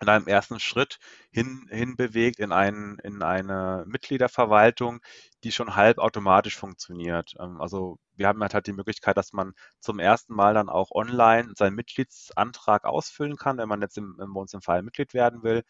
in 0.00 0.08
einem 0.08 0.26
ersten 0.28 0.60
Schritt 0.60 0.98
hin, 1.30 1.66
hinbewegt 1.70 2.38
in, 2.38 2.52
einen, 2.52 2.98
in 3.00 3.22
eine 3.22 3.84
Mitgliederverwaltung, 3.86 5.00
die 5.44 5.52
schon 5.52 5.74
halb 5.76 5.98
automatisch 5.98 6.56
funktioniert. 6.56 7.34
Ähm, 7.40 7.60
also 7.60 7.98
wir 8.14 8.28
haben 8.28 8.40
halt 8.42 8.66
die 8.66 8.72
Möglichkeit, 8.72 9.16
dass 9.16 9.32
man 9.32 9.54
zum 9.80 9.98
ersten 9.98 10.34
Mal 10.34 10.54
dann 10.54 10.68
auch 10.68 10.90
online 10.92 11.52
seinen 11.56 11.74
Mitgliedsantrag 11.74 12.84
ausfüllen 12.84 13.36
kann, 13.36 13.58
wenn 13.58 13.68
man 13.68 13.82
jetzt 13.82 13.98
im, 13.98 14.16
bei 14.16 14.40
uns 14.40 14.54
im 14.54 14.62
Verein 14.62 14.84
Mitglied 14.84 15.14
werden 15.14 15.42
will. 15.42 15.62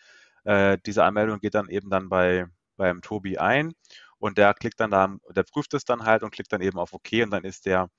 Äh, 0.44 0.79
diese 0.85 1.05
Anmeldung 1.05 1.40
geht 1.40 1.55
dann 1.55 1.68
eben 1.68 1.90
dann 1.90 2.09
bei, 2.09 2.47
beim 2.79 3.03
Tobi 3.03 3.38
ein 3.38 3.75
und 4.19 4.38
der 4.38 4.55
klickt 4.55 4.81
dann 4.81 4.93
da, 4.93 5.17
der 5.31 5.45
prüft 5.45 5.75
es 5.75 5.85
dann 5.85 6.05
halt 6.05 6.25
und 6.25 6.33
klickt 6.33 6.53
dann 6.53 6.62
eben 6.62 6.79
auf 6.79 6.95
OK 6.95 7.11
und 7.25 7.31
dann 7.33 7.45
ist 7.45 7.67
der, 7.67 7.91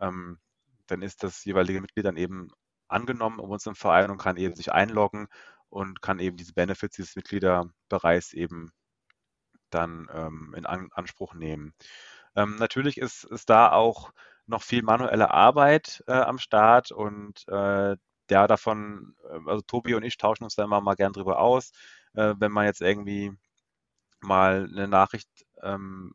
ähm, 0.00 0.38
dann 0.88 1.02
ist 1.02 1.24
das 1.24 1.44
jeweilige 1.44 1.80
Mitglied 1.80 2.06
dann 2.06 2.16
eben 2.18 2.50
angenommen 2.88 3.38
bei 3.38 3.44
uns 3.44 3.66
im 3.66 3.76
Verein 3.76 4.10
und 4.10 4.18
kann 4.18 4.36
eben 4.38 4.54
sich 4.56 4.72
einloggen 4.72 5.28
und 5.70 6.02
kann 6.02 6.20
eben 6.20 6.36
diese 6.36 6.54
Benefits 6.54 6.96
dieses 6.96 7.16
Mitgliederbereichs 7.16 8.34
eben 8.34 8.72
dann 9.70 10.08
ähm, 10.12 10.54
in 10.56 10.66
An 10.66 10.88
Anspruch 10.92 11.34
nehmen. 11.34 11.74
Ähm, 12.36 12.56
natürlich 12.56 12.98
ist, 12.98 13.24
ist 13.24 13.50
da 13.50 13.72
auch 13.72 14.12
noch 14.46 14.62
viel 14.62 14.82
manuelle 14.82 15.30
Arbeit 15.32 16.02
äh, 16.06 16.12
am 16.12 16.38
Start 16.38 16.90
und 16.92 17.46
äh, 17.48 17.96
der 18.30 18.46
davon, 18.48 19.14
äh, 19.30 19.50
also 19.50 19.62
Tobi 19.62 19.94
und 19.94 20.04
ich 20.04 20.16
tauschen 20.18 20.44
uns 20.44 20.54
da 20.54 20.64
immer 20.64 20.80
mal 20.80 20.94
gern 20.96 21.12
drüber 21.12 21.38
aus, 21.40 21.72
äh, 22.14 22.34
wenn 22.38 22.52
man 22.52 22.66
jetzt 22.66 22.80
irgendwie 22.82 23.32
mal 24.20 24.68
eine 24.72 24.88
Nachricht 24.88 25.28
ähm, 25.62 26.14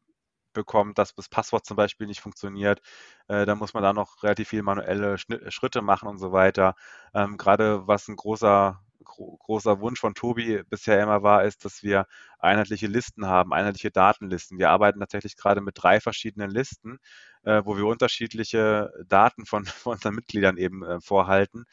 bekommt, 0.54 0.98
dass 1.00 1.16
das 1.16 1.30
Passwort 1.30 1.66
zum 1.66 1.78
Beispiel 1.78 2.08
nicht 2.08 2.22
funktioniert, 2.22 2.82
äh, 3.28 3.46
dann 3.46 3.58
muss 3.58 3.74
man 3.74 3.84
da 3.84 3.94
noch 3.94 4.24
relativ 4.24 4.50
viele 4.50 4.63
manuelle 4.63 5.18
Schritte 5.18 5.82
machen 5.82 6.08
und 6.08 6.20
so 6.20 6.32
weiter. 6.32 6.76
Ähm, 7.13 7.38
gerade 7.38 7.88
was 7.88 8.08
ein 8.08 8.16
großer 8.16 8.80
großer 9.06 9.80
Wunsch 9.82 10.00
von 10.00 10.13
Tobi 10.16 10.63
bisher 10.70 11.02
immer 11.02 11.24
war, 11.24 11.44
ist, 11.44 11.66
dass 11.66 11.84
wir 11.84 12.06
einheitliche 12.39 12.88
Listen 12.88 13.28
haben, 13.28 13.54
einheitliche 13.54 13.92
Datenlisten. 13.92 14.58
Wir 14.60 14.70
arbeiten 14.70 15.00
tatsächlich 15.00 15.36
gerade 15.36 15.62
mit 15.62 15.76
drei 15.82 16.00
verschiedenen 16.00 16.50
Listen, 16.50 17.00
äh, 17.44 17.62
wo 17.66 17.78
wir 17.78 17.86
unterschiedliche 17.86 18.92
Daten 19.08 19.46
von, 19.46 19.66
von 19.66 19.94
unseren 19.94 20.16
Mitgliedern 20.16 20.58
eben 20.58 20.84
äh, 20.84 21.00
vorhalten. 21.02 21.66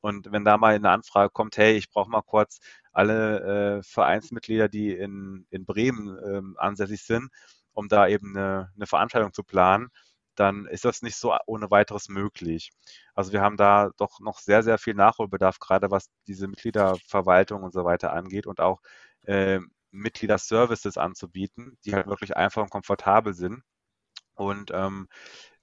Und 0.00 0.30
wenn 0.32 0.44
da 0.44 0.56
mal 0.58 0.74
eine 0.74 0.90
Anfrage 0.90 1.30
kommt, 1.30 1.56
hey, 1.56 1.76
ich 1.76 1.90
brauche 1.90 2.10
mal 2.10 2.22
kurz 2.22 2.60
alle 2.98 3.78
äh, 3.78 3.82
Vereinsmitglieder, 3.82 4.68
die 4.68 4.92
in, 4.92 5.46
in 5.50 5.64
Bremen 5.64 6.18
ähm, 6.26 6.56
ansässig 6.58 7.02
sind, 7.04 7.30
um 7.72 7.88
da 7.88 8.08
eben 8.08 8.36
eine, 8.36 8.72
eine 8.74 8.86
Veranstaltung 8.86 9.32
zu 9.32 9.44
planen, 9.44 9.88
dann 10.34 10.66
ist 10.66 10.84
das 10.84 11.02
nicht 11.02 11.16
so 11.16 11.34
ohne 11.46 11.70
weiteres 11.70 12.08
möglich. 12.08 12.70
Also 13.14 13.32
wir 13.32 13.40
haben 13.40 13.56
da 13.56 13.90
doch 13.96 14.20
noch 14.20 14.38
sehr, 14.40 14.62
sehr 14.62 14.78
viel 14.78 14.94
Nachholbedarf, 14.94 15.58
gerade 15.60 15.90
was 15.90 16.10
diese 16.26 16.48
Mitgliederverwaltung 16.48 17.62
und 17.62 17.72
so 17.72 17.84
weiter 17.84 18.12
angeht 18.12 18.46
und 18.46 18.60
auch 18.60 18.80
äh, 19.26 19.60
Mitgliederservices 19.90 20.98
anzubieten, 20.98 21.78
die 21.84 21.94
halt 21.94 22.06
wirklich 22.08 22.36
einfach 22.36 22.62
und 22.62 22.70
komfortabel 22.70 23.34
sind. 23.34 23.62
Und 24.34 24.70
ähm, 24.72 25.08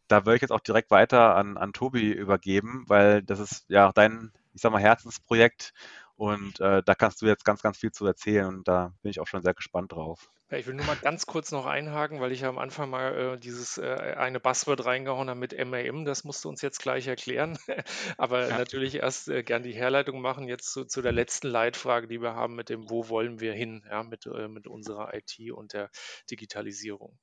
da 0.08 0.26
würde 0.26 0.36
ich 0.38 0.42
jetzt 0.42 0.52
auch 0.52 0.60
direkt 0.62 0.92
weiter 0.92 1.36
an, 1.36 1.58
an 1.58 1.74
Tobi 1.74 2.12
übergeben, 2.12 2.86
weil 2.88 3.24
das 3.24 3.40
ist 3.40 3.66
ja 3.70 3.92
dein, 3.94 4.32
ich 4.54 4.62
sag 4.62 4.72
mal, 4.72 4.82
Herzensprojekt 4.82 5.74
und 6.16 6.60
äh, 6.60 6.82
da 6.84 6.96
kannst 6.96 7.22
du 7.22 7.26
jetzt 7.26 7.44
ganz, 7.44 7.62
ganz 7.62 7.78
viel 7.78 7.92
zu 7.92 8.06
erzählen 8.06 8.48
und 8.48 8.68
da 8.68 8.94
bin 9.02 9.12
ich 9.12 9.20
auch 9.20 9.28
schon 9.28 9.42
sehr 9.42 9.54
gespannt 9.54 9.92
drauf. 9.92 10.30
Ja, 10.52 10.58
ich 10.58 10.68
will 10.68 10.76
nur 10.76 10.86
mal 10.86 10.96
ganz 10.96 11.26
kurz 11.26 11.52
noch 11.52 11.66
einhaken, 11.66 12.22
weil 12.22 12.32
ich 12.32 12.42
ja 12.42 12.50
am 12.50 12.60
Anfang 12.60 12.90
mal 12.92 13.34
äh, 13.34 13.40
dieses 13.40 13.80
äh, 13.80 14.16
eine 14.16 14.40
Buzzword 14.40 14.86
reingehauen 14.86 15.28
habe 15.28 15.40
mit 15.40 15.58
MAM. 15.58 16.06
Das 16.06 16.24
musst 16.24 16.46
du 16.46 16.50
uns 16.50 16.62
jetzt 16.62 16.80
gleich 16.80 17.08
erklären. 17.08 17.58
Aber 18.18 18.48
ja. 18.48 18.58
natürlich 18.58 18.96
erst 18.96 19.28
äh, 19.28 19.42
gern 19.44 19.64
die 19.64 19.74
Herleitung 19.74 20.22
machen 20.22 20.48
jetzt 20.48 20.72
zu, 20.72 20.86
zu, 20.86 21.02
der 21.02 21.14
letzten 21.14 21.48
Leitfrage, 21.48 22.08
die 22.08 22.22
wir 22.22 22.36
haben 22.36 22.56
mit 22.56 22.70
dem 22.70 22.90
Wo 22.92 23.10
wollen 23.10 23.40
wir 23.40 23.54
hin, 23.54 23.84
ja, 23.90 24.04
mit, 24.04 24.28
äh, 24.28 24.48
mit 24.48 24.68
unserer 24.68 25.16
IT 25.16 25.36
und 25.52 25.74
der 25.74 25.90
Digitalisierung. 26.30 27.18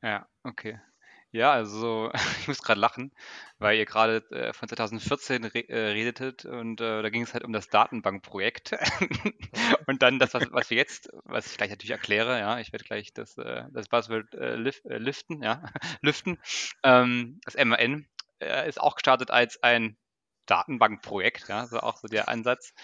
Ja, 0.00 0.26
okay. 0.44 0.80
Ja, 1.32 1.52
also 1.52 2.10
ich 2.40 2.48
muss 2.48 2.62
gerade 2.62 2.80
lachen, 2.80 3.10
weil 3.58 3.78
ihr 3.78 3.86
gerade 3.86 4.18
äh, 4.30 4.52
von 4.52 4.68
2014 4.68 5.44
re 5.44 5.68
äh, 5.68 5.92
redetet 5.92 6.44
und 6.44 6.80
äh, 6.80 7.02
da 7.02 7.08
ging 7.08 7.22
es 7.22 7.32
halt 7.32 7.44
um 7.44 7.52
das 7.52 7.68
Datenbankprojekt. 7.68 8.72
und 9.86 10.02
dann 10.02 10.18
das, 10.18 10.34
was, 10.34 10.52
was, 10.52 10.68
wir 10.68 10.76
jetzt, 10.76 11.08
was 11.24 11.50
ich 11.50 11.56
gleich 11.56 11.70
natürlich 11.70 11.90
erkläre, 11.90 12.38
ja, 12.38 12.58
ich 12.60 12.72
werde 12.72 12.84
gleich 12.84 13.14
das, 13.14 13.38
äh, 13.38 13.64
das 13.72 13.88
Buzzword 13.88 14.34
äh, 14.34 14.56
lif 14.56 14.82
äh, 14.84 14.98
liften, 14.98 15.42
ja, 15.42 15.62
lüften. 16.02 16.38
Ähm, 16.82 17.40
das 17.44 17.56
MAN 17.56 18.06
ist 18.66 18.80
auch 18.80 18.96
gestartet 18.96 19.30
als 19.30 19.62
ein 19.62 19.96
Datenbankprojekt, 20.46 21.48
ja, 21.48 21.66
so 21.66 21.80
auch 21.80 21.96
so 21.96 22.08
der 22.08 22.28
Ansatz. 22.28 22.74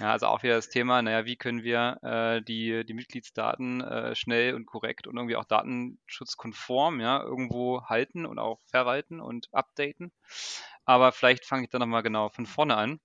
Ja, 0.00 0.12
also 0.12 0.26
auch 0.26 0.42
wieder 0.42 0.56
das 0.56 0.68
Thema, 0.68 1.00
naja, 1.02 1.24
wie 1.24 1.36
können 1.36 1.62
wir 1.62 1.98
äh, 2.02 2.42
die, 2.42 2.84
die 2.84 2.94
Mitgliedsdaten 2.94 3.80
äh, 3.80 4.14
schnell 4.14 4.54
und 4.54 4.66
korrekt 4.66 5.06
und 5.06 5.16
irgendwie 5.16 5.36
auch 5.36 5.44
datenschutzkonform 5.44 7.00
ja, 7.00 7.22
irgendwo 7.22 7.82
halten 7.84 8.26
und 8.26 8.38
auch 8.38 8.60
verwalten 8.66 9.20
und 9.20 9.48
updaten. 9.52 10.12
Aber 10.84 11.12
vielleicht 11.12 11.44
fange 11.46 11.64
ich 11.64 11.70
dann 11.70 11.80
nochmal 11.80 12.02
genau 12.02 12.28
von 12.28 12.46
vorne 12.46 12.76
an. 12.76 13.00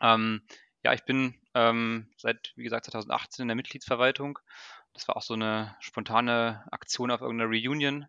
Ähm, 0.00 0.42
ja, 0.84 0.92
ich 0.92 1.04
bin 1.04 1.34
ähm, 1.54 2.08
seit, 2.16 2.52
wie 2.56 2.64
gesagt, 2.64 2.86
2018 2.86 3.42
in 3.42 3.48
der 3.48 3.54
Mitgliedsverwaltung. 3.54 4.38
Das 4.92 5.08
war 5.08 5.16
auch 5.16 5.22
so 5.22 5.34
eine 5.34 5.76
spontane 5.80 6.64
Aktion 6.70 7.10
auf 7.10 7.20
irgendeiner 7.20 7.50
Reunion. 7.50 8.06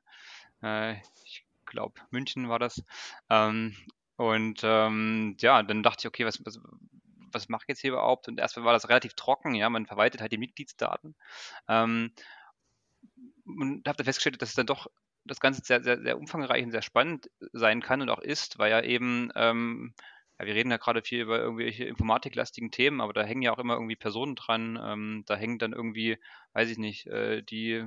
Äh, 0.62 0.96
ich 1.24 1.46
glaube, 1.66 2.02
München 2.10 2.50
war 2.50 2.60
das. 2.60 2.84
Ähm, 3.30 3.76
und 4.16 4.62
ähm, 4.64 5.36
ja, 5.40 5.64
dann 5.64 5.84
dachte 5.84 6.02
ich, 6.02 6.08
okay, 6.08 6.26
was, 6.26 6.40
was, 6.46 6.60
was 7.32 7.50
mache 7.50 7.64
ich 7.64 7.70
jetzt 7.70 7.82
hier 7.82 7.92
überhaupt? 7.92 8.28
Und 8.28 8.40
erstmal 8.40 8.66
war 8.66 8.74
das 8.74 8.90
relativ 8.90 9.14
trocken, 9.14 9.56
ja, 9.56 9.70
man 9.70 9.86
verwaltet 9.86 10.22
halt 10.22 10.32
die 10.32 10.38
Mitgliedsdaten. 10.38 11.16
Ähm, 11.68 12.14
und 13.46 13.88
habe 13.88 13.98
dann 13.98 14.06
festgestellt, 14.06 14.42
dass 14.42 14.50
es 14.50 14.56
dann 14.56 14.66
doch 14.66 14.88
das 15.26 15.40
Ganze 15.40 15.62
sehr, 15.64 15.84
sehr, 15.84 16.02
sehr 16.02 16.18
umfangreich 16.18 16.64
und 16.64 16.72
sehr 16.72 16.82
spannend 16.82 17.30
sein 17.54 17.82
kann 17.82 18.02
und 18.02 18.10
auch 18.10 18.20
ist, 18.20 18.60
weil 18.60 18.72
ja 18.72 18.82
eben, 18.82 19.32
ähm, 19.36 19.94
ja, 20.40 20.46
wir 20.46 20.56
reden 20.56 20.72
ja 20.72 20.78
gerade 20.78 21.02
viel 21.02 21.22
über 21.22 21.40
irgendwelche 21.40 21.86
informatiklastigen 21.86 22.72
Themen, 22.72 23.02
aber 23.02 23.14
da 23.14 23.24
hängen 23.24 23.42
ja 23.42 23.54
auch 23.54 23.60
immer 23.60 23.76
irgendwie 23.76 23.96
Personen 23.96 24.36
dran. 24.36 24.80
Ähm, 24.82 25.24
da 25.26 25.36
hängen 25.36 25.60
dann 25.60 25.74
irgendwie, 25.74 26.18
weiß 26.54 26.70
ich 26.70 26.78
nicht, 26.78 27.08
äh, 27.08 27.42
die 27.42 27.86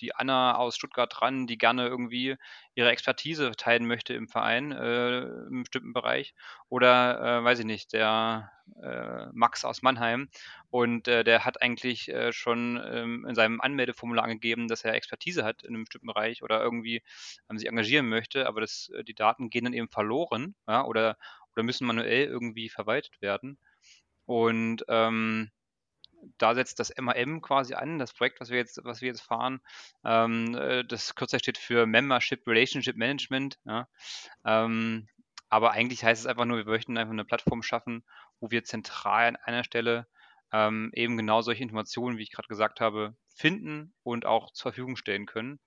die 0.00 0.14
Anna 0.14 0.56
aus 0.56 0.76
Stuttgart 0.76 1.12
dran, 1.14 1.46
die 1.46 1.58
gerne 1.58 1.86
irgendwie 1.86 2.36
ihre 2.74 2.90
Expertise 2.90 3.52
teilen 3.52 3.86
möchte 3.86 4.14
im 4.14 4.28
Verein, 4.28 4.72
äh, 4.72 5.20
im 5.20 5.62
bestimmten 5.62 5.92
Bereich. 5.92 6.34
Oder, 6.68 7.40
äh, 7.40 7.44
weiß 7.44 7.60
ich 7.60 7.64
nicht, 7.66 7.92
der 7.92 8.50
äh, 8.82 9.26
Max 9.32 9.64
aus 9.64 9.82
Mannheim. 9.82 10.28
Und 10.70 11.08
äh, 11.08 11.24
der 11.24 11.44
hat 11.44 11.62
eigentlich 11.62 12.08
äh, 12.08 12.32
schon 12.32 12.80
ähm, 12.84 13.26
in 13.28 13.34
seinem 13.34 13.60
Anmeldeformular 13.60 14.24
angegeben, 14.24 14.68
dass 14.68 14.84
er 14.84 14.94
Expertise 14.94 15.44
hat 15.44 15.62
in 15.62 15.74
einem 15.74 15.84
bestimmten 15.84 16.06
Bereich 16.06 16.42
oder 16.42 16.62
irgendwie 16.62 17.02
ähm, 17.48 17.58
sich 17.58 17.68
engagieren 17.68 18.08
möchte, 18.08 18.46
aber 18.46 18.60
das, 18.60 18.90
äh, 18.94 19.04
die 19.04 19.14
Daten 19.14 19.50
gehen 19.50 19.64
dann 19.64 19.72
eben 19.72 19.88
verloren 19.88 20.54
ja, 20.68 20.84
oder, 20.84 21.16
oder 21.54 21.62
müssen 21.62 21.86
manuell 21.86 22.26
irgendwie 22.26 22.68
verwaltet 22.68 23.20
werden. 23.20 23.58
Und 24.26 24.84
ähm, 24.88 25.50
da 26.38 26.54
setzt 26.54 26.78
das 26.78 26.92
MAM 26.98 27.40
quasi 27.40 27.74
an, 27.74 27.98
das 27.98 28.12
Projekt, 28.12 28.40
was 28.40 28.50
wir 28.50 28.58
jetzt, 28.58 28.80
was 28.84 29.00
wir 29.00 29.08
jetzt 29.08 29.22
fahren. 29.22 29.60
Ähm, 30.04 30.54
äh, 30.54 30.84
das 30.84 31.14
kürzer 31.14 31.38
steht 31.38 31.58
für 31.58 31.86
Membership 31.86 32.46
Relationship 32.46 32.96
Management. 32.96 33.58
Ja. 33.64 33.88
Ähm, 34.44 35.08
aber 35.48 35.72
eigentlich 35.72 36.04
heißt 36.04 36.22
es 36.22 36.26
einfach 36.26 36.44
nur, 36.44 36.58
wir 36.58 36.64
möchten 36.64 36.96
einfach 36.96 37.12
eine 37.12 37.24
Plattform 37.24 37.62
schaffen, 37.62 38.04
wo 38.38 38.50
wir 38.50 38.64
zentral 38.64 39.28
an 39.28 39.36
einer 39.36 39.64
Stelle 39.64 40.06
ähm, 40.52 40.90
eben 40.94 41.16
genau 41.16 41.42
solche 41.42 41.62
Informationen, 41.62 42.18
wie 42.18 42.22
ich 42.22 42.32
gerade 42.32 42.48
gesagt 42.48 42.80
habe, 42.80 43.14
finden 43.34 43.92
und 44.02 44.26
auch 44.26 44.52
zur 44.52 44.72
Verfügung 44.72 44.96
stellen 44.96 45.26
können. 45.26 45.58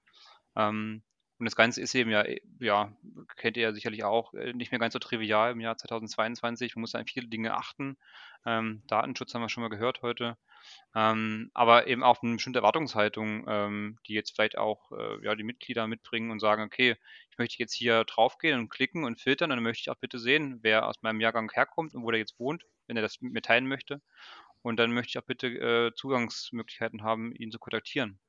Ähm, 0.56 1.04
und 1.40 1.46
das 1.46 1.56
Ganze 1.56 1.82
ist 1.82 1.96
eben 1.96 2.12
ja, 2.12 2.24
ja, 2.60 2.96
kennt 3.38 3.58
ihr 3.58 3.64
ja 3.64 3.74
sicherlich 3.74 4.04
auch, 4.04 4.34
äh, 4.34 4.54
nicht 4.54 4.72
mehr 4.72 4.80
ganz 4.80 4.94
so 4.94 5.00
trivial 5.00 5.52
im 5.52 5.62
Jahr 5.62 5.78
2022. 5.78 6.76
Man 6.76 6.82
muss 6.82 6.96
an 6.96 7.08
viele 7.08 7.28
Dinge 7.28 7.56
achten. 7.56 7.98
Ähm, 8.46 8.84
Datenschutz 8.88 9.34
haben 9.34 9.42
wir 9.42 9.50
schon 9.50 9.64
mal 9.64 9.70
gehört 9.70 10.02
heute. 10.04 10.38
Ähm, 10.96 11.50
aber 11.54 11.88
eben 11.88 12.04
auch 12.04 12.22
eine 12.22 12.36
bestimmte 12.36 12.60
Erwartungshaltung, 12.60 13.46
ähm, 13.48 13.98
die 14.08 14.14
jetzt 14.14 14.36
vielleicht 14.36 14.58
auch 14.58 14.92
äh, 14.92 15.24
ja, 15.26 15.36
die 15.36 15.44
Mitglieder 15.44 15.88
mitbringen 15.88 16.32
und 16.32 16.40
sagen, 16.40 16.64
okay, 16.64 16.98
ich 17.32 17.38
möchte 17.38 17.58
jetzt 17.60 17.74
hier 17.74 18.04
draufgehen 18.06 18.60
und 18.60 18.70
klicken 18.70 19.04
und 19.04 19.20
filtern 19.20 19.52
und 19.52 19.58
dann 19.58 19.64
möchte 19.64 19.82
ich 19.82 19.90
auch 19.90 20.00
bitte 20.00 20.20
sehen, 20.20 20.60
wer 20.62 20.88
aus 20.88 21.02
meinem 21.02 21.20
Jahrgang 21.20 21.52
herkommt 21.52 21.96
und 21.96 22.04
wo 22.04 22.12
der 22.12 22.20
jetzt 22.20 22.40
wohnt, 22.40 22.64
wenn 22.88 22.96
er 22.96 23.02
das 23.02 23.22
mit 23.22 23.34
mir 23.34 23.42
teilen 23.42 23.68
möchte. 23.68 24.02
Und 24.62 24.78
dann 24.78 24.94
möchte 24.94 25.10
ich 25.10 25.18
auch 25.18 25.28
bitte 25.28 25.48
äh, 25.48 25.94
Zugangsmöglichkeiten 25.96 27.04
haben, 27.04 27.36
ihn 27.36 27.52
zu 27.52 27.60
kontaktieren. 27.60 28.20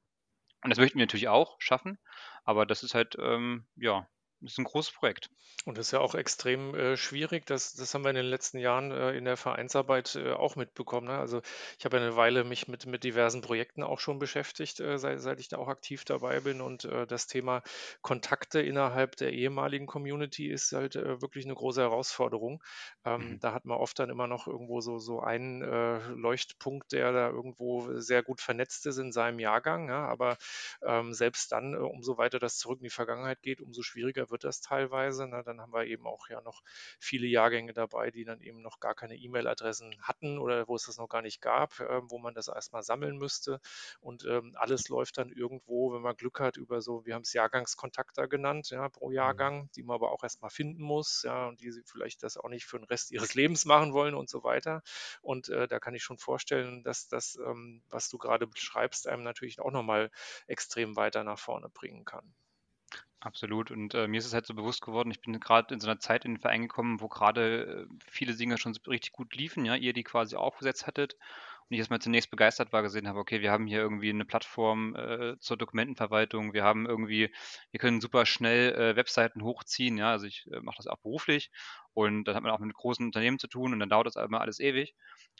Und 0.64 0.70
das 0.70 0.78
möchten 0.78 0.98
wir 0.98 1.04
natürlich 1.04 1.28
auch 1.28 1.56
schaffen, 1.60 1.98
aber 2.44 2.64
das 2.64 2.82
ist 2.82 2.94
halt, 2.94 3.16
ähm, 3.20 3.66
ja, 3.76 4.08
ist 4.40 4.58
ein 4.58 4.64
großes 4.64 4.92
Projekt. 4.92 5.30
Und 5.64 5.78
das 5.78 5.86
ist 5.86 5.92
ja 5.92 6.00
auch 6.00 6.14
extrem 6.14 6.74
äh, 6.74 6.96
schwierig. 6.96 7.46
Das, 7.46 7.74
das 7.74 7.94
haben 7.94 8.02
wir 8.04 8.10
in 8.10 8.16
den 8.16 8.26
letzten 8.26 8.58
Jahren 8.58 8.90
äh, 8.90 9.12
in 9.16 9.24
der 9.24 9.38
Vereinsarbeit 9.38 10.14
äh, 10.14 10.32
auch 10.32 10.56
mitbekommen. 10.56 11.06
Ne? 11.06 11.18
Also 11.18 11.40
ich 11.78 11.84
habe 11.86 11.96
ja 11.96 12.02
eine 12.02 12.16
Weile 12.16 12.44
mich 12.44 12.68
mit, 12.68 12.84
mit 12.84 13.02
diversen 13.02 13.40
Projekten 13.40 13.82
auch 13.82 13.98
schon 13.98 14.18
beschäftigt, 14.18 14.80
äh, 14.80 14.98
seit, 14.98 15.20
seit 15.22 15.40
ich 15.40 15.48
da 15.48 15.56
auch 15.56 15.68
aktiv 15.68 16.04
dabei 16.04 16.40
bin. 16.40 16.60
Und 16.60 16.84
äh, 16.84 17.06
das 17.06 17.26
Thema 17.26 17.62
Kontakte 18.02 18.60
innerhalb 18.60 19.16
der 19.16 19.32
ehemaligen 19.32 19.86
Community 19.86 20.50
ist 20.50 20.72
halt 20.72 20.96
äh, 20.96 21.22
wirklich 21.22 21.46
eine 21.46 21.54
große 21.54 21.80
Herausforderung. 21.80 22.62
Ähm, 23.06 23.30
mhm. 23.30 23.40
Da 23.40 23.54
hat 23.54 23.64
man 23.64 23.78
oft 23.78 23.98
dann 23.98 24.10
immer 24.10 24.26
noch 24.26 24.46
irgendwo 24.46 24.80
so, 24.80 24.98
so 24.98 25.20
einen 25.20 25.62
Leuchtpunkt, 26.16 26.92
der 26.92 27.12
da 27.12 27.28
irgendwo 27.28 27.98
sehr 27.98 28.22
gut 28.22 28.40
vernetzt 28.40 28.86
ist 28.86 28.98
in 28.98 29.12
seinem 29.12 29.38
Jahrgang. 29.38 29.88
Ja? 29.88 30.06
Aber 30.06 30.36
ähm, 30.82 31.14
selbst 31.14 31.52
dann, 31.52 31.74
umso 31.74 32.18
weiter 32.18 32.38
das 32.38 32.58
zurück 32.58 32.80
in 32.80 32.84
die 32.84 32.90
Vergangenheit 32.90 33.40
geht, 33.42 33.60
umso 33.60 33.82
schwieriger 33.82 34.23
wird 34.30 34.44
das 34.44 34.60
teilweise. 34.60 35.26
Ne? 35.28 35.42
Dann 35.44 35.60
haben 35.60 35.72
wir 35.72 35.84
eben 35.86 36.06
auch 36.06 36.28
ja 36.28 36.40
noch 36.40 36.62
viele 36.98 37.26
Jahrgänge 37.26 37.72
dabei, 37.72 38.10
die 38.10 38.24
dann 38.24 38.40
eben 38.40 38.62
noch 38.62 38.80
gar 38.80 38.94
keine 38.94 39.16
E-Mail-Adressen 39.16 39.94
hatten 40.02 40.38
oder 40.38 40.68
wo 40.68 40.76
es 40.76 40.86
das 40.86 40.98
noch 40.98 41.08
gar 41.08 41.22
nicht 41.22 41.40
gab, 41.40 41.80
äh, 41.80 42.00
wo 42.10 42.18
man 42.18 42.34
das 42.34 42.48
erstmal 42.48 42.82
sammeln 42.82 43.16
müsste. 43.16 43.60
Und 44.00 44.24
ähm, 44.24 44.54
alles 44.56 44.88
läuft 44.88 45.18
dann 45.18 45.30
irgendwo, 45.30 45.92
wenn 45.92 46.02
man 46.02 46.16
Glück 46.16 46.40
hat, 46.40 46.56
über 46.56 46.80
so, 46.80 47.04
wir 47.04 47.14
haben 47.14 47.22
es 47.22 47.32
Jahrgangskontakter 47.32 48.28
genannt, 48.28 48.70
ja, 48.70 48.88
pro 48.88 49.08
mhm. 49.08 49.14
Jahrgang, 49.14 49.70
die 49.76 49.82
man 49.82 49.94
aber 49.94 50.12
auch 50.12 50.22
erstmal 50.22 50.50
finden 50.50 50.82
muss, 50.82 51.22
ja, 51.24 51.48
und 51.48 51.60
die 51.60 51.70
sie 51.70 51.82
vielleicht 51.84 52.22
das 52.22 52.36
auch 52.36 52.48
nicht 52.48 52.66
für 52.66 52.78
den 52.78 52.84
Rest 52.84 53.10
ihres 53.10 53.34
Lebens 53.34 53.64
machen 53.64 53.92
wollen 53.92 54.14
und 54.14 54.28
so 54.28 54.44
weiter. 54.44 54.82
Und 55.22 55.48
äh, 55.48 55.68
da 55.68 55.78
kann 55.80 55.94
ich 55.94 56.02
schon 56.02 56.18
vorstellen, 56.18 56.82
dass 56.84 57.08
das, 57.08 57.36
ähm, 57.36 57.82
was 57.88 58.08
du 58.08 58.18
gerade 58.18 58.46
beschreibst, 58.46 59.08
einem 59.08 59.22
natürlich 59.22 59.60
auch 59.60 59.70
nochmal 59.70 60.10
extrem 60.46 60.96
weiter 60.96 61.24
nach 61.24 61.38
vorne 61.38 61.68
bringen 61.68 62.04
kann. 62.04 62.34
Absolut. 63.24 63.70
Und 63.70 63.94
äh, 63.94 64.06
mir 64.06 64.18
ist 64.18 64.26
es 64.26 64.34
halt 64.34 64.44
so 64.46 64.52
bewusst 64.54 64.82
geworden, 64.82 65.10
ich 65.10 65.20
bin 65.22 65.40
gerade 65.40 65.72
in 65.72 65.80
so 65.80 65.88
einer 65.88 65.98
Zeit 65.98 66.24
in 66.26 66.34
den 66.34 66.40
Verein 66.40 66.60
gekommen, 66.62 67.00
wo 67.00 67.08
gerade 67.08 67.86
äh, 67.90 67.94
viele 68.06 68.36
Dinge 68.36 68.58
schon 68.58 68.76
richtig 68.86 69.12
gut 69.12 69.34
liefen, 69.34 69.64
ja, 69.64 69.74
ihr 69.76 69.94
die 69.94 70.04
quasi 70.04 70.36
aufgesetzt 70.36 70.86
hattet. 70.86 71.14
Und 71.14 71.72
ich 71.74 71.78
erstmal 71.78 72.00
zunächst 72.02 72.30
begeistert 72.30 72.72
war, 72.74 72.82
gesehen 72.82 73.08
habe, 73.08 73.18
okay, 73.18 73.40
wir 73.40 73.50
haben 73.50 73.66
hier 73.66 73.78
irgendwie 73.78 74.10
eine 74.10 74.26
Plattform 74.26 74.94
äh, 74.94 75.38
zur 75.40 75.56
Dokumentenverwaltung, 75.56 76.52
wir 76.52 76.62
haben 76.64 76.84
irgendwie, 76.86 77.30
wir 77.70 77.80
können 77.80 78.02
super 78.02 78.26
schnell 78.26 78.74
äh, 78.74 78.96
Webseiten 78.96 79.42
hochziehen, 79.42 79.96
ja, 79.96 80.10
also 80.10 80.26
ich 80.26 80.46
äh, 80.52 80.60
mache 80.60 80.76
das 80.76 80.86
auch 80.86 80.98
beruflich 80.98 81.50
und 81.94 82.24
dann 82.24 82.34
hat 82.36 82.42
man 82.42 82.52
auch 82.52 82.58
mit 82.58 82.74
großen 82.74 83.06
Unternehmen 83.06 83.38
zu 83.38 83.48
tun 83.48 83.72
und 83.72 83.80
dann 83.80 83.88
dauert 83.88 84.06
das 84.06 84.16
immer 84.16 84.42
alles 84.42 84.60
ewig 84.60 84.94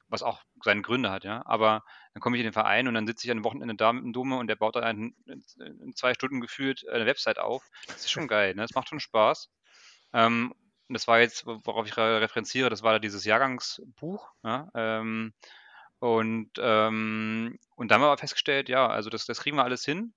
was 0.09 0.23
auch 0.23 0.43
seine 0.63 0.83
Gründe 0.83 1.11
hat, 1.11 1.25
ja. 1.25 1.43
Aber 1.47 1.85
dann 2.13 2.21
komme 2.21 2.37
ich 2.37 2.41
in 2.41 2.47
den 2.47 2.53
Verein 2.53 2.89
und 2.89 2.95
dann 2.95 3.07
sitze 3.07 3.27
ich 3.27 3.31
an 3.31 3.39
einem 3.39 3.45
Wochenende 3.45 3.75
da 3.75 3.93
mit 3.93 4.05
dem 4.05 4.13
Dumme 4.13 4.37
und 4.37 4.47
der 4.47 4.57
baut 4.57 4.77
da 4.77 4.89
in, 4.89 5.15
in, 5.27 5.95
zwei 5.95 6.15
Stunden 6.15 6.41
gefühlt 6.41 6.89
eine 6.89 7.07
Website 7.07 7.39
auf. 7.39 7.69
Das 7.87 7.97
ist 7.97 8.11
schon 8.11 8.29
geil, 8.29 8.55
ne? 8.55 8.63
Das 8.63 8.75
macht 8.75 8.89
schon 8.89 9.01
Spaß. 9.01 9.51
Ähm, 10.13 10.55
das 10.89 11.09
war 11.09 11.21
jetzt, 11.21 11.47
worauf 11.47 11.87
ich 11.87 11.97
referenziere, 11.97 12.71
das 12.71 12.83
war 12.83 12.93
da 12.93 12.99
dieses 12.99 13.25
Jahrgangsbuch, 13.25 14.31
ja. 14.43 14.69
Ähm, 14.75 15.33
und, 16.05 16.51
ähm, 16.59 17.59
und 17.77 17.91
dann 17.91 17.97
haben 17.97 18.03
wir 18.03 18.09
aber 18.09 18.19
festgestellt, 18.19 18.69
ja, 18.69 18.87
also 18.87 19.09
das, 19.09 19.25
das 19.25 19.41
kriegen 19.41 19.57
wir 19.57 19.65
alles 19.65 19.87
hin 19.87 20.13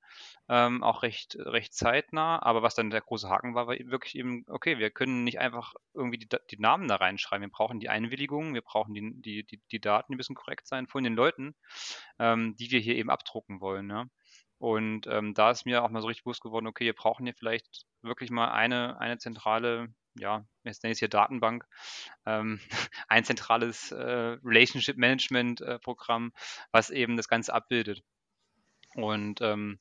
ähm, 0.49 0.83
auch 0.83 1.01
recht, 1.01 1.38
recht 1.39 1.73
zeitnah. 1.73 2.41
Aber 2.41 2.61
was 2.61 2.75
dann 2.75 2.89
der 2.89 2.99
große 2.99 3.29
Haken 3.29 3.55
war, 3.55 3.67
war 3.67 3.77
wirklich 3.77 4.15
eben, 4.15 4.43
okay, 4.49 4.79
wir 4.79 4.89
können 4.91 5.23
nicht 5.23 5.39
einfach 5.39 5.75
irgendwie 5.93 6.17
die, 6.17 6.27
die 6.51 6.59
Namen 6.59 6.89
da 6.89 6.95
reinschreiben. 6.97 7.47
Wir 7.47 7.51
brauchen 7.51 7.79
die 7.79 7.88
Einwilligung, 7.88 8.53
wir 8.53 8.63
brauchen 8.63 8.93
die, 8.93 9.13
die, 9.21 9.45
die, 9.45 9.61
die 9.71 9.79
Daten, 9.79 10.11
die 10.11 10.17
müssen 10.17 10.35
korrekt 10.35 10.67
sein 10.67 10.88
von 10.88 11.05
den 11.05 11.15
Leuten, 11.15 11.55
ähm, 12.19 12.55
die 12.57 12.69
wir 12.69 12.81
hier 12.81 12.95
eben 12.95 13.09
abdrucken 13.09 13.61
wollen. 13.61 13.89
Ja? 13.89 14.07
Und 14.57 15.07
ähm, 15.07 15.33
da 15.33 15.51
ist 15.51 15.65
mir 15.65 15.85
auch 15.85 15.89
mal 15.89 16.01
so 16.01 16.07
richtig 16.07 16.25
bewusst 16.25 16.41
geworden, 16.41 16.67
okay, 16.67 16.83
wir 16.83 16.95
brauchen 16.95 17.25
hier 17.25 17.35
vielleicht 17.35 17.85
wirklich 18.01 18.29
mal 18.29 18.51
eine, 18.51 18.99
eine 18.99 19.19
zentrale, 19.19 19.88
ja, 20.20 20.45
jetzt 20.63 20.84
nenne 20.84 20.91
ich 20.91 20.97
es 20.97 20.99
hier 20.99 21.09
Datenbank, 21.09 21.65
ähm, 22.26 22.59
ein 23.07 23.24
zentrales 23.24 23.91
äh, 23.91 24.38
Relationship 24.43 24.97
Management 24.97 25.61
äh, 25.61 25.80
Programm, 25.80 26.34
was 26.72 26.89
eben 26.89 27.18
das 27.18 27.28
Ganze 27.28 27.53
abbildet. 27.53 28.03
Und 28.95 29.41
ähm, 29.41 29.80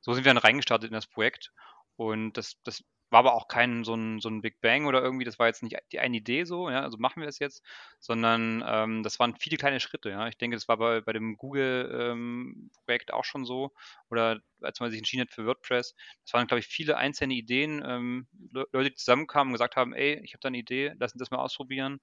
so 0.00 0.12
sind 0.12 0.24
wir 0.24 0.34
dann 0.34 0.42
reingestartet 0.42 0.88
in 0.88 0.94
das 0.94 1.06
Projekt. 1.06 1.52
Und 1.96 2.34
das, 2.34 2.56
das 2.64 2.84
war 3.10 3.20
aber 3.20 3.34
auch 3.34 3.48
kein 3.48 3.84
so 3.84 3.94
ein, 3.94 4.20
so 4.20 4.28
ein 4.28 4.40
Big 4.42 4.60
Bang 4.60 4.86
oder 4.86 5.02
irgendwie, 5.02 5.24
das 5.24 5.38
war 5.38 5.46
jetzt 5.46 5.62
nicht 5.62 5.76
die 5.92 6.00
eine 6.00 6.16
Idee 6.16 6.44
so, 6.44 6.68
ja, 6.70 6.82
also 6.82 6.98
machen 6.98 7.20
wir 7.22 7.28
es 7.28 7.38
jetzt, 7.38 7.62
sondern 8.00 8.64
ähm, 8.66 9.02
das 9.02 9.18
waren 9.18 9.36
viele 9.36 9.56
kleine 9.56 9.80
Schritte, 9.80 10.10
ja. 10.10 10.28
Ich 10.28 10.36
denke, 10.38 10.56
das 10.56 10.68
war 10.68 10.76
bei, 10.76 11.00
bei 11.00 11.12
dem 11.12 11.36
Google-Projekt 11.36 13.10
ähm, 13.10 13.14
auch 13.16 13.24
schon 13.24 13.44
so, 13.44 13.72
oder 14.10 14.40
als 14.60 14.80
man 14.80 14.90
sich 14.90 14.98
entschieden 14.98 15.22
hat 15.22 15.30
für 15.32 15.46
WordPress, 15.46 15.94
das 16.24 16.32
waren, 16.34 16.46
glaube 16.46 16.60
ich, 16.60 16.66
viele 16.66 16.96
einzelne 16.96 17.34
Ideen, 17.34 17.82
ähm, 17.86 18.26
Leute, 18.52 18.90
die 18.90 18.94
zusammenkamen 18.94 19.50
und 19.52 19.54
gesagt 19.54 19.76
haben, 19.76 19.92
ey, 19.94 20.20
ich 20.24 20.32
habe 20.34 20.40
da 20.40 20.48
eine 20.48 20.58
Idee, 20.58 20.94
lass 20.98 21.12
uns 21.12 21.20
das 21.20 21.30
mal 21.30 21.38
ausprobieren. 21.38 22.00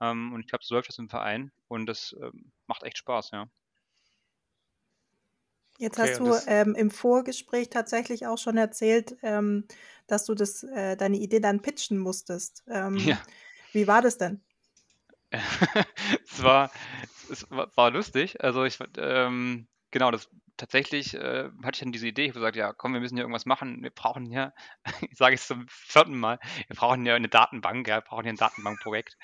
Ähm, 0.00 0.32
und 0.32 0.40
ich 0.40 0.46
glaube, 0.46 0.64
so 0.64 0.74
läuft 0.74 0.88
das 0.88 0.98
im 0.98 1.08
Verein 1.08 1.52
und 1.68 1.86
das 1.86 2.14
ähm, 2.20 2.52
macht 2.66 2.82
echt 2.84 2.98
Spaß, 2.98 3.30
ja. 3.32 3.48
Jetzt 5.78 5.98
Okay, 5.98 6.12
hast 6.12 6.20
du 6.20 6.34
ähm, 6.46 6.74
im 6.74 6.90
Vorgespräch 6.90 7.68
tatsächlich 7.70 8.26
auch 8.26 8.38
schon 8.38 8.56
erzählt, 8.56 9.16
ähm, 9.22 9.66
dass 10.06 10.24
du 10.24 10.34
das, 10.34 10.62
äh, 10.62 10.96
deine 10.96 11.16
Idee 11.16 11.40
dann 11.40 11.62
pitchen 11.62 11.98
musstest. 11.98 12.62
Ähm, 12.68 12.96
Ja. 13.06 13.18
wie 13.72 13.86
war 13.86 14.02
das 14.02 14.18
denn? 14.18 14.40
Es 16.30 16.42
war, 16.42 16.70
es 17.30 17.50
war, 17.50 17.70
war 17.76 17.90
lustig. 17.90 18.42
Also 18.42 18.64
ich, 18.64 18.78
ähm, 18.98 19.68
genau, 19.90 20.10
das 20.10 20.28
tatsächlich 20.56 21.14
äh, 21.14 21.50
hatte 21.64 21.74
ich 21.76 21.80
dann 21.80 21.92
diese 21.92 22.06
Idee, 22.06 22.22
ich 22.24 22.28
habe 22.30 22.40
gesagt, 22.40 22.56
ja, 22.56 22.72
komm, 22.72 22.92
wir 22.92 23.00
müssen 23.00 23.16
hier 23.16 23.22
irgendwas 23.24 23.46
machen. 23.46 23.82
Wir 23.82 23.90
brauchen 23.90 24.26
ja, 24.30 24.52
ich 25.10 25.16
sage 25.16 25.34
es 25.34 25.46
zum 25.46 25.66
vierten 25.68 26.18
Mal, 26.18 26.38
wir 26.68 26.76
brauchen 26.76 27.04
ja 27.06 27.14
eine 27.14 27.28
Datenbank, 27.28 27.88
ja, 27.88 27.96
wir 27.96 28.00
brauchen 28.02 28.24
hier 28.24 28.32
ein 28.32 28.36
Datenbankprojekt. 28.36 29.16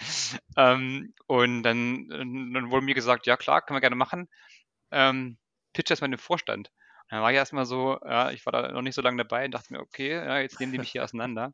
Ähm, 0.56 1.14
und 1.26 1.62
dann, 1.62 2.08
dann 2.08 2.70
wurde 2.70 2.84
mir 2.84 2.94
gesagt, 2.94 3.26
ja 3.26 3.36
klar, 3.36 3.62
können 3.62 3.76
wir 3.76 3.80
gerne 3.80 3.96
machen. 3.96 4.28
Ähm, 4.90 5.38
pitch 5.72 5.90
erstmal 5.90 6.10
den 6.10 6.18
Vorstand. 6.18 6.68
Und 6.68 7.16
dann 7.16 7.22
war 7.22 7.30
ich 7.30 7.36
erstmal 7.36 7.66
so, 7.66 7.98
ja, 8.04 8.30
ich 8.30 8.46
war 8.46 8.52
da 8.52 8.70
noch 8.70 8.82
nicht 8.82 8.94
so 8.94 9.02
lange 9.02 9.16
dabei 9.16 9.44
und 9.44 9.50
dachte 9.52 9.72
mir, 9.72 9.80
okay, 9.80 10.12
ja, 10.12 10.38
jetzt 10.38 10.60
nehmen 10.60 10.72
die 10.72 10.78
mich 10.78 10.92
hier 10.92 11.02
auseinander. 11.04 11.52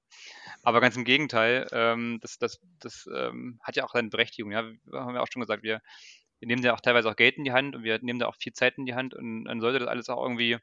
Aber 0.62 0.80
ganz 0.80 0.96
im 0.96 1.04
Gegenteil, 1.04 1.66
ähm, 1.72 2.18
das, 2.20 2.38
das, 2.38 2.60
das 2.78 3.08
ähm, 3.14 3.58
hat 3.62 3.76
ja 3.76 3.84
auch 3.84 3.92
seine 3.92 4.10
Berechtigung. 4.10 4.52
Ja, 4.52 4.64
wir 4.64 5.00
haben 5.00 5.14
ja 5.14 5.22
auch 5.22 5.28
schon 5.32 5.40
gesagt, 5.40 5.62
wir, 5.62 5.80
wir 6.40 6.48
nehmen 6.48 6.62
da 6.62 6.74
auch 6.74 6.80
teilweise 6.80 7.08
auch 7.08 7.16
Geld 7.16 7.36
in 7.38 7.44
die 7.44 7.52
Hand 7.52 7.74
und 7.74 7.84
wir 7.84 7.98
nehmen 8.02 8.18
da 8.18 8.26
auch 8.26 8.36
viel 8.36 8.52
Zeit 8.52 8.76
in 8.76 8.84
die 8.84 8.94
Hand 8.94 9.14
und 9.14 9.44
dann 9.44 9.60
sollte 9.60 9.78
das 9.78 9.88
alles 9.88 10.08
auch 10.10 10.22
irgendwie 10.22 10.58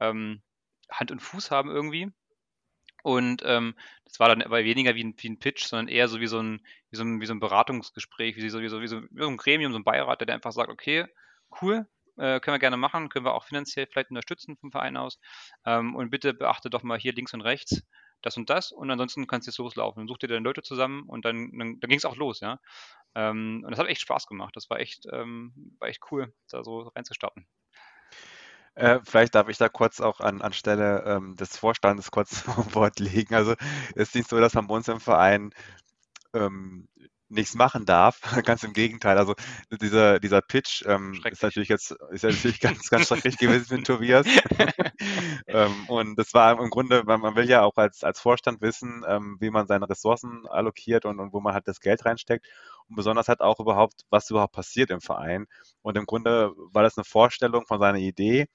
ähm, 0.00 0.42
Hand 0.90 1.10
und 1.10 1.20
Fuß 1.20 1.50
haben 1.50 1.70
irgendwie. 1.70 2.10
Und 3.02 3.42
ähm, 3.46 3.74
das 4.04 4.20
war 4.20 4.28
dann 4.28 4.42
aber 4.42 4.64
weniger 4.64 4.94
wie 4.94 5.04
ein, 5.04 5.14
wie 5.16 5.30
ein 5.30 5.38
Pitch, 5.38 5.64
sondern 5.64 5.88
eher 5.88 6.08
so 6.08 6.20
wie 6.20 6.26
so 6.26 6.40
ein, 6.40 6.60
wie 6.90 6.96
so 6.96 7.04
ein, 7.04 7.20
wie 7.20 7.26
so 7.26 7.32
ein 7.32 7.40
Beratungsgespräch, 7.40 8.36
wie 8.36 8.50
so, 8.50 8.60
wie, 8.60 8.68
so, 8.68 8.82
wie, 8.82 8.88
so, 8.88 9.02
wie 9.02 9.22
so 9.22 9.28
ein 9.28 9.36
Gremium, 9.36 9.72
so 9.72 9.78
ein 9.78 9.84
Beirat, 9.84 10.20
der 10.20 10.34
einfach 10.34 10.52
sagt, 10.52 10.68
okay, 10.68 11.06
cool, 11.62 11.86
äh, 12.18 12.40
können 12.40 12.54
wir 12.54 12.58
gerne 12.58 12.76
machen, 12.76 13.08
können 13.08 13.24
wir 13.24 13.34
auch 13.34 13.44
finanziell 13.44 13.86
vielleicht 13.86 14.10
unterstützen 14.10 14.56
vom 14.56 14.70
Verein 14.70 14.96
aus. 14.96 15.18
Ähm, 15.64 15.94
und 15.94 16.10
bitte 16.10 16.34
beachte 16.34 16.70
doch 16.70 16.82
mal 16.82 16.98
hier 16.98 17.12
links 17.12 17.34
und 17.34 17.40
rechts 17.40 17.82
das 18.22 18.36
und 18.36 18.50
das 18.50 18.72
und 18.72 18.90
ansonsten 18.90 19.26
kannst 19.26 19.46
du 19.46 19.50
jetzt 19.50 19.58
loslaufen. 19.58 20.08
Such 20.08 20.18
dir 20.18 20.28
deine 20.28 20.44
Leute 20.44 20.62
zusammen 20.62 21.04
und 21.06 21.24
dann, 21.24 21.50
dann, 21.56 21.80
dann 21.80 21.88
ging 21.88 21.98
es 21.98 22.04
auch 22.04 22.16
los, 22.16 22.40
ja. 22.40 22.58
Ähm, 23.14 23.62
und 23.64 23.70
das 23.70 23.78
hat 23.78 23.86
echt 23.86 24.00
Spaß 24.00 24.26
gemacht. 24.26 24.54
Das 24.56 24.68
war 24.70 24.80
echt, 24.80 25.06
ähm, 25.12 25.52
war 25.78 25.88
echt 25.88 26.02
cool, 26.10 26.32
da 26.50 26.64
so 26.64 26.88
reinzustarten. 26.94 27.46
Äh, 28.74 29.00
vielleicht 29.04 29.34
darf 29.34 29.48
ich 29.48 29.58
da 29.58 29.68
kurz 29.68 30.00
auch 30.00 30.20
an, 30.20 30.40
anstelle 30.40 31.02
ähm, 31.04 31.36
des 31.36 31.56
Vorstandes 31.56 32.10
kurz 32.10 32.40
vor 32.42 32.74
Wort 32.74 33.00
legen. 33.00 33.34
Also 33.34 33.54
es 33.94 34.08
ist 34.08 34.14
nicht 34.14 34.28
so, 34.28 34.38
dass 34.38 34.54
man 34.54 34.66
bei 34.66 34.74
uns 34.74 34.88
im 34.88 35.00
Verein 35.00 35.50
ähm, 36.34 36.88
nichts 37.28 37.54
machen 37.54 37.84
darf. 37.84 38.20
ganz 38.44 38.62
im 38.64 38.72
Gegenteil. 38.72 39.18
Also 39.18 39.34
dieser, 39.70 40.18
dieser 40.18 40.40
Pitch 40.40 40.84
ähm, 40.86 41.20
ist 41.30 41.42
natürlich 41.42 41.68
jetzt 41.68 41.92
ist 42.10 42.24
natürlich 42.24 42.60
ganz, 42.60 42.88
ganz 42.88 43.08
schrecklich 43.08 43.38
gewesen 43.38 43.66
für 43.66 43.82
Tobias. 43.82 44.26
ähm, 45.46 45.88
und 45.88 46.18
das 46.18 46.34
war 46.34 46.60
im 46.60 46.70
Grunde, 46.70 47.04
man, 47.04 47.20
man, 47.20 47.36
will 47.36 47.48
ja 47.48 47.62
auch 47.62 47.76
als, 47.76 48.04
als 48.04 48.20
Vorstand 48.20 48.60
wissen, 48.60 49.04
ähm, 49.06 49.36
wie 49.40 49.50
man 49.50 49.66
seine 49.66 49.88
Ressourcen 49.88 50.46
allokiert 50.48 51.04
und, 51.04 51.20
und 51.20 51.32
wo 51.32 51.40
man 51.40 51.54
halt 51.54 51.68
das 51.68 51.80
Geld 51.80 52.04
reinsteckt. 52.04 52.46
Und 52.88 52.96
besonders 52.96 53.28
halt 53.28 53.40
auch 53.40 53.60
überhaupt, 53.60 54.02
was 54.10 54.30
überhaupt 54.30 54.54
passiert 54.54 54.90
im 54.90 55.00
Verein. 55.00 55.46
Und 55.82 55.96
im 55.96 56.06
Grunde 56.06 56.52
war 56.72 56.82
das 56.82 56.96
eine 56.96 57.04
Vorstellung 57.04 57.66
von 57.66 57.78
seiner 57.80 57.98
Idee. 57.98 58.46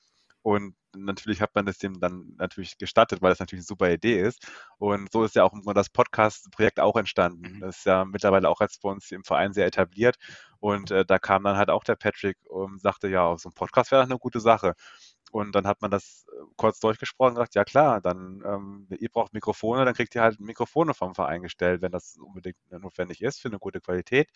Und 0.43 0.75
natürlich 0.95 1.41
hat 1.41 1.55
man 1.55 1.65
das 1.65 1.77
dem 1.77 1.99
dann 1.99 2.35
natürlich 2.37 2.77
gestattet, 2.77 3.21
weil 3.21 3.31
das 3.31 3.39
natürlich 3.39 3.61
eine 3.61 3.67
super 3.67 3.91
Idee 3.91 4.21
ist. 4.21 4.47
Und 4.77 5.11
so 5.11 5.23
ist 5.23 5.35
ja 5.35 5.43
auch 5.43 5.53
das 5.73 5.89
Podcast-Projekt 5.89 6.79
auch 6.79 6.97
entstanden. 6.97 7.55
Mhm. 7.55 7.59
Das 7.61 7.77
ist 7.77 7.85
ja 7.85 8.05
mittlerweile 8.05 8.49
auch 8.49 8.59
als 8.61 8.77
bei 8.77 8.89
uns 8.89 9.09
im 9.11 9.23
Verein 9.23 9.53
sehr 9.53 9.65
etabliert. 9.65 10.17
Und 10.59 10.91
äh, 10.91 11.05
da 11.05 11.17
kam 11.17 11.43
dann 11.43 11.57
halt 11.57 11.69
auch 11.69 11.83
der 11.83 11.95
Patrick 11.95 12.37
und 12.49 12.81
sagte, 12.81 13.07
ja, 13.07 13.35
so 13.37 13.49
ein 13.49 13.53
Podcast 13.53 13.91
wäre 13.91 14.03
eine 14.03 14.17
gute 14.17 14.39
Sache. 14.39 14.75
Und 15.34 15.55
dann 15.55 15.65
hat 15.65 15.81
man 15.81 15.89
das 15.91 16.27
äh, 16.31 16.43
kurz 16.57 16.79
durchgesprochen 16.79 17.31
und 17.31 17.36
gesagt, 17.36 17.55
ja 17.55 17.63
klar, 17.65 18.01
dann 18.01 18.43
ähm, 18.45 18.88
ihr 18.99 19.09
braucht 19.09 19.34
Mikrofone, 19.34 19.84
dann 19.84 19.95
kriegt 19.95 20.13
ihr 20.15 20.21
halt 20.21 20.39
Mikrofone 20.39 20.93
vom 20.93 21.15
Verein 21.15 21.41
gestellt, 21.41 21.81
wenn 21.81 21.91
das 21.91 22.17
unbedingt 22.17 22.57
notwendig 22.71 23.21
ist 23.23 23.41
für 23.41 23.47
eine 23.49 23.57
gute 23.59 23.81
Qualität. 23.81 24.29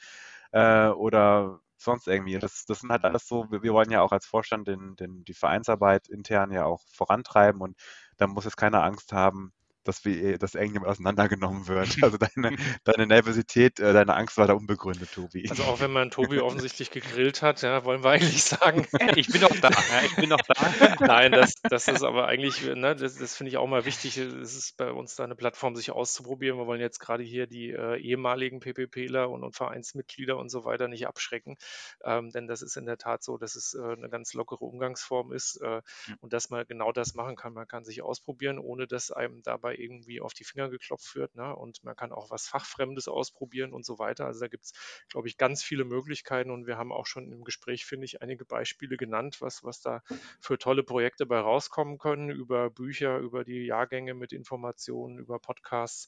Äh, 0.52 0.88
oder 0.90 1.60
sonst 1.78 2.08
irgendwie. 2.08 2.40
Das, 2.40 2.66
das 2.66 2.80
sind 2.80 2.92
halt 2.92 3.04
alles 3.06 3.28
so, 3.28 3.46
wir, 3.52 3.62
wir 3.64 3.74
wollen 3.74 3.92
ja 3.92 4.02
auch 4.02 4.12
als 4.12 4.26
Vorstand 4.26 4.68
den, 4.68 4.96
den, 4.96 5.24
die 5.24 5.34
Vereinsarbeit 5.36 6.08
intern 6.10 6.52
ja 6.52 6.66
auch 6.66 6.82
vorantreiben 6.92 7.62
und 7.62 7.78
da 8.18 8.26
muss 8.28 8.46
jetzt 8.46 8.58
keiner 8.58 8.84
Angst 8.84 9.14
haben, 9.14 9.54
dass, 9.88 10.04
wir, 10.06 10.38
dass 10.38 10.56
irgendjemand 10.56 10.92
auseinandergenommen 10.92 11.68
wird. 11.68 11.88
Also 12.08 12.18
deine, 12.18 12.56
deine 12.84 13.08
Nervosität, 13.08 13.80
äh, 13.80 13.92
deine 13.92 14.16
Angst 14.16 14.38
war 14.38 14.48
da 14.48 14.54
unbegründet, 14.54 15.12
Tobi. 15.12 15.46
Also 15.50 15.64
auch 15.64 15.82
wenn 15.82 15.92
man 15.92 16.10
Tobi 16.10 16.40
offensichtlich 16.40 16.92
gegrillt 16.92 17.42
hat, 17.42 17.62
ja, 17.62 17.84
wollen 17.84 18.04
wir 18.04 18.12
eigentlich 18.12 18.44
sagen. 18.44 18.88
Ich 19.16 19.28
bin 19.28 19.42
noch 19.42 19.56
da, 19.62 19.70
ja, 19.70 20.06
ich 20.06 20.16
bin 20.16 20.30
noch 20.30 20.42
da. 20.42 20.96
Nein, 21.00 21.32
das, 21.32 21.56
das 21.64 21.88
ist 21.88 22.04
aber 22.04 22.28
eigentlich, 22.28 22.64
ne, 22.64 22.96
das, 22.96 23.18
das 23.18 23.36
finde 23.36 23.50
ich 23.50 23.58
auch 23.58 23.68
mal 23.68 23.86
wichtig. 23.86 24.18
Es 24.18 24.56
ist 24.56 24.78
bei 24.78 24.92
uns 24.92 25.16
da 25.16 25.24
eine 25.24 25.36
Plattform, 25.36 25.76
sich 25.76 25.92
auszuprobieren. 25.92 26.58
Wir 26.58 26.68
wollen 26.68 26.82
jetzt 26.82 27.00
gerade 27.00 27.24
hier 27.24 27.48
die 27.48 27.72
äh, 27.72 27.98
ehemaligen 27.98 28.60
PPPler 28.60 29.30
und, 29.30 29.44
und, 29.44 29.56
Vereinsmitglieder 29.56 30.38
und 30.38 30.50
so 30.50 30.66
weiter 30.66 30.88
nicht 30.88 31.08
abschrecken. 31.08 31.58
Ähm, 32.04 32.32
denn 32.32 32.48
das 32.48 32.62
ist 32.62 32.78
in 32.78 32.86
der 32.86 32.98
Tat 32.98 33.24
so, 33.24 33.38
dass 33.38 33.56
es 33.56 33.74
äh, 33.74 33.82
eine 33.82 34.10
ganz 34.10 34.34
lockere 34.34 34.66
Umgangsform 34.66 35.32
ist 35.32 35.58
äh, 35.62 35.82
mhm. 36.08 36.18
und 36.22 36.34
dass 36.34 36.50
man 36.50 36.66
genau 36.68 36.92
das 36.92 37.16
machen 37.16 37.36
kann. 37.36 37.54
Man 37.54 37.68
kann 37.68 37.86
sich 37.86 38.02
ausprobieren, 38.02 38.60
ohne 38.60 38.88
dass 38.88 39.12
einem 39.12 39.42
dabei 39.44 39.77
irgendwie 39.78 40.22
auf 40.22 40.34
die 40.34 40.44
Finger 40.44 40.70
geklopft 40.70 41.16
wird. 41.16 41.36
Ne? 41.36 41.56
Und 41.56 41.84
man 41.84 41.96
kann 41.96 42.12
auch 42.12 42.30
was 42.30 42.48
Fachfremdes 42.48 43.08
ausprobieren 43.08 43.74
und 43.74 43.86
so 43.86 44.00
weiter. 44.00 44.26
Also 44.26 44.42
da 44.42 44.48
gibt 44.48 44.66
es, 44.66 44.74
glaube 45.10 45.28
ich, 45.28 45.38
ganz 45.38 45.64
viele 45.64 45.86
Möglichkeiten 45.86 46.52
und 46.52 46.68
wir 46.68 46.78
haben 46.78 46.92
auch 46.92 47.06
schon 47.06 47.32
im 47.32 47.44
Gespräch, 47.44 47.86
finde 47.86 48.06
ich, 48.06 48.22
einige 48.22 48.46
Beispiele 48.46 48.98
genannt, 48.98 49.38
was, 49.42 49.64
was 49.64 49.82
da 49.82 50.02
für 50.40 50.58
tolle 50.58 50.84
Projekte 50.84 51.26
bei 51.26 51.40
rauskommen 51.40 51.98
können, 51.98 52.30
über 52.30 52.70
Bücher, 52.70 53.18
über 53.20 53.44
die 53.44 53.66
Jahrgänge 53.66 54.14
mit 54.14 54.34
Informationen, 54.34 55.18
über 55.18 55.40
Podcasts, 55.40 56.08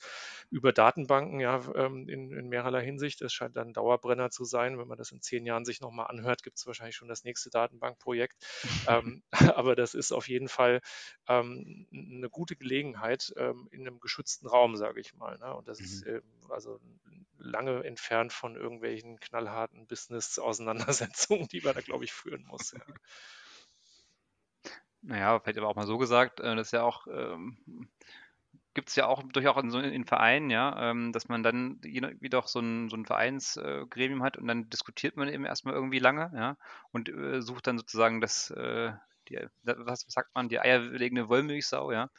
über 0.50 0.74
Datenbanken, 0.74 1.40
ja, 1.40 1.62
ähm, 1.76 2.08
in, 2.08 2.32
in 2.32 2.50
mehrerlei 2.50 2.84
Hinsicht. 2.84 3.22
Es 3.22 3.34
scheint 3.34 3.56
dann 3.56 3.74
Dauerbrenner 3.74 4.30
zu 4.30 4.46
sein. 4.46 4.78
Wenn 4.78 4.88
man 4.88 4.98
das 4.98 5.12
in 5.12 5.22
zehn 5.22 5.46
Jahren 5.46 5.66
sich 5.66 5.82
nochmal 5.82 6.08
anhört, 6.08 6.44
gibt 6.44 6.58
es 6.58 6.68
wahrscheinlich 6.68 6.96
schon 6.96 7.08
das 7.08 7.24
nächste 7.24 7.50
Datenbankprojekt. 7.50 8.36
ähm, 8.88 9.24
aber 9.56 9.76
das 9.76 9.94
ist 9.94 10.12
auf 10.12 10.28
jeden 10.28 10.48
Fall 10.48 10.82
ähm, 11.28 11.88
eine 11.92 12.30
gute 12.30 12.56
Gelegenheit 12.56 13.34
ähm, 13.38 13.59
in 13.68 13.82
einem 13.82 14.00
geschützten 14.00 14.48
Raum, 14.48 14.76
sage 14.76 15.00
ich 15.00 15.16
mal. 15.16 15.38
Ne? 15.38 15.56
Und 15.56 15.68
das 15.68 15.80
mhm. 15.80 15.86
ist 15.86 16.04
äh, 16.04 16.22
also 16.50 16.80
lange 17.38 17.84
entfernt 17.84 18.34
von 18.34 18.56
irgendwelchen 18.56 19.20
knallharten 19.20 19.88
Business-Auseinandersetzungen, 19.88 21.48
die 21.48 21.62
man 21.62 21.76
da, 21.76 21.82
glaube 21.82 22.04
ich, 22.04 22.14
führen 22.14 22.46
muss. 22.46 22.72
Ja. 22.72 22.82
Naja, 25.02 25.40
vielleicht 25.40 25.58
aber 25.58 25.70
auch 25.70 25.76
mal 25.76 25.88
so 25.88 25.98
gesagt, 25.98 26.40
äh, 26.40 26.56
das 26.56 26.68
ist 26.68 26.72
ja 26.74 26.84
auch 26.84 27.08
ähm, 27.08 27.58
gibt 28.74 28.90
es 28.90 28.96
ja 28.96 29.08
auch 29.08 29.24
durchaus 29.24 29.62
in, 29.64 29.72
so, 29.72 29.80
in 29.80 30.06
Vereinen, 30.06 30.50
ja, 30.50 30.92
ähm, 30.92 31.12
dass 31.12 31.28
man 31.28 31.44
dann 31.44 31.80
wie 31.82 32.30
doch 32.30 32.48
so 32.48 32.60
ein, 32.60 32.90
so 32.90 32.96
ein 32.96 33.06
Vereinsgremium 33.06 34.22
äh, 34.22 34.24
hat 34.24 34.38
und 34.38 34.48
dann 34.48 34.70
diskutiert 34.70 35.18
man 35.18 35.28
eben 35.28 35.46
erstmal 35.46 35.74
irgendwie 35.74 36.00
lange, 36.00 36.32
ja, 36.36 36.56
und 36.92 37.10
äh, 37.10 37.42
sucht 37.42 37.68
dann 37.68 37.78
sozusagen 37.78 38.22
das, 38.22 38.52
äh, 38.52 38.94
die, 39.30 39.40
was 39.64 40.06
sagt 40.08 40.34
man, 40.36 40.50
die 40.50 40.60
eierlegende 40.60 41.30
Wollmilchsau, 41.30 41.92
ja. 41.92 42.10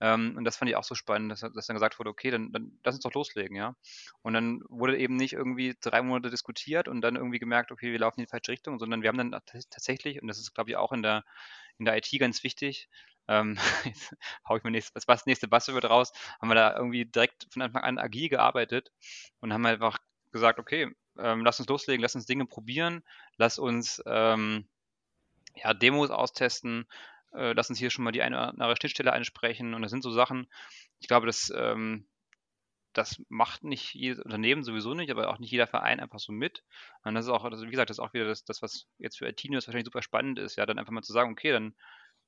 Ähm, 0.00 0.34
und 0.36 0.44
das 0.44 0.56
fand 0.56 0.70
ich 0.70 0.76
auch 0.76 0.84
so 0.84 0.94
spannend, 0.94 1.32
dass, 1.32 1.40
dass 1.40 1.66
dann 1.66 1.76
gesagt 1.76 1.98
wurde, 1.98 2.10
okay, 2.10 2.30
dann, 2.30 2.52
dann 2.52 2.78
lass 2.84 2.94
uns 2.94 3.04
doch 3.04 3.14
loslegen, 3.14 3.56
ja. 3.56 3.74
Und 4.22 4.34
dann 4.34 4.62
wurde 4.68 4.98
eben 4.98 5.16
nicht 5.16 5.32
irgendwie 5.32 5.76
drei 5.80 6.02
Monate 6.02 6.30
diskutiert 6.30 6.88
und 6.88 7.00
dann 7.00 7.16
irgendwie 7.16 7.38
gemerkt, 7.38 7.72
okay, 7.72 7.92
wir 7.92 7.98
laufen 7.98 8.20
in 8.20 8.26
die 8.26 8.30
falsche 8.30 8.52
Richtung, 8.52 8.78
sondern 8.78 9.02
wir 9.02 9.08
haben 9.08 9.18
dann 9.18 9.40
tatsächlich, 9.70 10.20
und 10.22 10.28
das 10.28 10.38
ist, 10.38 10.54
glaube 10.54 10.70
ich, 10.70 10.76
auch 10.76 10.92
in 10.92 11.02
der, 11.02 11.24
in 11.78 11.84
der 11.84 11.96
IT 11.96 12.10
ganz 12.18 12.44
wichtig, 12.44 12.88
ähm, 13.28 13.56
jetzt 13.84 14.14
hau 14.48 14.56
ich 14.56 14.64
mir 14.64 14.70
nächstes, 14.72 14.94
was, 14.94 15.08
was 15.08 15.26
nächste 15.26 15.48
Buzzword 15.48 15.84
raus, 15.84 16.12
haben 16.40 16.48
wir 16.48 16.54
da 16.54 16.76
irgendwie 16.76 17.06
direkt 17.06 17.46
von 17.50 17.62
Anfang 17.62 17.82
an 17.82 17.98
agil 17.98 18.28
gearbeitet 18.28 18.90
und 19.40 19.52
haben 19.52 19.64
einfach 19.66 19.98
gesagt, 20.32 20.58
okay, 20.58 20.92
ähm, 21.18 21.44
lass 21.44 21.60
uns 21.60 21.68
loslegen, 21.68 22.02
lass 22.02 22.14
uns 22.14 22.26
Dinge 22.26 22.46
probieren, 22.46 23.02
lass 23.36 23.58
uns 23.58 24.02
ähm, 24.06 24.68
ja, 25.54 25.74
Demos 25.74 26.10
austesten, 26.10 26.86
äh, 27.32 27.52
lass 27.52 27.70
uns 27.70 27.78
hier 27.78 27.90
schon 27.90 28.04
mal 28.04 28.12
die 28.12 28.22
eine 28.22 28.36
oder 28.36 28.48
andere 28.48 28.76
Schnittstelle 28.76 29.12
einsprechen 29.12 29.74
und 29.74 29.82
das 29.82 29.90
sind 29.90 30.02
so 30.02 30.10
Sachen, 30.10 30.48
ich 31.00 31.08
glaube, 31.08 31.26
das, 31.26 31.52
ähm, 31.54 32.06
das 32.92 33.22
macht 33.28 33.62
nicht 33.62 33.94
jedes 33.94 34.18
Unternehmen 34.18 34.64
sowieso 34.64 34.94
nicht, 34.94 35.10
aber 35.10 35.28
auch 35.28 35.38
nicht 35.38 35.52
jeder 35.52 35.68
Verein 35.68 36.00
einfach 36.00 36.18
so 36.18 36.32
mit. 36.32 36.64
Und 37.04 37.14
das 37.14 37.26
ist 37.26 37.30
auch, 37.30 37.44
also 37.44 37.64
wie 37.66 37.70
gesagt, 37.70 37.88
das 37.88 37.98
ist 37.98 38.04
auch 38.04 38.12
wieder 38.12 38.24
das, 38.24 38.44
das 38.44 38.62
was 38.62 38.88
jetzt 38.98 39.18
für 39.18 39.28
IT-News 39.28 39.66
wahrscheinlich 39.66 39.86
super 39.86 40.02
spannend 40.02 40.38
ist, 40.40 40.56
ja, 40.56 40.66
dann 40.66 40.78
einfach 40.78 40.92
mal 40.92 41.02
zu 41.02 41.12
sagen, 41.12 41.30
okay, 41.30 41.52
dann 41.52 41.74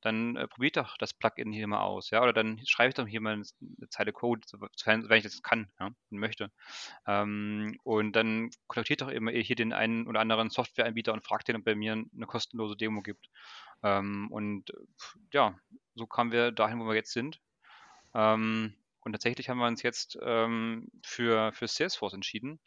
dann 0.02 0.36
äh, 0.36 0.48
probiert 0.48 0.76
doch 0.76 0.96
das 0.98 1.14
Plugin 1.14 1.52
hier 1.52 1.66
mal 1.66 1.80
aus, 1.80 2.10
ja, 2.10 2.22
oder 2.22 2.32
dann 2.32 2.60
schreibe 2.66 2.90
ich 2.90 2.94
doch 2.94 3.06
hier 3.06 3.20
mal 3.20 3.34
eine, 3.34 3.44
Zeile 3.88 4.12
Code, 4.12 4.42
wenn 4.52 5.16
ich 5.16 5.22
das 5.22 5.42
kann, 5.42 5.70
ja, 5.80 5.86
und 5.86 6.18
möchte. 6.18 6.50
Ähm, 7.06 7.78
und 7.84 8.12
dann 8.12 8.50
kontaktiert 8.66 9.00
doch 9.00 9.08
immer 9.08 9.30
hier 9.30 9.56
den 9.56 9.72
einen 9.72 10.06
oder 10.06 10.20
anderen 10.20 10.50
Softwareanbieter 10.50 11.12
und 11.12 11.24
fragt 11.24 11.48
den, 11.48 11.56
ob 11.56 11.64
bei 11.64 11.74
mir 11.74 11.92
eine 11.92 12.26
kostenlose 12.26 12.76
Demo 12.76 13.02
gibt. 13.02 13.28
Ähm, 13.82 14.28
und 14.30 14.72
ja, 15.32 15.56
so 15.94 16.06
kamen 16.06 16.32
wir 16.32 16.52
dahin, 16.52 16.80
wo 16.80 16.86
wir 16.86 16.94
jetzt 16.94 17.12
sind. 17.12 17.40
Ähm, 18.14 18.74
und 19.04 19.12
tatsächlich 19.12 19.48
haben 19.48 19.58
wir 19.58 19.66
uns 19.66 19.82
jetzt 19.82 20.18
ähm, 20.22 20.88
für, 21.04 21.52
für 21.52 21.66
Salesforce 21.66 22.14
entschieden, 22.14 22.60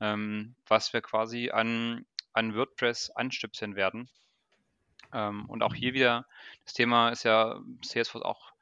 ähm, 0.00 0.54
was 0.66 0.92
wir 0.92 1.02
quasi 1.02 1.50
an, 1.50 2.04
an 2.32 2.54
WordPress 2.54 3.10
anstöpseln 3.10 3.74
werden. 3.74 4.08
Ähm, 5.12 5.46
und 5.46 5.62
auch 5.62 5.74
hier 5.74 5.94
wieder, 5.94 6.26
das 6.64 6.74
Thema 6.74 7.10
ist 7.10 7.24
ja 7.24 7.60
Salesforce 7.82 8.24
auch, 8.24 8.52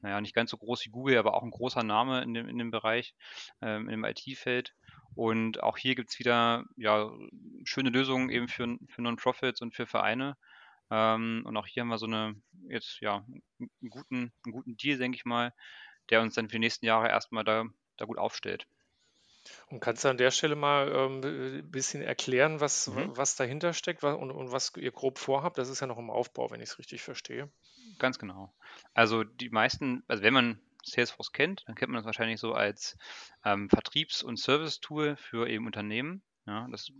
naja, 0.00 0.20
nicht 0.20 0.34
ganz 0.34 0.50
so 0.50 0.56
groß 0.56 0.84
wie 0.86 0.90
Google, 0.90 1.18
aber 1.18 1.34
auch 1.34 1.42
ein 1.42 1.50
großer 1.50 1.82
Name 1.82 2.22
in 2.22 2.34
dem, 2.34 2.48
in 2.48 2.58
dem 2.58 2.70
Bereich, 2.70 3.14
ähm, 3.60 3.88
im 3.88 4.04
IT-Feld. 4.04 4.74
Und 5.14 5.62
auch 5.62 5.76
hier 5.76 5.94
gibt 5.94 6.10
es 6.10 6.18
wieder 6.18 6.64
ja, 6.76 7.10
schöne 7.64 7.90
Lösungen 7.90 8.30
eben 8.30 8.48
für, 8.48 8.78
für 8.88 9.02
Non-Profits 9.02 9.60
und 9.60 9.74
für 9.74 9.86
Vereine. 9.86 10.36
Ähm, 10.90 11.42
und 11.44 11.56
auch 11.56 11.66
hier 11.66 11.82
haben 11.82 11.88
wir 11.88 11.98
so 11.98 12.06
eine, 12.06 12.34
jetzt 12.68 13.00
ja, 13.00 13.24
einen 13.58 13.90
guten, 13.90 14.32
einen 14.44 14.52
guten 14.52 14.76
Deal, 14.76 14.98
denke 14.98 15.16
ich 15.16 15.24
mal, 15.24 15.52
der 16.10 16.20
uns 16.20 16.34
dann 16.34 16.48
für 16.48 16.56
die 16.56 16.60
nächsten 16.60 16.86
Jahre 16.86 17.08
erstmal 17.08 17.44
da, 17.44 17.64
da 17.96 18.04
gut 18.04 18.18
aufstellt. 18.18 18.66
Und 19.68 19.80
kannst 19.80 20.04
du 20.04 20.08
an 20.08 20.16
der 20.16 20.30
Stelle 20.30 20.56
mal 20.56 20.90
ähm, 20.92 21.20
ein 21.22 21.70
bisschen 21.70 22.02
erklären, 22.02 22.60
was, 22.60 22.88
mhm. 22.88 23.16
was 23.16 23.36
dahinter 23.36 23.72
steckt 23.72 24.02
und, 24.04 24.30
und 24.30 24.52
was 24.52 24.72
ihr 24.76 24.92
grob 24.92 25.18
vorhabt? 25.18 25.58
Das 25.58 25.68
ist 25.68 25.80
ja 25.80 25.86
noch 25.86 25.98
im 25.98 26.10
Aufbau, 26.10 26.50
wenn 26.50 26.60
ich 26.60 26.70
es 26.70 26.78
richtig 26.78 27.02
verstehe. 27.02 27.50
Ganz 27.98 28.18
genau. 28.18 28.52
Also 28.94 29.24
die 29.24 29.50
meisten, 29.50 30.02
also 30.08 30.22
wenn 30.22 30.34
man 30.34 30.60
Salesforce 30.84 31.32
kennt, 31.32 31.64
dann 31.66 31.74
kennt 31.74 31.90
man 31.90 31.98
das 31.98 32.06
wahrscheinlich 32.06 32.40
so 32.40 32.52
als 32.52 32.96
ähm, 33.44 33.68
Vertriebs- 33.68 34.22
und 34.22 34.38
Service-Tool 34.38 35.16
für 35.16 35.48
eben 35.48 35.66
Unternehmen. 35.66 36.22
Ja, 36.46 36.68
das 36.70 36.92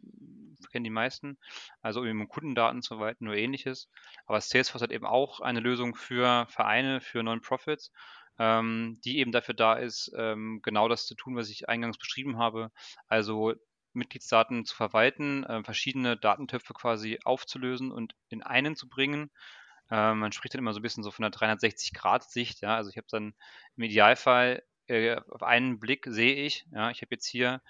kennen 0.71 0.85
die 0.85 0.91
meisten. 0.91 1.37
Also 1.83 2.05
eben 2.05 2.29
Kundendaten 2.29 2.81
zu 2.81 2.99
weiter, 2.99 3.19
nur 3.21 3.35
ähnliches. 3.35 3.91
Aber 4.27 4.41
Salesforce 4.41 4.83
hat 4.83 4.93
eben 4.93 5.05
auch 5.05 5.41
eine 5.41 5.61
Lösung 5.61 5.95
für 5.95 6.47
Vereine, 6.49 7.03
für 7.03 7.23
Non-Profits 7.23 7.93
ähm, 8.39 9.01
die 9.05 9.19
eben 9.19 9.33
dafür 9.33 9.55
da 9.55 9.75
ist, 9.75 10.13
ähm, 10.17 10.61
genau 10.63 10.89
das 10.89 11.07
zu 11.07 11.15
tun, 11.15 11.37
was 11.37 11.51
ich 11.51 11.69
eingangs 11.69 11.99
beschrieben 11.99 12.39
habe. 12.39 12.71
Also 13.09 13.55
Mitgliedsdaten 13.93 14.65
zu 14.65 14.75
verwalten, 14.75 15.45
äh, 15.45 15.63
verschiedene 15.63 16.17
Datentöpfe 16.17 16.75
quasi 16.75 17.21
aufzulösen 17.25 17.93
und 17.93 18.15
in 18.29 18.43
einen 18.43 18.77
zu 18.77 18.89
bringen. 18.89 19.31
Äh, 19.91 20.15
man 20.15 20.33
spricht 20.33 20.55
dann 20.55 20.61
immer 20.61 20.73
so 20.73 20.81
ein 20.81 20.83
bisschen 20.83 21.05
so 21.05 21.11
von 21.11 21.25
einer 21.25 21.35
360-Grad-Sicht. 21.35 22.61
Ja? 22.61 22.77
Also 22.77 22.91
ich 22.91 22.97
habe 22.97 23.07
dann 23.11 23.35
im 23.77 23.85
Idealfall 23.85 24.63
äh, 24.87 25.17
auf 25.31 25.43
einen 25.43 25.79
Blick 25.79 26.07
sehe 26.09 26.35
ich, 26.35 26.67
ja, 26.73 26.91
ich 26.91 27.01
habe 27.01 27.15
jetzt 27.15 27.27
hier 27.27 27.63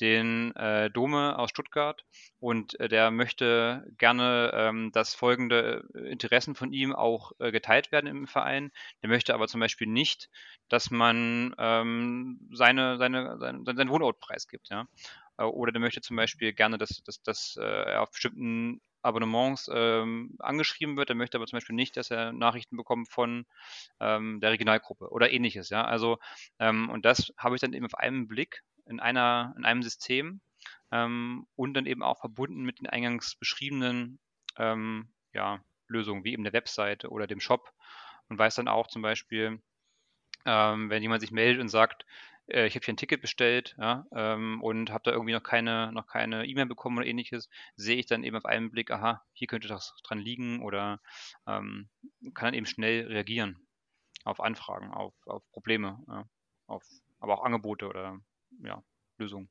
den 0.00 0.54
äh, 0.56 0.90
Dome 0.90 1.38
aus 1.38 1.50
Stuttgart 1.50 2.04
und 2.40 2.78
äh, 2.80 2.88
der 2.88 3.10
möchte 3.10 3.86
gerne, 3.98 4.50
ähm, 4.54 4.90
dass 4.92 5.14
folgende 5.14 5.84
äh, 5.94 6.10
Interessen 6.10 6.54
von 6.54 6.72
ihm 6.72 6.94
auch 6.94 7.32
äh, 7.38 7.52
geteilt 7.52 7.92
werden 7.92 8.06
im 8.06 8.26
Verein. 8.26 8.72
Der 9.02 9.08
möchte 9.08 9.34
aber 9.34 9.46
zum 9.46 9.60
Beispiel 9.60 9.86
nicht, 9.86 10.30
dass 10.68 10.90
man 10.90 11.54
ähm, 11.58 12.40
seine, 12.52 12.98
seine, 12.98 13.38
sein, 13.38 13.64
seinen 13.64 13.90
Wohnort 13.90 14.20
preisgibt. 14.20 14.68
Ja? 14.70 14.86
Äh, 15.38 15.44
oder 15.44 15.72
der 15.72 15.80
möchte 15.80 16.00
zum 16.00 16.16
Beispiel 16.16 16.52
gerne, 16.52 16.78
dass, 16.78 17.02
dass, 17.04 17.22
dass 17.22 17.56
äh, 17.56 17.62
er 17.64 18.02
auf 18.02 18.10
bestimmten 18.10 18.80
Abonnements 19.04 19.70
ähm, 19.72 20.34
angeschrieben 20.38 20.96
wird. 20.96 21.10
Er 21.10 21.16
möchte 21.16 21.36
aber 21.36 21.46
zum 21.46 21.58
Beispiel 21.58 21.76
nicht, 21.76 21.96
dass 21.96 22.10
er 22.10 22.32
Nachrichten 22.32 22.76
bekommt 22.76 23.10
von 23.10 23.44
ähm, 24.00 24.40
der 24.40 24.50
Regionalgruppe 24.50 25.10
oder 25.10 25.30
ähnliches. 25.30 25.68
Ja, 25.68 25.84
also 25.84 26.18
ähm, 26.58 26.88
und 26.88 27.04
das 27.04 27.32
habe 27.36 27.54
ich 27.54 27.60
dann 27.60 27.74
eben 27.74 27.84
auf 27.84 27.94
einen 27.94 28.26
Blick 28.26 28.62
in, 28.86 29.00
einer, 29.00 29.54
in 29.56 29.64
einem 29.64 29.82
System 29.82 30.40
ähm, 30.92 31.46
und 31.56 31.74
dann 31.74 31.86
eben 31.86 32.02
auch 32.02 32.20
verbunden 32.20 32.62
mit 32.62 32.80
den 32.80 32.86
eingangs 32.86 33.36
beschriebenen 33.36 34.18
ähm, 34.58 35.08
ja, 35.32 35.60
Lösungen, 35.88 36.24
wie 36.24 36.32
eben 36.32 36.44
der 36.44 36.52
Webseite 36.52 37.10
oder 37.10 37.26
dem 37.26 37.40
Shop. 37.40 37.72
Und 38.28 38.38
weiß 38.38 38.54
dann 38.54 38.68
auch 38.68 38.86
zum 38.86 39.02
Beispiel, 39.02 39.60
ähm, 40.46 40.90
wenn 40.90 41.02
jemand 41.02 41.20
sich 41.20 41.30
meldet 41.30 41.60
und 41.60 41.68
sagt, 41.68 42.06
äh, 42.46 42.66
ich 42.66 42.74
habe 42.74 42.84
hier 42.84 42.94
ein 42.94 42.98
Ticket 42.98 43.20
bestellt 43.20 43.74
ja, 43.78 44.06
ähm, 44.12 44.62
und 44.62 44.90
habe 44.90 45.04
da 45.04 45.12
irgendwie 45.12 45.32
noch 45.32 45.42
keine 45.42 45.92
noch 45.92 46.06
keine 46.06 46.46
E-Mail 46.46 46.66
bekommen 46.66 46.98
oder 46.98 47.06
ähnliches, 47.06 47.48
sehe 47.76 47.96
ich 47.96 48.06
dann 48.06 48.24
eben 48.24 48.36
auf 48.36 48.44
einen 48.44 48.70
Blick, 48.70 48.90
aha, 48.90 49.22
hier 49.32 49.48
könnte 49.48 49.68
das 49.68 49.94
dran 50.04 50.18
liegen 50.18 50.62
oder 50.62 51.00
ähm, 51.46 51.88
kann 52.34 52.46
dann 52.46 52.54
eben 52.54 52.66
schnell 52.66 53.06
reagieren 53.06 53.66
auf 54.24 54.40
Anfragen, 54.40 54.92
auf, 54.92 55.14
auf 55.26 55.42
Probleme, 55.52 56.02
ja, 56.08 56.28
auf, 56.66 56.82
aber 57.20 57.38
auch 57.38 57.44
Angebote 57.44 57.86
oder 57.88 58.18
ja, 58.64 58.82
Lösung. 59.18 59.48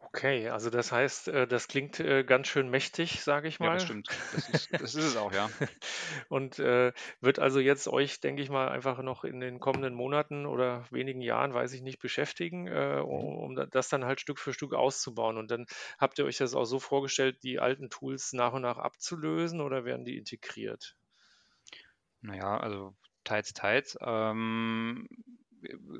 Okay, 0.00 0.48
also 0.48 0.70
das 0.70 0.90
heißt, 0.92 1.28
äh, 1.28 1.46
das 1.46 1.68
klingt, 1.68 2.00
äh, 2.00 2.24
ganz 2.24 2.48
schön 2.48 2.68
mächtig, 2.68 3.20
sage 3.22 3.46
ich 3.48 3.60
Ja, 3.60 3.70
das 3.70 3.82
mal. 3.82 3.82
stimmt. 3.82 4.08
Das 4.30 4.48
ist 4.48 4.70
das 4.76 4.94
ist 4.94 5.04
es 5.04 5.16
auch, 5.16 5.32
ja. 5.32 5.52
Und, 6.28 6.58
äh, 6.58 6.92
wird 7.20 7.38
also 7.38 7.60
jetzt 7.60 7.88
euch, 7.88 8.20
denke 8.20 8.42
ich 8.42 8.50
mal, 8.50 8.68
einfach 8.68 9.02
noch 9.02 9.24
in 9.24 9.40
den 9.40 9.60
kommenden 9.60 9.94
Monaten 9.94 10.46
oder 10.46 10.86
wenigen 10.90 11.20
Jahren, 11.20 11.54
weiß 11.54 11.72
ich 11.72 11.82
nicht, 11.82 11.98
beschäftigen, 12.00 12.66
äh, 12.68 13.00
Mhm. 13.10 13.28
um 13.28 13.54
das 13.70 13.88
dann 13.88 14.04
halt 14.04 14.20
Stück 14.20 14.38
für 14.38 14.52
Stück 14.52 14.74
auszubauen. 14.74 15.36
Und 15.38 15.50
dann 15.50 15.66
habt 15.98 16.18
ihr 16.18 16.24
euch 16.26 16.38
das 16.38 16.54
auch 16.54 16.64
so 16.64 16.78
vorgestellt, 16.80 17.42
die 17.42 17.58
alten 17.60 17.90
Tools 17.90 18.32
nach 18.32 18.52
und 18.52 18.62
nach 18.62 18.78
abzulösen 18.78 19.60
oder 19.60 19.84
werden 19.84 20.04
die 20.04 20.16
integriert? 20.18 20.96
Na 22.22 22.34
ja, 22.36 22.56
also 22.58 22.96
teils, 23.28 23.52
teils. 23.54 23.98
Ähm, 24.00 25.08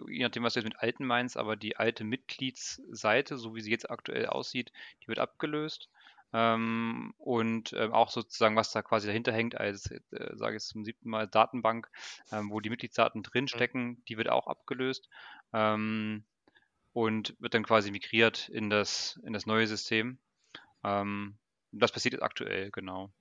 je 0.09 0.23
nachdem, 0.23 0.43
was 0.45 0.55
du 0.55 0.61
jetzt 0.61 0.69
mit 0.69 0.81
alten 0.81 1.05
meinst, 1.05 1.37
aber 1.37 1.57
die 1.57 1.77
alte 1.77 2.05
Mitgliedsseite, 2.05 3.37
so 3.39 3.55
wie 3.55 3.61
sie 3.61 3.71
jetzt 3.71 3.91
aktuell 3.91 4.27
aussieht, 4.27 4.73
die 5.03 5.09
wird 5.09 5.19
abgelöst. 5.19 5.91
Ähm, 6.33 7.15
und 7.19 7.73
ähm, 7.73 7.93
auch 7.93 8.11
sozusagen, 8.11 8.55
was 8.57 8.71
da 8.73 8.83
quasi 8.83 9.07
dahinter 9.07 9.33
hängt, 9.33 9.57
als, 9.57 9.91
äh, 9.91 10.01
sage 10.35 10.57
ich 10.57 10.63
es 10.63 10.69
zum 10.69 10.85
siebten 10.85 11.09
Mal, 11.09 11.27
Datenbank, 11.27 11.89
ähm, 12.31 12.51
wo 12.51 12.61
die 12.61 12.71
Mitgliedsdaten 12.71 13.23
Mhm. 13.53 13.63
drinstecken, 13.63 14.05
die 14.09 14.19
wird 14.19 14.29
auch 14.29 14.47
abgelöst 14.47 15.09
ähm, 15.55 16.25
und 16.93 17.37
wird 17.41 17.55
dann 17.55 17.65
quasi 17.65 17.91
migriert 17.93 18.49
in 18.51 18.71
das, 18.71 19.21
in 19.25 19.33
das 19.33 19.47
neue 19.47 19.67
System. 19.67 20.19
Ähm, 20.85 21.39
das 21.73 21.93
passiert 21.93 22.15
jetzt 22.15 22.23
aktuell, 22.23 22.71
genau. 22.71 23.13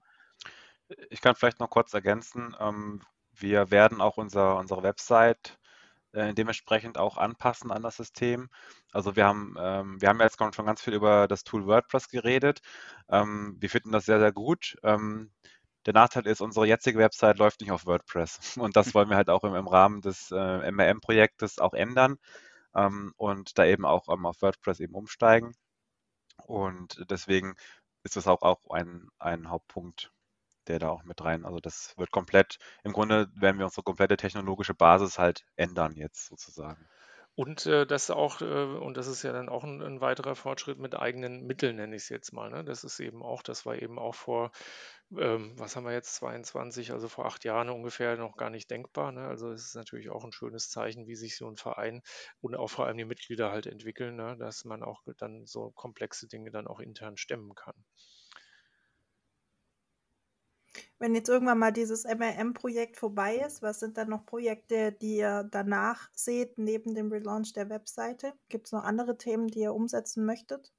Ich 1.09 1.21
kann 1.21 1.35
vielleicht 1.35 1.59
noch 1.59 1.69
kurz 1.69 1.93
ergänzen, 1.93 2.55
ähm, 2.59 3.01
wir 3.41 3.71
werden 3.71 4.01
auch 4.01 4.17
unser, 4.17 4.57
unsere 4.57 4.83
Website 4.83 5.57
äh, 6.13 6.33
dementsprechend 6.33 6.97
auch 6.97 7.17
anpassen 7.17 7.71
an 7.71 7.83
das 7.83 7.97
System. 7.97 8.49
Also 8.91 9.15
wir 9.15 9.25
haben, 9.25 9.55
ähm, 9.59 10.01
wir 10.01 10.09
haben 10.09 10.19
jetzt 10.21 10.37
schon 10.39 10.65
ganz 10.65 10.81
viel 10.81 10.93
über 10.93 11.27
das 11.27 11.43
Tool 11.43 11.65
WordPress 11.67 12.09
geredet. 12.09 12.61
Ähm, 13.09 13.57
wir 13.59 13.69
finden 13.69 13.91
das 13.91 14.05
sehr, 14.05 14.19
sehr 14.19 14.31
gut. 14.31 14.77
Ähm, 14.83 15.31
der 15.85 15.93
Nachteil 15.93 16.27
ist, 16.27 16.41
unsere 16.41 16.67
jetzige 16.67 16.99
Website 16.99 17.37
läuft 17.37 17.61
nicht 17.61 17.71
auf 17.71 17.85
WordPress. 17.85 18.39
Und 18.57 18.75
das 18.75 18.93
wollen 18.93 19.09
wir 19.09 19.17
halt 19.17 19.29
auch 19.29 19.43
im, 19.43 19.55
im 19.55 19.67
Rahmen 19.67 20.01
des 20.01 20.31
äh, 20.31 20.71
MRM-Projektes 20.71 21.59
auch 21.59 21.73
ändern 21.73 22.17
ähm, 22.75 23.13
und 23.17 23.57
da 23.57 23.65
eben 23.65 23.85
auch 23.85 24.07
ähm, 24.09 24.25
auf 24.25 24.41
WordPress 24.41 24.79
eben 24.79 24.95
umsteigen. 24.95 25.53
Und 26.45 27.05
deswegen 27.09 27.55
ist 28.03 28.15
das 28.15 28.27
auch, 28.27 28.41
auch 28.41 28.59
ein, 28.71 29.09
ein 29.19 29.49
Hauptpunkt 29.49 30.11
der 30.69 30.79
da 30.79 30.89
auch 30.89 31.03
mit 31.03 31.23
rein. 31.23 31.45
Also 31.45 31.59
das 31.59 31.93
wird 31.97 32.11
komplett, 32.11 32.57
im 32.83 32.93
Grunde 32.93 33.29
werden 33.35 33.57
wir 33.57 33.65
unsere 33.65 33.83
komplette 33.83 34.17
technologische 34.17 34.73
Basis 34.73 35.17
halt 35.19 35.45
ändern 35.55 35.95
jetzt 35.95 36.27
sozusagen. 36.27 36.89
Und 37.39 37.67
äh, 37.67 37.85
das 37.85 38.09
auch, 38.09 38.41
äh, 38.41 38.45
und 38.45 38.97
das 38.97 39.05
ist 39.05 39.21
ja 39.21 39.31
dann 39.31 39.47
auch 39.47 39.63
ein, 39.63 39.79
ein 39.83 40.01
weiterer 40.01 40.35
Fortschritt 40.35 40.79
mit 40.79 40.95
eigenen 40.95 41.45
Mitteln, 41.45 41.75
nenne 41.75 41.95
ich 41.95 42.01
es 42.01 42.09
jetzt 42.09 42.33
mal. 42.33 42.49
Ne? 42.49 42.63
Das 42.65 42.83
ist 42.83 42.99
eben 42.99 43.21
auch, 43.21 43.43
das 43.43 43.63
war 43.63 43.79
eben 43.79 43.99
auch 43.99 44.15
vor, 44.15 44.51
ähm, 45.15 45.53
was 45.55 45.75
haben 45.75 45.85
wir 45.85 45.93
jetzt, 45.93 46.15
22, 46.15 46.93
also 46.93 47.07
vor 47.07 47.27
acht 47.27 47.45
Jahren 47.45 47.69
ungefähr 47.69 48.17
noch 48.17 48.37
gar 48.37 48.49
nicht 48.49 48.71
denkbar. 48.71 49.11
Ne? 49.11 49.27
Also 49.27 49.51
es 49.51 49.65
ist 49.67 49.75
natürlich 49.75 50.09
auch 50.09 50.23
ein 50.23 50.31
schönes 50.31 50.71
Zeichen, 50.71 51.05
wie 51.05 51.15
sich 51.15 51.37
so 51.37 51.47
ein 51.47 51.57
Verein 51.57 52.01
und 52.41 52.55
auch 52.55 52.69
vor 52.71 52.87
allem 52.87 52.97
die 52.97 53.05
Mitglieder 53.05 53.51
halt 53.51 53.67
entwickeln, 53.67 54.15
ne? 54.15 54.35
dass 54.39 54.65
man 54.65 54.81
auch 54.81 55.03
dann 55.19 55.45
so 55.45 55.69
komplexe 55.75 56.27
Dinge 56.27 56.49
dann 56.49 56.65
auch 56.65 56.79
intern 56.79 57.17
stemmen 57.17 57.53
kann. 57.53 57.75
Wenn 60.99 61.13
jetzt 61.13 61.29
irgendwann 61.29 61.59
mal 61.59 61.71
dieses 61.71 62.05
MRM-Projekt 62.05 62.97
vorbei 62.97 63.35
ist, 63.35 63.61
was 63.61 63.79
sind 63.79 63.97
dann 63.97 64.09
noch 64.09 64.25
Projekte, 64.25 64.91
die 64.91 65.17
ihr 65.17 65.43
danach 65.51 66.09
seht, 66.13 66.57
neben 66.57 66.95
dem 66.95 67.11
Relaunch 67.11 67.53
der 67.53 67.69
Webseite? 67.69 68.33
Gibt 68.49 68.65
es 68.67 68.71
noch 68.71 68.83
andere 68.83 69.17
Themen, 69.17 69.47
die 69.47 69.59
ihr 69.59 69.75
umsetzen 69.75 70.25
möchtet? 70.25 70.73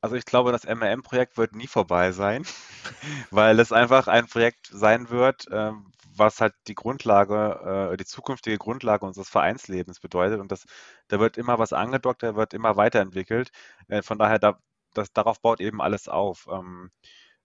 Also 0.00 0.16
ich 0.16 0.24
glaube, 0.24 0.50
das 0.50 0.64
MRM-Projekt 0.64 1.36
wird 1.36 1.54
nie 1.54 1.66
vorbei 1.66 2.10
sein, 2.12 2.44
weil 3.30 3.60
es 3.60 3.70
einfach 3.70 4.08
ein 4.08 4.26
Projekt 4.26 4.68
sein 4.72 5.10
wird, 5.10 5.46
ähm, 5.52 5.92
was 6.16 6.40
halt 6.40 6.54
die 6.66 6.74
Grundlage, 6.74 7.90
äh, 7.92 7.96
die 7.96 8.06
zukünftige 8.06 8.58
Grundlage 8.58 9.06
unseres 9.06 9.28
Vereinslebens 9.28 10.00
bedeutet. 10.00 10.40
Und 10.40 10.50
das, 10.50 10.64
da 11.08 11.20
wird 11.20 11.36
immer 11.36 11.58
was 11.58 11.72
angedockt, 11.72 12.22
da 12.22 12.34
wird 12.34 12.54
immer 12.54 12.76
weiterentwickelt. 12.76 13.50
Äh, 13.88 14.02
von 14.02 14.18
daher, 14.18 14.38
da, 14.38 14.58
das, 14.94 15.12
darauf 15.12 15.40
baut 15.40 15.60
eben 15.60 15.80
alles 15.80 16.08
auf. 16.08 16.48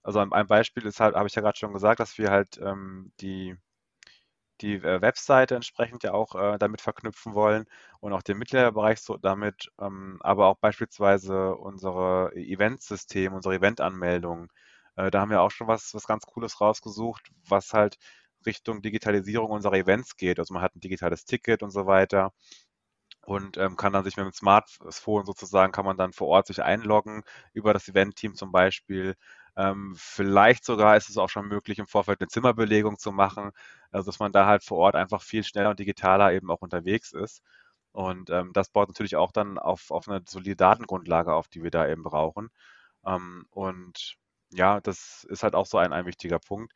Also 0.06 0.20
ein, 0.20 0.32
ein 0.32 0.48
Beispiel 0.48 0.86
ist 0.86 1.02
halt, 1.02 1.16
habe 1.16 1.28
ich 1.28 1.36
ja 1.36 1.42
gerade 1.42 1.58
schon 1.58 1.74
gesagt, 1.74 2.00
dass 2.00 2.18
wir 2.18 2.32
halt 2.32 2.58
ähm, 2.62 3.12
die, 3.22 3.58
die 4.62 4.76
äh, 4.76 5.02
Webseite 5.02 5.56
entsprechend 5.56 6.04
ja 6.04 6.14
auch 6.14 6.36
äh, 6.36 6.58
damit 6.58 6.82
verknüpfen 6.82 7.34
wollen 7.34 7.66
und 8.00 8.14
auch 8.14 8.22
den 8.24 8.38
Mitgliederbereich 8.38 9.00
so 9.02 9.18
damit, 9.18 9.70
ähm, 9.80 10.18
aber 10.22 10.48
auch 10.48 10.58
beispielsweise 10.58 11.56
unsere 11.56 12.32
Eventsystem, 12.36 13.34
unsere 13.34 13.56
Eventanmeldung. 13.56 14.50
Äh, 14.96 15.12
da 15.12 15.22
haben 15.22 15.32
wir 15.32 15.42
auch 15.42 15.52
schon 15.52 15.68
was, 15.68 15.94
was 15.94 16.08
ganz 16.08 16.26
Cooles 16.26 16.62
rausgesucht, 16.62 17.32
was 17.48 17.74
halt 17.74 17.98
Richtung 18.46 18.82
Digitalisierung 18.82 19.52
unserer 19.52 19.76
Events 19.76 20.16
geht. 20.18 20.40
Also 20.40 20.54
man 20.54 20.64
hat 20.64 20.76
ein 20.76 20.80
digitales 20.82 21.26
Ticket 21.26 21.62
und 21.64 21.72
so 21.72 21.86
weiter 21.86 22.32
und 23.26 23.58
ähm, 23.58 23.76
kann 23.76 23.94
dann 23.94 24.04
sich 24.04 24.18
mit 24.18 24.26
dem 24.26 24.32
Smartphone 24.34 25.26
sozusagen, 25.26 25.72
kann 25.72 25.86
man 25.86 25.98
dann 25.98 26.14
vor 26.14 26.28
Ort 26.28 26.48
sich 26.48 26.62
einloggen 26.64 27.24
über 27.54 27.74
das 27.74 27.88
Event-Team 27.88 28.36
zum 28.36 28.52
Beispiel. 28.52 29.16
Ähm, 29.58 29.94
vielleicht 29.98 30.66
sogar 30.66 30.98
ist 30.98 31.10
es 31.10 31.18
auch 31.18 31.30
schon 31.30 31.48
möglich, 31.48 31.80
im 31.80 31.88
Vorfeld 31.88 32.20
eine 32.22 32.28
Zimmerbelegung 32.28 32.98
zu 32.98 33.12
machen, 33.12 33.52
also 33.92 34.08
dass 34.12 34.20
man 34.20 34.32
da 34.32 34.46
halt 34.48 34.64
vor 34.64 34.78
Ort 34.80 34.96
einfach 34.96 35.22
viel 35.22 35.44
schneller 35.44 35.70
und 35.72 35.80
digitaler 35.80 36.34
eben 36.34 36.52
auch 36.52 36.62
unterwegs 36.62 37.14
ist. 37.14 37.42
Und 37.92 38.30
ähm, 38.30 38.52
das 38.54 38.70
baut 38.70 38.90
natürlich 38.90 39.16
auch 39.16 39.32
dann 39.32 39.58
auf, 39.58 39.92
auf 39.92 40.10
eine 40.10 40.22
solide 40.28 40.56
Datengrundlage 40.58 41.34
auf, 41.34 41.48
die 41.48 41.64
wir 41.64 41.72
da 41.72 41.88
eben 41.88 42.04
brauchen. 42.04 42.50
Ähm, 43.06 43.46
und 43.52 44.16
ja, 44.52 44.82
das 44.82 45.26
ist 45.30 45.44
halt 45.44 45.56
auch 45.56 45.66
so 45.66 45.78
ein, 45.78 45.94
ein 45.94 46.06
wichtiger 46.06 46.40
Punkt. 46.40 46.74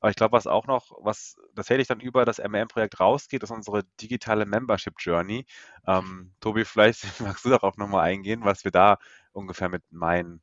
Aber 0.00 0.10
ich 0.10 0.16
glaube, 0.16 0.32
was 0.32 0.46
auch 0.46 0.66
noch, 0.66 0.92
was 1.00 1.36
tatsächlich 1.56 1.88
dann 1.88 2.00
über 2.00 2.24
das 2.24 2.38
MM-Projekt 2.38 3.00
rausgeht, 3.00 3.42
ist 3.42 3.50
unsere 3.50 3.84
digitale 4.00 4.46
Membership 4.46 4.94
Journey. 4.98 5.46
Ähm, 5.86 6.34
Tobi, 6.40 6.64
vielleicht 6.64 7.02
magst 7.20 7.44
du 7.44 7.50
darauf 7.50 7.76
nochmal 7.78 8.04
eingehen, 8.04 8.44
was 8.44 8.64
wir 8.64 8.70
da 8.72 8.98
ungefähr 9.32 9.68
mit 9.68 9.82
meinen. 9.90 10.42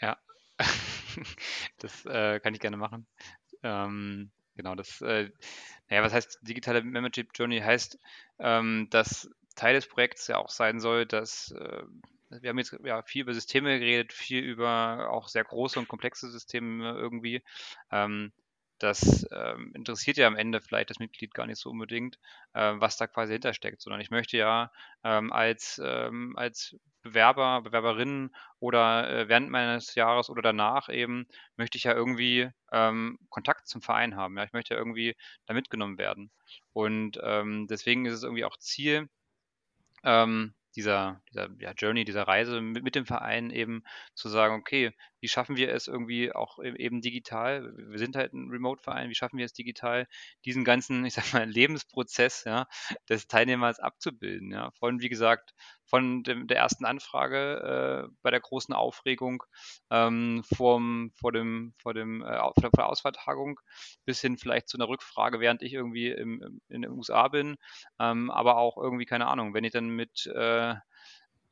Ja, 0.00 0.18
das 1.78 2.04
äh, 2.06 2.40
kann 2.40 2.54
ich 2.54 2.60
gerne 2.60 2.76
machen. 2.76 3.06
Ähm, 3.62 4.30
genau, 4.56 4.74
das, 4.74 5.00
äh, 5.02 5.30
naja, 5.88 6.02
was 6.02 6.12
heißt 6.12 6.40
digitale 6.42 6.82
Membership 6.82 7.30
Journey? 7.34 7.60
Heißt, 7.60 7.98
ähm, 8.38 8.88
dass 8.90 9.30
Teil 9.54 9.74
des 9.74 9.86
Projekts 9.86 10.26
ja 10.28 10.38
auch 10.38 10.50
sein 10.50 10.80
soll, 10.80 11.06
dass 11.06 11.52
äh, 11.52 11.82
wir 12.40 12.50
haben 12.50 12.58
jetzt 12.58 12.74
ja 12.84 13.02
viel 13.02 13.22
über 13.22 13.34
Systeme 13.34 13.78
geredet, 13.78 14.12
viel 14.12 14.42
über 14.42 15.10
auch 15.10 15.28
sehr 15.28 15.44
große 15.44 15.78
und 15.78 15.88
komplexe 15.88 16.30
Systeme 16.30 16.92
irgendwie. 16.92 17.42
Ähm, 17.90 18.32
das 18.82 19.26
ähm, 19.32 19.72
interessiert 19.74 20.16
ja 20.16 20.26
am 20.26 20.36
Ende 20.36 20.60
vielleicht 20.60 20.90
das 20.90 20.98
Mitglied 20.98 21.34
gar 21.34 21.46
nicht 21.46 21.58
so 21.58 21.70
unbedingt, 21.70 22.18
äh, 22.54 22.72
was 22.76 22.96
da 22.96 23.06
quasi 23.06 23.32
hintersteckt, 23.32 23.80
sondern 23.80 24.00
ich 24.00 24.10
möchte 24.10 24.36
ja 24.36 24.72
ähm, 25.04 25.32
als, 25.32 25.80
ähm, 25.84 26.34
als 26.36 26.76
Bewerber, 27.02 27.62
Bewerberinnen 27.62 28.34
oder 28.58 29.10
äh, 29.10 29.28
während 29.28 29.50
meines 29.50 29.94
Jahres 29.94 30.30
oder 30.30 30.42
danach 30.42 30.88
eben, 30.88 31.26
möchte 31.56 31.78
ich 31.78 31.84
ja 31.84 31.94
irgendwie 31.94 32.50
ähm, 32.72 33.18
Kontakt 33.28 33.66
zum 33.68 33.82
Verein 33.82 34.16
haben. 34.16 34.36
Ja? 34.36 34.44
Ich 34.44 34.52
möchte 34.52 34.74
ja 34.74 34.78
irgendwie 34.78 35.16
da 35.46 35.54
mitgenommen 35.54 35.98
werden. 35.98 36.30
Und 36.72 37.18
ähm, 37.22 37.66
deswegen 37.68 38.06
ist 38.06 38.14
es 38.14 38.22
irgendwie 38.22 38.44
auch 38.44 38.56
Ziel, 38.56 39.08
ähm, 40.04 40.54
dieser, 40.76 41.20
dieser 41.30 41.48
ja, 41.58 41.72
Journey, 41.72 42.04
dieser 42.04 42.22
Reise 42.22 42.60
mit, 42.60 42.82
mit, 42.82 42.94
dem 42.94 43.06
Verein 43.06 43.50
eben 43.50 43.84
zu 44.14 44.28
sagen, 44.28 44.54
okay, 44.54 44.92
wie 45.22 45.28
schaffen 45.28 45.56
wir 45.56 45.72
es 45.72 45.86
irgendwie 45.86 46.32
auch 46.32 46.58
e-, 46.58 46.76
eben 46.76 47.00
digital, 47.00 47.72
wir 47.76 47.98
sind 47.98 48.16
halt 48.16 48.34
ein 48.34 48.50
Remote-Verein, 48.50 49.08
wie 49.08 49.14
schaffen 49.14 49.38
wir 49.38 49.46
es 49.46 49.52
digital, 49.52 50.06
diesen 50.44 50.64
ganzen, 50.64 51.04
ich 51.06 51.14
sag 51.14 51.32
mal, 51.32 51.48
Lebensprozess 51.48 52.44
ja, 52.44 52.66
des 53.08 53.28
Teilnehmers 53.28 53.78
abzubilden. 53.78 54.50
Ja. 54.52 54.70
Von, 54.72 55.00
wie 55.00 55.08
gesagt, 55.08 55.54
von 55.86 56.22
dem, 56.24 56.48
der 56.48 56.56
ersten 56.56 56.84
Anfrage 56.84 58.08
äh, 58.08 58.14
bei 58.22 58.30
der 58.30 58.40
großen 58.40 58.74
Aufregung 58.74 59.44
ähm, 59.90 60.42
vorm, 60.54 61.12
vor, 61.14 61.32
dem, 61.32 61.74
vor, 61.78 61.94
dem, 61.94 62.22
äh, 62.22 62.38
vor 62.38 62.70
der 62.76 62.88
Auswahltagung 62.88 63.60
bis 64.04 64.20
hin 64.20 64.38
vielleicht 64.38 64.68
zu 64.68 64.76
einer 64.76 64.88
Rückfrage, 64.88 65.38
während 65.38 65.62
ich 65.62 65.72
irgendwie 65.72 66.08
im, 66.08 66.60
in 66.68 66.82
den 66.82 66.90
USA 66.90 67.28
bin, 67.28 67.56
ähm, 68.00 68.30
aber 68.30 68.56
auch 68.56 68.76
irgendwie, 68.76 69.04
keine 69.04 69.28
Ahnung, 69.28 69.54
wenn 69.54 69.64
ich 69.64 69.72
dann 69.72 69.88
mit 69.88 70.26
äh, 70.26 70.74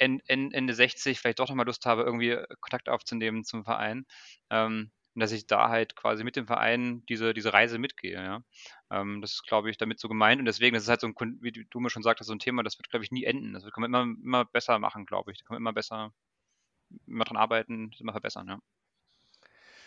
Ende 0.00 0.74
60 0.74 1.20
vielleicht 1.20 1.38
doch 1.40 1.48
nochmal 1.48 1.66
Lust 1.66 1.86
habe, 1.86 2.02
irgendwie 2.02 2.36
Kontakt 2.60 2.88
aufzunehmen 2.88 3.44
zum 3.44 3.64
Verein. 3.64 4.06
Ähm, 4.50 4.90
und 5.14 5.20
dass 5.20 5.32
ich 5.32 5.46
da 5.46 5.68
halt 5.68 5.96
quasi 5.96 6.22
mit 6.24 6.36
dem 6.36 6.46
Verein 6.46 7.04
diese, 7.08 7.34
diese 7.34 7.52
Reise 7.52 7.78
mitgehe. 7.78 8.14
Ja? 8.14 8.42
Ähm, 8.90 9.20
das 9.20 9.32
ist, 9.32 9.46
glaube 9.46 9.70
ich, 9.70 9.76
damit 9.76 9.98
so 10.00 10.08
gemeint. 10.08 10.38
Und 10.40 10.46
deswegen, 10.46 10.74
das 10.74 10.84
ist 10.84 10.88
halt 10.88 11.00
so 11.00 11.08
ein, 11.08 11.14
wie 11.42 11.52
du 11.52 11.80
mir 11.80 11.90
schon 11.90 12.02
sagtest, 12.04 12.28
so 12.28 12.34
ein 12.34 12.38
Thema, 12.38 12.62
das 12.62 12.78
wird, 12.78 12.90
glaube 12.90 13.04
ich, 13.04 13.10
nie 13.10 13.24
enden. 13.24 13.52
Das 13.52 13.64
kann 13.64 13.82
man 13.82 13.90
immer, 13.90 14.02
immer 14.02 14.44
besser 14.44 14.78
machen, 14.78 15.06
glaube 15.06 15.32
ich. 15.32 15.38
Da 15.38 15.44
kann 15.44 15.54
man 15.56 15.62
immer 15.62 15.72
besser, 15.72 16.12
immer 17.06 17.24
dran 17.24 17.36
arbeiten, 17.38 17.90
immer 18.00 18.12
verbessern, 18.12 18.48
ja. 18.48 18.60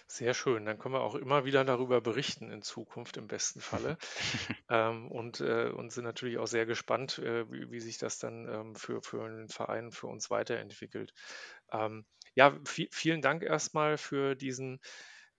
Sehr 0.07 0.33
schön. 0.33 0.65
Dann 0.65 0.77
können 0.77 0.93
wir 0.95 1.01
auch 1.01 1.15
immer 1.15 1.45
wieder 1.45 1.63
darüber 1.65 2.01
berichten 2.01 2.51
in 2.51 2.61
Zukunft 2.61 3.17
im 3.17 3.27
besten 3.27 3.61
Falle. 3.61 3.97
ähm, 4.69 5.09
und, 5.11 5.39
äh, 5.41 5.69
und 5.69 5.91
sind 5.91 6.03
natürlich 6.03 6.37
auch 6.37 6.47
sehr 6.47 6.65
gespannt, 6.65 7.19
äh, 7.19 7.49
wie, 7.51 7.71
wie, 7.71 7.79
sich 7.79 7.97
das 7.97 8.19
dann 8.19 8.47
ähm, 8.47 8.75
für, 8.75 9.01
für 9.01 9.27
den 9.27 9.49
Verein, 9.49 9.91
für 9.91 10.07
uns 10.07 10.29
weiterentwickelt. 10.29 11.13
Ähm, 11.71 12.05
ja, 12.35 12.57
vielen 12.91 13.21
Dank 13.21 13.43
erstmal 13.43 13.97
für 13.97 14.35
diesen 14.35 14.79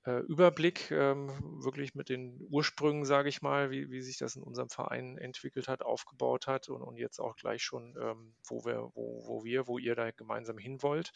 äh, 0.07 0.19
Überblick, 0.21 0.91
ähm, 0.91 1.31
wirklich 1.63 1.95
mit 1.95 2.09
den 2.09 2.39
Ursprüngen, 2.51 3.05
sage 3.05 3.29
ich 3.29 3.43
mal, 3.43 3.71
wie, 3.71 3.91
wie 3.91 4.03
sich 4.03 4.19
das 4.19 4.37
in 4.37 4.43
unserem 4.43 4.69
Verein 4.69 5.17
entwickelt 5.19 5.67
hat, 5.67 5.83
aufgebaut 5.83 6.47
hat 6.47 6.69
und, 6.69 6.83
und 6.83 6.97
jetzt 6.99 7.21
auch 7.21 7.37
gleich 7.37 7.63
schon, 7.63 7.97
ähm, 8.01 8.35
wo 8.47 8.65
wir, 8.65 8.91
wo, 8.95 9.25
wo 9.27 9.45
wir, 9.45 9.67
wo 9.67 9.79
ihr 9.79 9.95
da 9.95 10.11
gemeinsam 10.11 10.59
hin 10.59 10.83
wollt. 10.83 11.13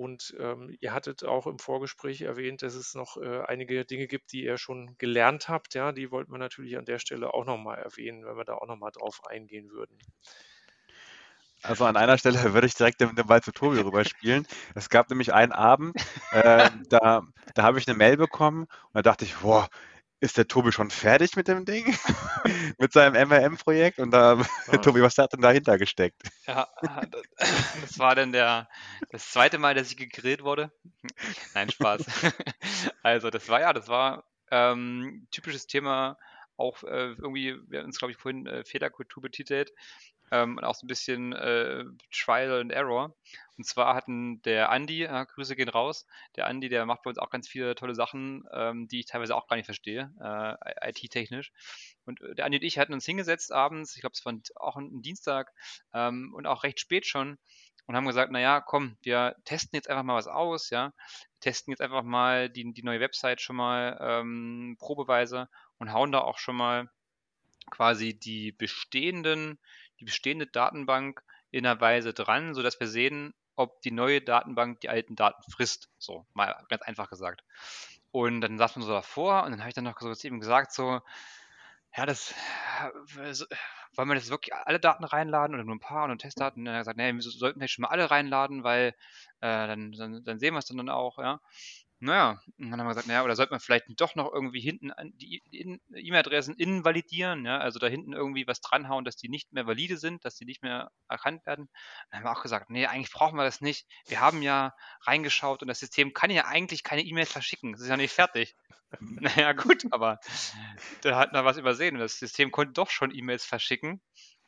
Und 0.00 0.34
ähm, 0.38 0.74
ihr 0.80 0.94
hattet 0.94 1.24
auch 1.24 1.46
im 1.46 1.58
Vorgespräch 1.58 2.22
erwähnt, 2.22 2.62
dass 2.62 2.74
es 2.74 2.94
noch 2.94 3.18
äh, 3.18 3.42
einige 3.42 3.84
Dinge 3.84 4.06
gibt, 4.06 4.32
die 4.32 4.44
ihr 4.44 4.56
schon 4.56 4.96
gelernt 4.96 5.50
habt. 5.50 5.74
Ja, 5.74 5.92
die 5.92 6.10
wollten 6.10 6.32
wir 6.32 6.38
natürlich 6.38 6.78
an 6.78 6.86
der 6.86 6.98
Stelle 6.98 7.34
auch 7.34 7.44
nochmal 7.44 7.76
erwähnen, 7.80 8.24
wenn 8.24 8.34
wir 8.34 8.46
da 8.46 8.54
auch 8.54 8.66
nochmal 8.66 8.92
drauf 8.92 9.20
eingehen 9.26 9.68
würden. 9.72 9.98
Also 11.62 11.84
an 11.84 11.98
einer 11.98 12.16
Stelle 12.16 12.38
würde 12.54 12.66
ich 12.66 12.72
direkt 12.72 13.02
den, 13.02 13.14
den 13.14 13.26
Ball 13.26 13.42
zu 13.42 13.52
Tobi 13.52 13.78
rüberspielen. 13.80 14.46
Es 14.74 14.88
gab 14.88 15.10
nämlich 15.10 15.34
einen 15.34 15.52
Abend, 15.52 15.94
äh, 16.30 16.70
da, 16.88 17.20
da 17.54 17.62
habe 17.62 17.78
ich 17.78 17.86
eine 17.86 17.98
Mail 17.98 18.16
bekommen 18.16 18.62
und 18.62 18.94
da 18.94 19.02
dachte 19.02 19.26
ich, 19.26 19.36
boah, 19.36 19.68
ist 20.20 20.36
der 20.36 20.46
Tobi 20.46 20.70
schon 20.70 20.90
fertig 20.90 21.36
mit 21.36 21.48
dem 21.48 21.64
Ding? 21.64 21.84
mit 22.78 22.92
seinem 22.92 23.28
MRM-Projekt? 23.28 23.98
Und 23.98 24.10
da, 24.10 24.38
ah. 24.68 24.76
Tobi, 24.76 25.02
was 25.02 25.18
hat 25.18 25.32
denn 25.32 25.40
dahinter 25.40 25.78
gesteckt? 25.78 26.22
Ja, 26.46 26.68
das 27.80 27.98
war 27.98 28.14
dann 28.14 28.32
der, 28.32 28.68
das 29.10 29.30
zweite 29.30 29.58
Mal, 29.58 29.74
dass 29.74 29.90
ich 29.90 29.96
gegrillt 29.96 30.44
wurde. 30.44 30.70
Nein, 31.54 31.70
Spaß. 31.70 32.04
Also 33.02 33.30
das 33.30 33.48
war 33.48 33.60
ja, 33.60 33.72
das 33.72 33.88
war 33.88 34.24
ähm, 34.50 35.26
typisches 35.30 35.66
Thema, 35.66 36.18
auch 36.56 36.82
äh, 36.84 37.12
irgendwie, 37.12 37.56
wir 37.68 37.80
haben 37.80 37.86
uns, 37.86 37.98
glaube 37.98 38.12
ich, 38.12 38.18
vorhin 38.18 38.46
äh, 38.46 38.64
Fehlerkultur 38.64 39.22
betitelt 39.22 39.72
ähm, 40.30 40.56
und 40.56 40.64
auch 40.64 40.74
so 40.74 40.86
ein 40.86 40.88
bisschen 40.88 41.32
äh, 41.32 41.84
Trial 42.12 42.60
and 42.60 42.72
Error. 42.72 43.14
Und 43.56 43.64
zwar 43.64 43.94
hatten 43.94 44.40
der 44.42 44.70
Andi, 44.70 45.04
äh, 45.04 45.26
Grüße 45.26 45.54
gehen 45.54 45.68
raus, 45.68 46.06
der 46.36 46.46
Andi, 46.46 46.68
der 46.68 46.86
macht 46.86 47.02
bei 47.02 47.10
uns 47.10 47.18
auch 47.18 47.30
ganz 47.30 47.48
viele 47.48 47.74
tolle 47.74 47.94
Sachen, 47.94 48.44
ähm, 48.52 48.88
die 48.88 49.00
ich 49.00 49.06
teilweise 49.06 49.36
auch 49.36 49.48
gar 49.48 49.56
nicht 49.56 49.66
verstehe, 49.66 50.10
äh, 50.20 50.90
IT-technisch. 50.90 51.52
Und 52.06 52.20
äh, 52.22 52.34
der 52.34 52.46
Andi 52.46 52.58
und 52.58 52.64
ich 52.64 52.78
hatten 52.78 52.94
uns 52.94 53.04
hingesetzt 53.04 53.52
abends, 53.52 53.94
ich 53.96 54.00
glaube, 54.00 54.14
es 54.14 54.24
war 54.24 54.34
auch 54.56 54.76
ein 54.76 55.02
Dienstag 55.02 55.52
ähm, 55.92 56.32
und 56.34 56.46
auch 56.46 56.62
recht 56.62 56.80
spät 56.80 57.06
schon 57.06 57.38
und 57.90 57.96
haben 57.96 58.06
gesagt, 58.06 58.30
naja, 58.30 58.60
komm, 58.60 58.96
wir 59.02 59.34
testen 59.44 59.76
jetzt 59.76 59.90
einfach 59.90 60.04
mal 60.04 60.14
was 60.14 60.28
aus, 60.28 60.70
ja, 60.70 60.92
testen 61.40 61.72
jetzt 61.72 61.80
einfach 61.80 62.04
mal 62.04 62.48
die, 62.48 62.72
die 62.72 62.84
neue 62.84 63.00
Website 63.00 63.40
schon 63.40 63.56
mal 63.56 63.98
ähm, 64.00 64.76
probeweise 64.78 65.48
und 65.78 65.92
hauen 65.92 66.12
da 66.12 66.20
auch 66.20 66.38
schon 66.38 66.54
mal 66.54 66.88
quasi 67.70 68.18
die 68.18 68.52
bestehenden, 68.52 69.58
die 70.00 70.04
bestehende 70.04 70.46
Datenbank 70.46 71.22
in 71.50 71.66
einer 71.66 71.80
Weise 71.80 72.12
dran, 72.12 72.54
sodass 72.54 72.80
wir 72.80 72.88
sehen, 72.88 73.34
ob 73.56 73.82
die 73.82 73.90
neue 73.90 74.20
Datenbank 74.20 74.80
die 74.80 74.88
alten 74.88 75.16
Daten 75.16 75.42
frisst. 75.50 75.90
So, 75.98 76.26
mal 76.32 76.64
ganz 76.68 76.82
einfach 76.82 77.10
gesagt. 77.10 77.44
Und 78.10 78.40
dann 78.40 78.58
saß 78.58 78.76
man 78.76 78.84
so 78.84 78.92
davor 78.92 79.44
und 79.44 79.52
dann 79.52 79.60
habe 79.60 79.68
ich 79.68 79.74
dann 79.74 79.84
noch 79.84 80.00
so 80.00 80.12
eben 80.26 80.40
gesagt, 80.40 80.72
so, 80.72 81.00
ja, 81.96 82.06
das, 82.06 82.34
wollen 83.94 84.08
wir 84.08 84.14
das 84.14 84.30
wirklich 84.30 84.54
alle 84.54 84.80
Daten 84.80 85.04
reinladen 85.04 85.54
oder 85.54 85.64
nur 85.64 85.74
ein 85.74 85.80
paar 85.80 86.08
und 86.08 86.18
Testdaten? 86.18 86.60
Und 86.60 86.64
dann 86.66 86.74
hat 86.74 86.80
er 86.80 86.94
gesagt, 86.94 86.96
nee, 86.98 87.12
wir 87.12 87.22
sollten 87.22 87.58
vielleicht 87.58 87.74
schon 87.74 87.82
mal 87.82 87.88
alle 87.88 88.10
reinladen, 88.10 88.64
weil 88.64 88.94
äh, 89.40 89.66
dann, 89.66 89.92
dann, 89.92 90.24
dann 90.24 90.38
sehen 90.38 90.54
wir 90.54 90.58
es 90.58 90.66
dann 90.66 90.88
auch, 90.88 91.18
ja. 91.18 91.40
Naja, 92.02 92.40
und 92.58 92.70
dann 92.70 92.80
haben 92.80 92.86
wir 92.86 92.92
gesagt, 92.92 93.08
naja, 93.08 93.22
oder 93.22 93.36
sollte 93.36 93.52
man 93.52 93.60
vielleicht 93.60 93.84
doch 94.00 94.14
noch 94.14 94.32
irgendwie 94.32 94.60
hinten 94.60 94.90
die 95.14 95.42
E-Mail-Adressen 95.92 96.54
innen 96.56 96.82
validieren, 96.82 97.44
ja, 97.44 97.58
also 97.58 97.78
da 97.78 97.88
hinten 97.88 98.14
irgendwie 98.14 98.46
was 98.46 98.62
dranhauen, 98.62 99.04
dass 99.04 99.16
die 99.16 99.28
nicht 99.28 99.52
mehr 99.52 99.66
valide 99.66 99.98
sind, 99.98 100.24
dass 100.24 100.34
die 100.34 100.46
nicht 100.46 100.62
mehr 100.62 100.90
erkannt 101.10 101.44
werden. 101.44 101.68
Dann 102.10 102.20
haben 102.20 102.26
wir 102.26 102.32
auch 102.32 102.42
gesagt, 102.42 102.70
nee, 102.70 102.86
eigentlich 102.86 103.12
brauchen 103.12 103.36
wir 103.36 103.44
das 103.44 103.60
nicht. 103.60 103.86
Wir 104.06 104.20
haben 104.20 104.40
ja 104.40 104.72
reingeschaut 105.02 105.60
und 105.60 105.68
das 105.68 105.78
System 105.78 106.14
kann 106.14 106.30
ja 106.30 106.46
eigentlich 106.46 106.84
keine 106.84 107.02
E-Mails 107.02 107.32
verschicken. 107.32 107.72
Das 107.72 107.82
ist 107.82 107.88
ja 107.88 107.98
nicht 107.98 108.14
fertig. 108.14 108.56
naja, 109.00 109.52
gut, 109.52 109.84
aber 109.90 110.20
da 111.02 111.18
hat 111.18 111.32
man 111.34 111.44
was 111.44 111.58
übersehen 111.58 111.96
und 111.96 112.00
das 112.00 112.18
System 112.18 112.50
konnte 112.50 112.72
doch 112.72 112.88
schon 112.88 113.14
E-Mails 113.14 113.44
verschicken. 113.44 114.00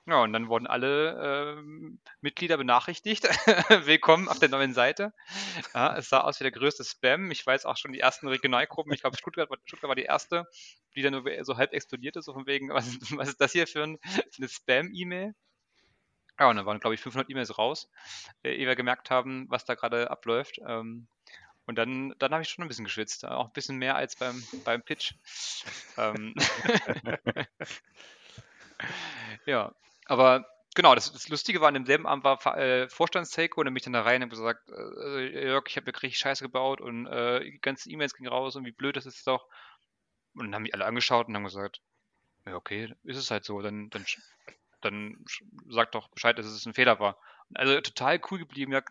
Ja, 0.06 0.20
und 0.22 0.32
dann 0.32 0.48
wurden 0.48 0.66
alle 0.66 1.56
ähm, 1.60 2.00
Mitglieder 2.20 2.56
benachrichtigt. 2.56 3.22
Willkommen 3.86 4.28
auf 4.28 4.40
der 4.40 4.48
neuen 4.48 4.74
Seite. 4.74 5.12
Ja, 5.74 5.96
es 5.96 6.08
sah 6.08 6.22
aus 6.22 6.40
wie 6.40 6.44
der 6.44 6.50
größte 6.50 6.84
Spam. 6.84 7.30
Ich 7.30 7.46
weiß 7.46 7.66
auch 7.66 7.76
schon 7.76 7.92
die 7.92 8.00
ersten 8.00 8.26
Regionalgruppen. 8.26 8.92
Ich 8.92 9.02
glaube, 9.02 9.16
Stuttgart, 9.16 9.48
Stuttgart 9.64 9.88
war 9.88 9.94
die 9.94 10.02
erste, 10.02 10.48
die 10.96 11.02
dann 11.02 11.24
so 11.44 11.56
halb 11.56 11.72
explodierte, 11.72 12.20
so 12.20 12.32
von 12.32 12.46
wegen, 12.46 12.68
was, 12.74 12.98
was 13.16 13.28
ist 13.28 13.40
das 13.40 13.52
hier 13.52 13.68
für, 13.68 13.84
ein, 13.84 13.98
für 14.02 14.38
eine 14.38 14.48
Spam-E-Mail? 14.48 15.34
Ja, 16.40 16.50
und 16.50 16.56
dann 16.56 16.66
waren, 16.66 16.80
glaube 16.80 16.94
ich, 16.94 17.00
500 17.00 17.30
E-Mails 17.30 17.56
raus, 17.56 17.88
äh, 18.42 18.54
ehe 18.56 18.66
wir 18.66 18.74
gemerkt 18.74 19.10
haben, 19.10 19.46
was 19.50 19.64
da 19.64 19.76
gerade 19.76 20.10
abläuft. 20.10 20.58
Ähm, 20.66 21.06
und 21.66 21.76
dann, 21.76 22.12
dann 22.18 22.32
habe 22.32 22.42
ich 22.42 22.48
schon 22.48 22.64
ein 22.64 22.68
bisschen 22.68 22.86
geschwitzt. 22.86 23.24
Auch 23.24 23.46
ein 23.46 23.52
bisschen 23.52 23.76
mehr 23.76 23.94
als 23.94 24.16
beim, 24.16 24.42
beim 24.64 24.82
Pitch. 24.82 25.14
ähm, 25.96 26.34
ja, 29.46 29.72
aber 30.12 30.44
genau, 30.74 30.94
das, 30.94 31.10
das, 31.10 31.30
Lustige 31.30 31.62
war, 31.62 31.68
an 31.68 31.74
demselben 31.74 32.06
Abend 32.06 32.24
war 32.24 32.58
äh, 32.58 32.86
und 33.56 33.72
mich 33.72 33.82
dann 33.82 33.94
da 33.94 34.02
rein 34.02 34.22
und 34.22 34.28
gesagt, 34.28 34.68
äh, 34.68 35.46
Jörg, 35.46 35.64
ich 35.68 35.76
habe 35.76 35.86
mir 35.86 36.02
richtig 36.02 36.18
Scheiße 36.18 36.44
gebaut 36.44 36.82
und 36.82 37.06
äh, 37.06 37.40
die 37.40 37.58
ganzen 37.60 37.90
E-Mails 37.90 38.12
gingen 38.12 38.28
raus 38.28 38.54
und 38.54 38.66
wie 38.66 38.72
blöd 38.72 38.94
das 38.94 39.06
ist 39.06 39.26
doch. 39.26 39.48
Und 40.34 40.44
dann 40.44 40.54
haben 40.54 40.62
mich 40.64 40.74
alle 40.74 40.84
angeschaut 40.84 41.28
und 41.28 41.34
haben 41.34 41.44
gesagt, 41.44 41.80
ja, 42.44 42.56
okay, 42.56 42.94
ist 43.04 43.16
es 43.16 43.30
halt 43.30 43.46
so, 43.46 43.62
dann, 43.62 43.88
dann, 43.88 44.04
dann 44.82 45.24
sag 45.70 45.92
doch 45.92 46.08
Bescheid, 46.10 46.38
dass 46.38 46.44
es 46.44 46.66
ein 46.66 46.74
Fehler 46.74 47.00
war. 47.00 47.16
Also 47.54 47.80
total 47.80 48.20
cool 48.30 48.38
geblieben. 48.38 48.72
Ja, 48.72 48.82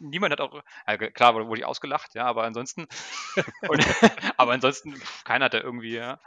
niemand 0.00 0.32
hat 0.32 0.40
auch, 0.40 0.62
ja, 0.86 0.96
klar 0.96 1.34
wurde 1.34 1.60
ich 1.60 1.66
ausgelacht, 1.66 2.14
ja, 2.14 2.24
aber 2.26 2.44
ansonsten, 2.44 2.86
und, 3.68 3.84
aber 4.36 4.52
ansonsten, 4.52 5.00
keiner 5.24 5.46
hat 5.46 5.54
da 5.54 5.60
irgendwie, 5.60 5.94
ja. 5.94 6.20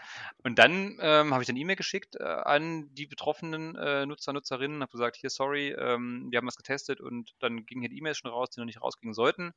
Und 0.44 0.60
dann 0.60 0.98
ähm, 1.02 1.34
habe 1.34 1.44
ich 1.44 1.48
dann 1.48 1.58
E-Mail 1.58 1.76
geschickt 1.76 2.16
äh, 2.16 2.24
an 2.24 2.94
die 2.94 3.06
betroffenen 3.06 3.76
äh, 3.76 4.06
Nutzer, 4.06 4.34
Nutzerinnen, 4.34 4.82
habe 4.82 4.92
gesagt, 4.92 5.16
hier, 5.18 5.30
sorry, 5.30 5.70
ähm, 5.72 6.28
wir 6.32 6.38
haben 6.38 6.48
was 6.48 6.58
getestet 6.58 7.02
und 7.02 7.34
dann 7.40 7.66
gingen 7.66 7.82
hier 7.82 7.90
die 7.90 7.98
E-Mails 7.98 8.18
schon 8.18 8.32
raus, 8.32 8.50
die 8.50 8.60
noch 8.60 8.66
nicht 8.66 8.82
rausgingen 8.82 9.14
sollten. 9.14 9.54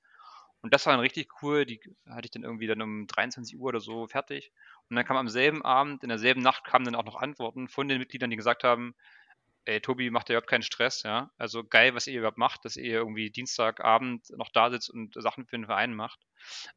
Und 0.63 0.75
das 0.75 0.85
war 0.85 0.93
dann 0.93 1.01
richtig 1.01 1.43
cool. 1.43 1.65
Die 1.65 1.81
hatte 2.07 2.27
ich 2.27 2.31
dann 2.31 2.43
irgendwie 2.43 2.67
dann 2.67 2.83
um 2.83 3.07
23 3.07 3.59
Uhr 3.59 3.69
oder 3.69 3.81
so 3.81 4.07
fertig. 4.07 4.53
Und 4.89 4.97
dann 4.97 5.07
kam 5.07 5.17
am 5.17 5.29
selben 5.29 5.65
Abend, 5.65 6.03
in 6.03 6.09
derselben 6.09 6.43
Nacht 6.43 6.65
kamen 6.65 6.85
dann 6.85 6.95
auch 6.95 7.05
noch 7.05 7.17
Antworten 7.17 7.69
von 7.69 7.89
den 7.89 7.99
Mitgliedern, 7.99 8.31
die 8.31 8.37
gesagt 8.37 8.65
haben, 8.65 8.95
ey, 9.65 9.81
Tobi 9.81 10.11
macht 10.11 10.29
ja 10.29 10.35
überhaupt 10.35 10.51
keinen 10.51 10.63
Stress, 10.63 11.03
ja. 11.03 11.31
Also 11.39 11.65
geil, 11.65 11.95
was 11.95 12.07
ihr 12.07 12.19
überhaupt 12.19 12.39
macht, 12.39 12.65
dass 12.65 12.77
ihr 12.77 12.95
irgendwie 12.95 13.31
Dienstagabend 13.31 14.31
noch 14.31 14.49
da 14.51 14.71
sitzt 14.71 14.91
und 14.91 15.15
Sachen 15.15 15.47
für 15.47 15.57
den 15.57 15.67
Verein 15.67 15.95
macht. 15.95 16.21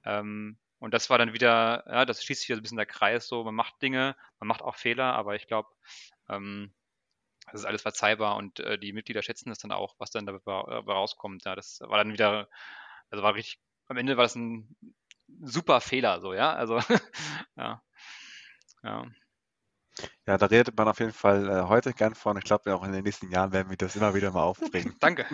Ähm, 0.06 0.58
und 0.80 0.94
das 0.94 1.10
war 1.10 1.18
dann 1.18 1.34
wieder, 1.34 1.86
ja, 1.88 2.06
das 2.06 2.24
schließt 2.24 2.42
sich 2.42 2.50
wieder 2.50 2.60
ein 2.60 2.64
bisschen 2.64 2.78
der 2.78 2.86
Kreis, 2.86 3.28
so, 3.28 3.44
man 3.44 3.56
macht 3.56 3.82
Dinge, 3.82 4.16
man 4.40 4.48
macht 4.48 4.62
auch 4.62 4.76
Fehler, 4.76 5.14
aber 5.16 5.36
ich 5.36 5.48
glaube, 5.48 5.70
ähm, 6.30 6.74
das 7.52 7.62
ist 7.62 7.66
alles 7.66 7.82
verzeihbar 7.82 8.36
und 8.38 8.60
äh, 8.60 8.78
die 8.78 8.94
Mitglieder 8.94 9.22
schätzen 9.22 9.50
das 9.50 9.60
dann 9.60 9.72
auch, 9.72 9.96
was 9.98 10.12
dann 10.12 10.26
dabei 10.26 10.52
rauskommt. 10.94 11.46
Ja, 11.46 11.56
das 11.56 11.80
war 11.82 11.98
dann 11.98 12.14
wieder, 12.14 12.50
also 13.10 13.24
war 13.24 13.36
richtig, 13.36 13.62
am 13.88 13.98
Ende 13.98 14.18
war 14.18 14.24
das 14.24 14.36
ein 14.36 14.76
super 15.42 15.82
Fehler, 15.82 16.22
so, 16.22 16.34
ja, 16.34 16.54
also, 16.54 16.80
ja, 17.56 17.82
ja. 18.84 19.06
Ja, 20.26 20.38
da 20.38 20.46
redet 20.48 20.78
man 20.78 20.88
auf 20.88 21.00
jeden 21.00 21.14
Fall 21.14 21.50
äh, 21.50 21.64
heute 21.68 21.94
gern 21.94 22.16
von. 22.16 22.38
Ich 22.38 22.44
glaube, 22.44 22.74
auch 22.74 22.84
in 22.84 22.92
den 22.92 23.04
nächsten 23.04 23.30
Jahren 23.30 23.52
werden 23.52 23.70
wir 23.70 23.78
das 23.78 23.96
immer 23.96 24.16
wieder 24.16 24.32
mal 24.32 24.44
aufbringen. 24.44 24.96
Danke. 25.00 25.26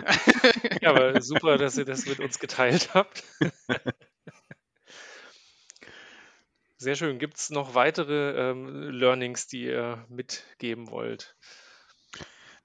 ja, 0.80 0.90
aber 0.90 1.20
super, 1.22 1.56
dass 1.58 1.78
ihr 1.78 1.84
das 1.84 2.06
mit 2.06 2.20
uns 2.20 2.38
geteilt 2.38 2.94
habt. 2.94 3.24
Sehr 6.76 6.96
schön. 6.96 7.18
Gibt 7.18 7.36
es 7.36 7.50
noch 7.50 7.74
weitere 7.74 8.50
ähm, 8.50 8.90
Learnings, 8.90 9.46
die 9.46 9.64
ihr 9.64 10.04
mitgeben 10.08 10.90
wollt? 10.90 11.36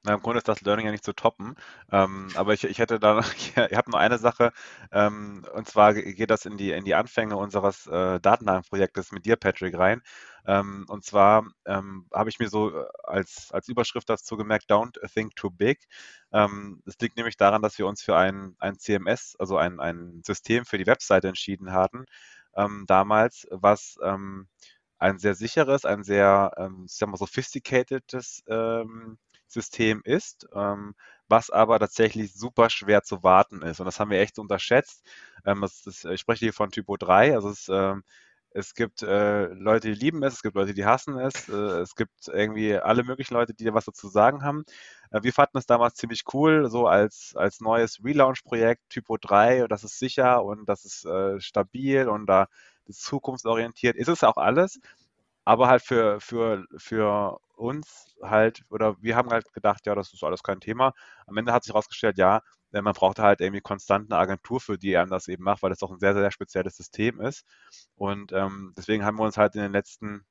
Na, 0.06 0.14
im 0.14 0.22
Grunde 0.22 0.38
ist 0.38 0.48
das 0.48 0.62
Learning 0.62 0.86
ja 0.86 0.92
nicht 0.92 1.04
zu 1.04 1.14
toppen. 1.14 1.56
Ähm, 1.92 2.28
aber 2.36 2.54
ich, 2.54 2.64
ich 2.64 2.78
hätte 2.78 3.00
da 3.00 3.16
noch, 3.16 3.34
ich 3.34 3.56
habe 3.58 3.90
nur 3.90 4.00
eine 4.00 4.20
Sache, 4.20 4.52
ähm, 4.92 5.44
und 5.54 5.68
zwar 5.68 5.94
geht 5.96 6.30
das 6.30 6.46
in 6.46 6.58
die, 6.58 6.72
in 6.72 6.86
die 6.86 6.94
Anfänge 6.94 7.38
unseres 7.38 7.88
äh, 7.88 8.20
Datenbankprojektes 8.20 9.12
mit 9.12 9.26
dir, 9.26 9.36
Patrick, 9.36 9.76
rein. 9.78 10.02
Ähm, 10.46 10.86
und 10.90 11.04
zwar 11.04 11.48
ähm, 11.66 12.06
habe 12.14 12.30
ich 12.30 12.38
mir 12.40 12.50
so 12.50 12.70
äh, 12.80 12.86
als, 13.04 13.50
als 13.52 13.68
Überschrift 13.68 14.08
dazu 14.10 14.38
gemerkt, 14.38 14.70
don't 14.70 14.96
think 15.12 15.36
too 15.36 15.50
big. 15.50 15.80
Ähm, 16.32 16.82
das 16.86 16.98
liegt 17.00 17.18
nämlich 17.18 17.38
daran, 17.38 17.64
dass 17.64 17.80
wir 17.80 17.88
uns 17.88 18.04
für 18.04 18.16
ein, 18.16 18.56
ein 18.60 18.78
CMS, 18.78 19.36
also 19.40 19.58
ein, 19.58 19.80
ein 19.80 20.22
System 20.24 20.66
für 20.66 20.78
die 20.78 20.86
Webseite 20.86 21.28
entschieden 21.30 21.72
hatten, 21.74 22.06
ähm, 22.56 22.84
damals, 22.88 23.48
was 23.50 23.98
ähm, 24.04 24.48
ein 25.00 25.18
sehr 25.20 25.34
sicheres, 25.36 25.84
ein 25.86 26.04
sehr, 26.04 26.52
ähm, 26.58 26.84
ich 26.88 26.94
sag 26.96 27.10
mal, 27.10 27.18
sophisticatedes 27.18 28.44
ähm, 28.48 29.18
System 29.48 30.02
ist, 30.04 30.48
ähm, 30.54 30.96
was 31.28 31.50
aber 31.50 31.80
tatsächlich 31.80 32.34
super 32.34 32.70
schwer 32.70 33.04
zu 33.04 33.24
warten 33.24 33.62
ist. 33.62 33.80
Und 33.80 33.86
das 33.86 34.00
haben 34.00 34.12
wir 34.12 34.20
echt 34.20 34.40
unterschätzt. 34.40 35.04
Ähm, 35.46 35.62
das 35.62 35.86
ist, 35.88 36.06
ich 36.06 36.20
spreche 36.22 36.46
hier 36.46 36.54
von 36.54 36.72
Typo 36.72 36.98
3, 36.98 37.36
also 37.36 37.50
es, 37.50 37.68
ähm, 37.70 38.04
es 38.52 38.74
gibt 38.74 39.04
äh, 39.04 39.48
Leute, 39.48 39.90
die 39.90 40.00
lieben 40.00 40.24
es, 40.24 40.36
es 40.36 40.42
gibt 40.42 40.56
Leute, 40.56 40.74
die 40.74 40.86
hassen 40.86 41.18
es, 41.20 41.50
äh, 41.50 41.54
es 41.82 41.96
gibt 41.96 42.30
irgendwie 42.30 42.76
alle 42.78 43.04
möglichen 43.04 43.34
Leute, 43.34 43.54
die 43.54 43.74
was 43.74 43.84
dazu 43.86 44.08
sagen 44.08 44.44
haben. 44.44 44.64
Äh, 45.12 45.24
wir 45.24 45.34
fanden 45.34 45.58
es 45.58 45.66
damals 45.66 45.96
ziemlich 45.96 46.24
cool, 46.34 46.70
so 46.70 46.88
als, 46.88 47.34
als 47.36 47.60
neues 47.60 48.00
Relaunch-Projekt, 48.04 48.82
Typo 48.90 49.18
3, 49.18 49.64
und 49.64 49.72
das 49.72 49.84
ist 49.84 50.00
sicher 50.00 50.44
und 50.44 50.70
das 50.70 50.86
ist 50.86 51.06
äh, 51.06 51.40
stabil 51.42 52.08
und 52.08 52.28
da 52.28 52.48
ist 52.86 53.04
zukunftsorientiert. 53.04 53.96
Ist 53.98 54.08
es 54.10 54.24
auch 54.24 54.38
alles, 54.38 54.80
aber 55.46 55.68
halt 55.68 55.82
für, 55.84 56.20
für, 56.22 56.66
für 56.78 57.40
uns 57.58 58.16
halt, 58.22 58.64
oder 58.70 58.96
wir 59.02 59.16
haben 59.16 59.30
halt 59.32 59.52
gedacht, 59.54 59.86
ja, 59.86 59.96
das 59.96 60.14
ist 60.14 60.24
alles 60.24 60.44
kein 60.44 60.60
Thema. 60.60 60.94
Am 61.28 61.38
Ende 61.38 61.54
hat 61.54 61.64
sich 61.64 61.74
herausgestellt, 61.74 62.18
ja, 62.18 62.42
äh, 62.74 62.82
man 62.82 62.94
braucht 62.94 63.20
halt 63.20 63.42
irgendwie 63.42 63.62
konstant 63.62 64.12
eine 64.12 64.20
Agentur, 64.20 64.60
für 64.62 64.78
die 64.78 64.98
einem 64.98 65.10
das 65.12 65.28
eben 65.28 65.44
macht, 65.44 65.64
weil 65.64 65.70
das 65.72 65.80
doch 65.80 65.92
ein 65.92 66.00
sehr, 66.00 66.14
sehr 66.14 66.32
spezielles 66.32 66.76
System 66.78 67.22
ist. 67.22 67.46
Und 67.96 68.32
ähm, 68.34 68.74
deswegen 68.78 69.06
haben 69.06 69.18
wir 69.20 69.26
uns 69.26 69.38
halt 69.38 69.56
in 69.56 69.62
den 69.62 69.72
letzten, 69.74 70.26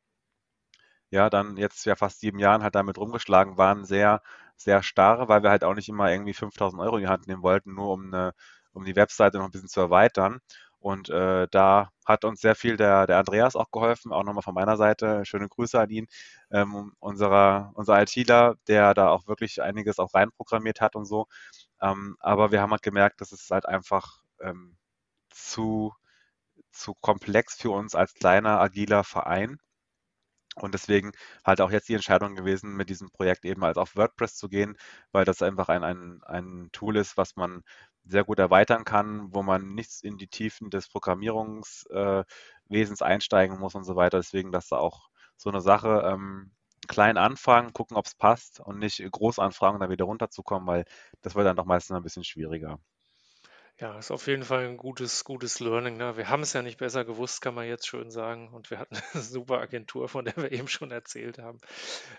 ja, 1.10 1.30
dann 1.30 1.56
jetzt 1.56 1.84
ja 1.86 1.96
fast 1.96 2.20
sieben 2.20 2.38
Jahren 2.38 2.62
halt 2.62 2.74
damit 2.74 2.98
rumgeschlagen, 2.98 3.56
waren 3.58 3.84
sehr, 3.84 4.22
sehr 4.56 4.82
starr, 4.82 5.28
weil 5.28 5.42
wir 5.42 5.50
halt 5.50 5.64
auch 5.64 5.74
nicht 5.74 5.88
immer 5.88 6.10
irgendwie 6.10 6.34
5000 6.34 6.82
Euro 6.82 6.96
in 6.96 7.02
die 7.04 7.08
Hand 7.08 7.26
nehmen 7.28 7.42
wollten, 7.42 7.74
nur 7.74 7.92
um 7.92 8.06
eine, 8.06 8.32
um 8.72 8.84
die 8.84 8.96
Webseite 8.96 9.38
noch 9.38 9.44
ein 9.46 9.50
bisschen 9.50 9.68
zu 9.68 9.80
erweitern. 9.80 10.40
Und 10.84 11.08
äh, 11.08 11.48
da 11.50 11.88
hat 12.04 12.26
uns 12.26 12.42
sehr 12.42 12.54
viel 12.54 12.76
der, 12.76 13.06
der 13.06 13.16
Andreas 13.18 13.56
auch 13.56 13.70
geholfen, 13.70 14.12
auch 14.12 14.22
nochmal 14.22 14.42
von 14.42 14.52
meiner 14.54 14.76
Seite. 14.76 15.24
Schöne 15.24 15.48
Grüße 15.48 15.80
an 15.80 15.88
ihn, 15.88 16.06
ähm, 16.50 16.92
unserer, 17.00 17.72
unser 17.74 18.02
ITler, 18.02 18.56
der 18.68 18.92
da 18.92 19.08
auch 19.08 19.26
wirklich 19.26 19.62
einiges 19.62 19.98
auch 19.98 20.12
reinprogrammiert 20.12 20.82
hat 20.82 20.94
und 20.94 21.06
so. 21.06 21.26
Ähm, 21.80 22.16
aber 22.20 22.52
wir 22.52 22.60
haben 22.60 22.70
halt 22.72 22.82
gemerkt, 22.82 23.22
dass 23.22 23.32
es 23.32 23.50
halt 23.50 23.66
einfach 23.66 24.18
ähm, 24.42 24.76
zu, 25.30 25.94
zu 26.72 26.94
komplex 26.94 27.56
für 27.56 27.70
uns 27.70 27.94
als 27.94 28.14
kleiner, 28.14 28.60
agiler 28.60 29.04
Verein. 29.04 29.58
Und 30.56 30.74
deswegen 30.74 31.12
halt 31.44 31.60
auch 31.60 31.70
jetzt 31.70 31.88
die 31.88 31.94
Entscheidung 31.94 32.34
gewesen, 32.36 32.76
mit 32.76 32.88
diesem 32.90 33.10
Projekt 33.10 33.44
eben 33.44 33.64
als 33.64 33.76
auf 33.76 33.96
WordPress 33.96 34.36
zu 34.36 34.48
gehen, 34.48 34.76
weil 35.12 35.24
das 35.24 35.42
einfach 35.42 35.68
ein, 35.68 35.82
ein, 35.84 36.20
ein 36.24 36.68
Tool 36.72 36.96
ist, 36.96 37.16
was 37.16 37.36
man 37.36 37.62
sehr 38.04 38.24
gut 38.24 38.38
erweitern 38.38 38.84
kann, 38.84 39.34
wo 39.34 39.42
man 39.42 39.74
nichts 39.74 40.02
in 40.02 40.16
die 40.18 40.28
Tiefen 40.28 40.70
des 40.70 40.88
Programmierungswesens 40.88 43.00
äh, 43.00 43.04
einsteigen 43.04 43.58
muss 43.58 43.74
und 43.74 43.84
so 43.84 43.96
weiter. 43.96 44.18
Deswegen, 44.18 44.52
dass 44.52 44.68
da 44.68 44.76
auch 44.76 45.08
so 45.36 45.50
eine 45.50 45.60
Sache 45.60 46.02
ähm, 46.06 46.52
klein 46.86 47.16
anfangen, 47.16 47.72
gucken, 47.72 47.96
ob 47.96 48.06
es 48.06 48.14
passt 48.14 48.60
und 48.60 48.78
nicht 48.78 49.02
groß 49.10 49.38
anfragen 49.38 49.74
und 49.76 49.80
dann 49.80 49.90
wieder 49.90 50.04
runterzukommen, 50.04 50.66
weil 50.68 50.84
das 51.22 51.34
wird 51.34 51.46
dann 51.46 51.56
doch 51.56 51.64
meistens 51.64 51.96
ein 51.96 52.02
bisschen 52.02 52.24
schwieriger. 52.24 52.78
Ja, 53.80 53.98
ist 53.98 54.12
auf 54.12 54.28
jeden 54.28 54.44
Fall 54.44 54.66
ein 54.66 54.76
gutes, 54.76 55.24
gutes 55.24 55.58
Learning. 55.58 55.96
Ne? 55.96 56.16
Wir 56.16 56.28
haben 56.28 56.42
es 56.44 56.52
ja 56.52 56.62
nicht 56.62 56.78
besser 56.78 57.04
gewusst, 57.04 57.40
kann 57.40 57.54
man 57.54 57.66
jetzt 57.66 57.88
schön 57.88 58.08
sagen. 58.12 58.48
Und 58.52 58.70
wir 58.70 58.78
hatten 58.78 58.94
eine 59.12 59.22
super 59.22 59.58
Agentur, 59.58 60.08
von 60.08 60.24
der 60.24 60.36
wir 60.36 60.52
eben 60.52 60.68
schon 60.68 60.92
erzählt 60.92 61.38
haben. 61.40 61.58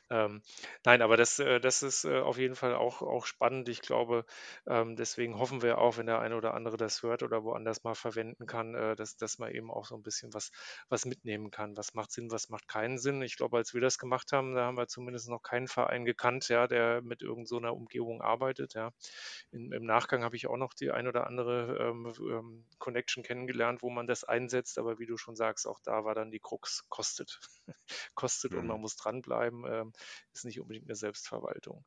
Ähm, 0.10 0.42
nein, 0.84 1.02
aber 1.02 1.16
das, 1.16 1.40
äh, 1.40 1.62
das 1.62 1.82
ist 1.82 2.04
äh, 2.04 2.20
auf 2.20 2.38
jeden 2.38 2.56
Fall 2.56 2.76
auch, 2.76 3.02
auch 3.02 3.26
spannend. 3.26 3.70
Ich 3.70 3.82
glaube, 3.82 4.26
ähm, 4.68 4.98
deswegen 4.98 5.40
hoffen 5.40 5.62
wir 5.62 5.78
auch, 5.78 5.98
wenn 5.98 6.08
der 6.08 6.20
eine 6.20 6.36
oder 6.36 6.56
andere 6.56 6.76
das 6.76 7.04
hört 7.04 7.24
oder 7.24 7.46
woanders 7.46 7.86
mal 7.86 7.96
verwenden 7.96 8.48
kann, 8.48 8.76
äh, 8.76 8.98
dass, 8.98 9.16
dass 9.16 9.40
man 9.40 9.50
eben 9.52 9.72
auch 9.72 9.86
so 9.86 9.96
ein 9.96 10.04
bisschen 10.04 10.34
was, 10.34 10.52
was 10.90 11.06
mitnehmen 11.06 11.52
kann. 11.52 11.78
Was 11.78 11.94
macht 11.94 12.12
Sinn, 12.12 12.32
was 12.32 12.50
macht 12.50 12.68
keinen 12.68 12.98
Sinn. 12.98 13.22
Ich 13.22 13.38
glaube, 13.38 13.56
als 13.56 13.74
wir 13.74 13.80
das 13.80 13.98
gemacht 13.98 14.34
haben, 14.34 14.56
da 14.56 14.66
haben 14.66 14.76
wir 14.78 14.88
zumindest 14.88 15.30
noch 15.30 15.42
keinen 15.42 15.70
Verein 15.70 16.04
gekannt, 16.04 16.50
ja, 16.50 16.68
der 16.68 17.02
mit 17.02 17.22
irgendeiner 17.22 17.70
so 17.70 17.76
Umgebung 17.76 18.22
arbeitet. 18.22 18.74
Ja. 18.74 18.92
In, 19.52 19.72
Im 19.72 19.86
Nachgang 19.86 20.22
habe 20.26 20.36
ich 20.36 20.48
auch 20.48 20.58
noch 20.58 20.74
die 20.74 20.92
ein 20.92 21.08
oder 21.08 21.28
andere 21.28 21.45
andere 21.46 21.90
ähm, 21.90 22.14
ähm, 22.20 22.66
Connection 22.78 23.24
kennengelernt, 23.24 23.82
wo 23.82 23.90
man 23.90 24.08
das 24.08 24.24
einsetzt. 24.24 24.78
Aber 24.78 25.00
wie 25.00 25.06
du 25.06 25.18
schon 25.18 25.36
sagst, 25.36 25.68
auch 25.68 25.80
da 25.84 26.04
war 26.04 26.16
dann 26.16 26.32
die 26.32 26.40
Krux, 26.40 26.86
kostet. 26.90 27.40
kostet 28.16 28.52
mhm. 28.52 28.60
und 28.60 28.68
man 28.68 28.82
muss 28.82 28.96
dranbleiben, 28.96 29.66
ähm, 29.68 29.94
ist 30.34 30.46
nicht 30.46 30.60
unbedingt 30.60 30.88
eine 30.88 30.96
Selbstverwaltung. 30.96 31.86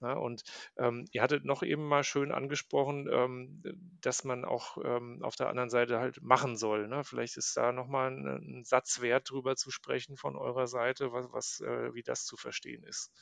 Ja, 0.00 0.12
und 0.14 0.42
ähm, 0.76 1.06
ihr 1.12 1.22
hattet 1.22 1.44
noch 1.44 1.62
eben 1.62 1.86
mal 1.86 2.04
schön 2.04 2.32
angesprochen, 2.32 3.08
ähm, 3.10 3.62
dass 4.00 4.24
man 4.24 4.44
auch 4.44 4.78
ähm, 4.84 5.22
auf 5.22 5.36
der 5.36 5.48
anderen 5.48 5.70
Seite 5.70 5.98
halt 5.98 6.22
machen 6.22 6.56
soll. 6.56 6.88
Ne? 6.88 7.04
Vielleicht 7.04 7.36
ist 7.36 7.56
da 7.56 7.72
nochmal 7.72 8.10
ein, 8.10 8.26
ein 8.26 8.64
Satz 8.64 9.00
wert, 9.00 9.30
drüber 9.30 9.56
zu 9.56 9.70
sprechen 9.70 10.16
von 10.16 10.36
eurer 10.36 10.66
Seite, 10.66 11.12
was, 11.12 11.32
was 11.32 11.60
äh, 11.60 11.94
wie 11.94 12.02
das 12.02 12.24
zu 12.24 12.36
verstehen 12.36 12.84
ist. 12.84 13.12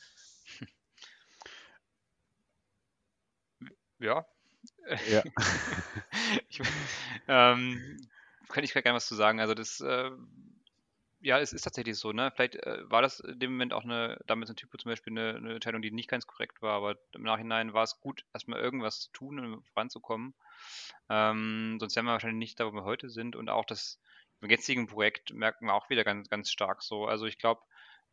Ja, 3.99 4.27
ja. 5.09 5.23
ich, 6.49 6.61
ähm, 7.27 7.97
kann 8.49 8.63
ich 8.63 8.73
gerne 8.73 8.95
was 8.95 9.07
zu 9.07 9.15
sagen. 9.15 9.39
Also 9.39 9.53
das, 9.53 9.79
äh, 9.81 10.11
ja, 11.19 11.39
es 11.39 11.53
ist 11.53 11.63
tatsächlich 11.63 11.97
so, 11.97 12.11
ne? 12.11 12.31
Vielleicht 12.35 12.55
äh, 12.55 12.89
war 12.89 13.01
das 13.01 13.19
in 13.19 13.39
dem 13.39 13.51
Moment 13.51 13.73
auch 13.73 13.83
eine, 13.83 14.19
damals 14.27 14.49
ein 14.49 14.55
Typo 14.55 14.77
zum 14.77 14.91
Beispiel 14.91 15.13
eine, 15.13 15.35
eine, 15.35 15.53
Entscheidung, 15.55 15.81
die 15.81 15.91
nicht 15.91 16.09
ganz 16.09 16.27
korrekt 16.27 16.61
war, 16.61 16.73
aber 16.73 16.97
im 17.13 17.23
Nachhinein 17.23 17.73
war 17.73 17.83
es 17.83 17.99
gut, 17.99 18.25
erstmal 18.33 18.59
irgendwas 18.59 18.99
zu 19.01 19.11
tun, 19.11 19.39
um 19.39 19.63
voranzukommen. 19.63 20.35
Ähm, 21.09 21.77
sonst 21.79 21.95
wären 21.95 22.05
wir 22.05 22.11
wahrscheinlich 22.11 22.39
nicht 22.39 22.59
da, 22.59 22.65
wo 22.65 22.71
wir 22.71 22.83
heute 22.83 23.09
sind. 23.09 23.35
Und 23.35 23.49
auch 23.49 23.65
das 23.65 23.99
im 24.41 24.49
jetzigen 24.49 24.87
Projekt 24.87 25.33
merken 25.33 25.65
wir 25.65 25.73
auch 25.73 25.89
wieder 25.89 26.03
ganz, 26.03 26.29
ganz 26.29 26.51
stark 26.51 26.83
so. 26.83 27.05
Also 27.05 27.25
ich 27.25 27.39
glaube, 27.39 27.61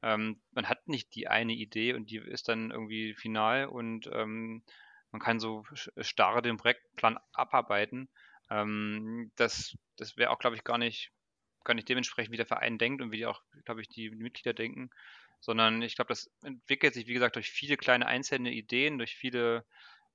ähm, 0.03 0.41
man 0.53 0.69
hat 0.69 0.89
nicht 0.89 1.15
die 1.15 1.29
eine 1.29 1.53
Idee 1.53 1.95
und 1.95 2.11
die 2.11 2.19
ist 2.19 2.49
dann 2.49 2.71
irgendwie 2.71 3.15
final 3.15 3.67
und 3.67 4.09
ähm, 4.13 4.63
man 5.15 5.21
kann 5.21 5.39
so 5.39 5.63
starr 5.99 6.43
den 6.43 6.57
Projektplan 6.57 7.21
abarbeiten. 7.33 8.09
Ähm, 8.51 9.31
das 9.37 9.77
das 9.97 10.17
wäre 10.17 10.31
auch, 10.31 10.41
glaube 10.41 10.57
ich, 10.57 10.65
gar 10.65 10.77
nicht, 10.77 11.13
gar 11.63 11.75
nicht 11.75 11.89
dementsprechend, 11.89 12.33
wie 12.33 12.37
der 12.37 12.47
Verein 12.47 12.79
denkt 12.79 13.01
und 13.01 13.13
wie 13.13 13.25
auch, 13.25 13.41
glaube 13.65 13.81
ich, 13.81 13.89
die 13.89 14.11
Mitglieder 14.11 14.55
denken, 14.55 14.91
sondern 15.39 15.83
ich 15.83 15.95
glaube, 15.95 16.09
das 16.09 16.33
entwickelt 16.43 16.95
sich, 16.95 17.07
wie 17.07 17.13
gesagt, 17.13 17.37
durch 17.37 17.49
viele 17.49 17.77
kleine 17.77 18.07
einzelne 18.07 18.51
Ideen, 18.51 18.99
durch 18.99 19.15
viele 19.15 19.65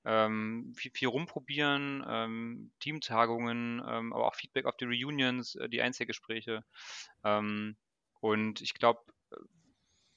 ähm, 0.03 0.73
viel, 0.75 0.91
viel 0.91 1.07
rumprobieren, 1.07 2.03
ähm, 2.05 2.71
Teamtagungen, 2.81 3.81
ähm, 3.87 4.11
aber 4.11 4.27
auch 4.27 4.35
Feedback 4.35 4.65
auf 4.65 4.75
die 4.75 4.85
Reunions, 4.85 5.55
äh, 5.55 5.69
die 5.69 5.81
Einzelgespräche. 5.81 6.65
Ähm, 7.23 7.77
und 8.19 8.59
ich 8.59 8.73
glaube, 8.73 8.99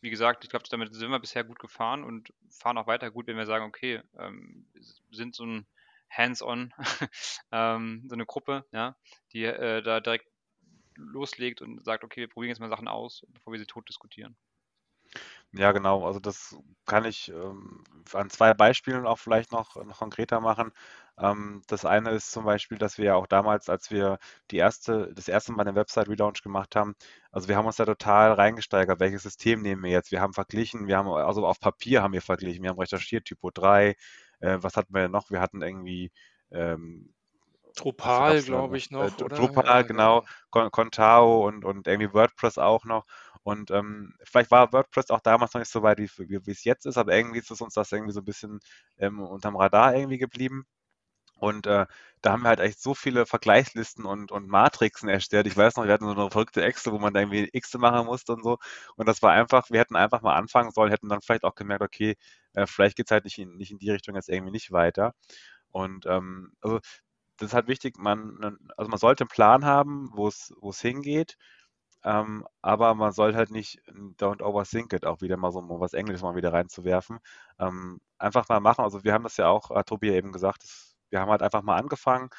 wie 0.03 0.11
gesagt, 0.11 0.45
ich 0.45 0.51
glaube, 0.51 0.65
damit 0.69 0.93
sind 0.95 1.11
wir 1.11 1.19
bisher 1.21 1.45
gut 1.45 1.61
gefahren 1.61 2.03
und 2.05 2.35
fahren 2.51 2.77
auch 2.77 2.89
weiter 2.89 3.11
gut, 3.11 3.29
wenn 3.29 3.37
wir 3.37 3.47
sagen, 3.47 3.65
okay, 3.65 4.03
ähm, 4.19 4.67
sind 5.11 5.35
so 5.35 5.47
ein 5.47 5.67
Hands-on, 6.11 6.75
ähm, 7.53 8.05
so 8.09 8.15
eine 8.15 8.27
Gruppe, 8.27 8.67
ja, 8.73 8.97
die 9.33 9.45
äh, 9.45 9.81
da 9.81 10.01
direkt 10.01 10.27
loslegt 10.97 11.63
und 11.63 11.83
sagt, 11.85 12.05
okay, 12.05 12.23
wir 12.23 12.29
probieren 12.29 12.51
jetzt 12.51 12.61
mal 12.61 12.69
Sachen 12.69 12.89
aus, 12.89 13.25
bevor 13.29 13.53
wir 13.53 13.61
sie 13.61 13.67
tot 13.67 13.89
diskutieren. 13.89 14.37
Ja, 15.53 15.73
genau. 15.73 16.07
Also 16.07 16.19
das 16.19 16.57
kann 16.87 17.05
ich 17.05 17.29
ähm, 17.29 17.85
an 18.13 18.31
zwei 18.31 18.55
Beispielen 18.55 19.07
auch 19.07 19.19
vielleicht 19.19 19.53
noch, 19.53 19.77
noch 19.77 19.99
konkreter 19.99 20.41
machen. 20.41 20.73
Ähm, 21.19 21.63
das 21.67 21.85
eine 21.85 22.11
ist 22.11 22.31
zum 22.31 22.45
Beispiel, 22.45 22.79
dass 22.79 22.99
wir 22.99 23.07
ja 23.07 23.15
auch 23.15 23.27
damals, 23.27 23.69
als 23.69 23.91
wir 23.91 24.19
die 24.51 24.57
erste, 24.57 25.13
das 25.15 25.29
erste 25.29 25.53
Mal 25.53 25.65
den 25.65 25.75
Website-Relaunch 25.75 26.43
gemacht 26.43 26.75
haben, 26.77 26.95
also 27.31 27.49
wir 27.49 27.57
haben 27.57 27.67
uns 27.67 27.77
da 27.77 27.85
total 27.85 28.33
reingesteigert, 28.33 29.01
welches 29.01 29.23
System 29.23 29.63
nehmen 29.63 29.83
wir 29.83 29.91
jetzt? 29.91 30.11
Wir 30.11 30.21
haben 30.21 30.33
verglichen, 30.33 30.87
wir 30.87 30.97
haben, 30.97 31.09
also 31.09 31.47
auf 31.47 31.61
Papier 31.61 32.03
haben 32.03 32.15
wir 32.15 32.23
verglichen, 32.23 32.63
wir 32.63 32.71
haben 32.71 32.81
recherchiert, 32.81 33.27
Typo 33.27 33.51
3, 33.51 33.95
äh, 34.41 34.59
was 34.61 34.77
hatten 34.77 34.95
wir 34.95 35.09
noch? 35.09 35.31
Wir 35.31 35.41
hatten 35.41 35.63
irgendwie 35.63 36.11
ähm, 36.51 37.13
Drupal, 37.77 38.43
glaube 38.43 38.77
ich, 38.77 38.91
noch. 38.91 39.05
Äh, 39.05 39.11
Drupal, 39.11 39.65
ja, 39.65 39.83
genau, 39.83 40.25
genau. 40.51 40.71
Contao 40.71 41.47
und, 41.47 41.65
und 41.65 41.87
irgendwie 41.87 42.13
WordPress 42.13 42.59
auch 42.59 42.85
noch. 42.85 43.07
Und 43.43 43.71
ähm, 43.71 44.15
vielleicht 44.23 44.51
war 44.51 44.73
WordPress 44.73 45.11
auch 45.11 45.21
damals 45.21 45.55
noch 45.55 45.61
nicht 45.61 45.71
so 45.71 45.83
weit, 45.83 45.99
wie, 45.99 46.09
wie, 46.19 46.51
es 46.51 46.65
jetzt 46.65 46.87
ist, 46.87 46.97
aber 46.97 47.15
irgendwie 47.15 47.41
ist 47.41 47.51
es 47.51 47.61
uns 47.61 47.75
das 47.75 47.91
irgendwie 47.91 48.13
so 48.13 48.21
ein 48.21 48.25
bisschen 48.25 48.61
ähm, 48.99 49.21
unterm 49.21 49.57
Radar 49.57 49.97
irgendwie 49.97 50.19
geblieben. 50.19 50.65
Und 51.43 51.67
äh, 51.67 51.87
da 52.21 52.33
haben 52.33 52.43
wir 52.43 52.51
halt 52.51 52.61
echt 52.61 52.81
so 52.81 52.95
viele 52.95 53.27
Vergleichslisten 53.27 54.05
und, 54.05 54.31
und 54.31 54.47
Matrixen 54.49 55.09
erstellt. 55.09 55.49
Ich 55.49 55.57
weiß 55.57 55.75
noch, 55.75 55.85
wir 55.87 55.93
hatten 55.93 56.05
so 56.07 56.13
eine 56.13 56.31
verrückte 56.31 56.63
Excel, 56.63 56.93
wo 56.93 57.01
man 57.01 57.13
da 57.13 57.19
irgendwie 57.21 57.49
X 57.53 57.75
machen 57.75 58.07
musste 58.07 58.33
und 58.35 58.45
so. 58.45 58.59
Und 58.97 59.09
das 59.09 59.23
war 59.23 59.33
einfach, 59.33 59.69
wir 59.71 59.81
hätten 59.81 59.97
einfach 59.97 60.23
mal 60.23 60.37
anfangen 60.37 60.71
sollen, 60.71 60.91
hätten 60.93 61.09
dann 61.09 61.21
vielleicht 61.21 61.43
auch 61.43 61.57
gemerkt, 61.57 61.83
okay, 61.83 62.15
äh, 62.55 62.67
vielleicht 62.67 62.97
geht 62.97 63.07
es 63.09 63.11
halt 63.11 63.25
nicht 63.25 63.39
in, 63.39 63.57
nicht 63.57 63.73
in 63.73 63.79
die 63.79 63.91
Richtung 63.91 64.15
jetzt 64.15 64.29
irgendwie 64.29 64.53
nicht 64.53 64.71
weiter. 64.71 65.15
Und 65.73 66.07
ähm, 66.07 66.53
also 66.61 66.79
das 67.39 67.49
ist 67.49 67.55
halt 67.55 67.67
wichtig, 67.69 67.99
man, 67.99 68.59
also 68.77 68.89
man 68.91 68.99
sollte 69.01 69.25
einen 69.25 69.29
Plan 69.31 69.65
haben, 69.65 70.11
wo 70.15 70.29
es 70.29 70.81
hingeht 70.81 71.37
ähm, 72.05 72.47
aber 72.63 72.95
man 72.95 73.13
soll 73.13 73.35
halt 73.35 73.51
nicht 73.51 73.81
don't 74.19 74.43
overthink 74.43 74.93
it, 74.93 75.07
auch 75.07 75.21
wieder 75.21 75.37
mal 75.37 75.53
so 75.53 75.61
um 75.61 75.81
was 75.81 75.95
Englisches 75.95 76.23
mal 76.23 76.35
wieder 76.35 76.53
reinzuwerfen. 76.53 77.19
Ähm, 77.59 78.01
einfach 78.19 78.49
mal 78.49 78.61
machen. 78.61 78.83
Also 78.85 79.05
wir 79.05 79.13
haben 79.13 79.23
das 79.25 79.37
ja 79.37 79.49
auch, 79.49 79.71
hat 79.71 79.87
Tobi 79.89 80.09
ja 80.09 80.15
eben 80.15 80.33
gesagt, 80.33 80.65
das, 80.65 80.92
wir 81.13 81.21
haben 81.21 81.31
halt 81.31 81.43
einfach 81.43 81.63
mal 81.63 81.77
angefangen, 81.77 82.31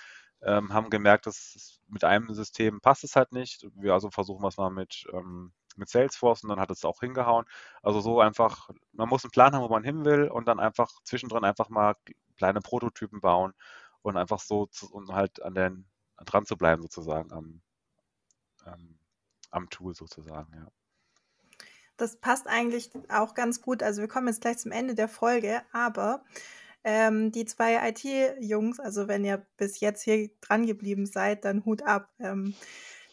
ähm, 0.42 0.74
haben 0.74 0.90
gemerkt, 0.90 1.28
dass 1.28 1.80
mit 1.88 2.04
einem 2.04 2.34
System 2.34 2.82
passt 2.82 3.04
es 3.04 3.16
halt 3.16 3.32
nicht. 3.32 3.66
Wir 3.76 3.94
also 3.94 4.10
versuchen 4.12 4.46
es 4.46 4.58
mal 4.58 4.72
mit, 4.72 5.08
ähm, 5.14 5.54
mit 5.78 5.90
Salesforce 5.90 6.44
und 6.44 6.50
dann 6.50 6.60
hat 6.60 6.72
es 6.72 6.84
auch 6.84 7.00
hingehauen. 7.00 7.46
Also 7.82 8.02
so 8.02 8.20
einfach, 8.20 8.70
man 8.92 9.08
muss 9.08 9.24
einen 9.24 9.32
Plan 9.32 9.54
haben, 9.54 9.64
wo 9.64 9.70
man 9.70 9.84
hin 9.84 10.06
will 10.06 10.28
und 10.28 10.48
dann 10.48 10.60
einfach 10.60 10.92
zwischendrin 11.04 11.46
einfach 11.46 11.70
mal 11.70 11.96
kleine 12.36 12.62
Prototypen 12.62 13.22
bauen 13.22 13.54
und 14.02 14.18
einfach 14.18 14.40
so 14.40 14.66
zu, 14.66 14.92
und 14.92 15.14
halt 15.14 15.42
an 15.42 15.56
den 15.56 15.86
dran 16.26 16.46
zu 16.46 16.58
bleiben 16.58 16.82
sozusagen 16.82 17.32
am, 17.32 17.62
am, 18.66 18.98
am 19.52 19.70
Tool 19.70 19.94
sozusagen, 19.94 20.52
ja. 20.56 20.68
Das 21.98 22.18
passt 22.18 22.48
eigentlich 22.48 22.90
auch 23.10 23.36
ganz 23.36 23.62
gut. 23.62 23.84
Also 23.84 24.02
wir 24.02 24.08
kommen 24.08 24.28
jetzt 24.28 24.42
gleich 24.42 24.58
zum 24.58 24.72
Ende 24.72 24.96
der 24.96 25.08
Folge, 25.08 25.62
aber 25.72 26.24
ähm, 26.84 27.32
die 27.32 27.46
zwei 27.46 27.90
IT-Jungs, 27.90 28.80
also 28.80 29.08
wenn 29.08 29.24
ihr 29.24 29.46
bis 29.58 29.80
jetzt 29.80 30.04
hier 30.04 30.30
dran 30.42 30.66
geblieben 30.66 31.06
seid, 31.06 31.46
dann 31.46 31.66
Hut 31.66 31.84
ab. 31.84 32.10
Ähm, 32.20 32.54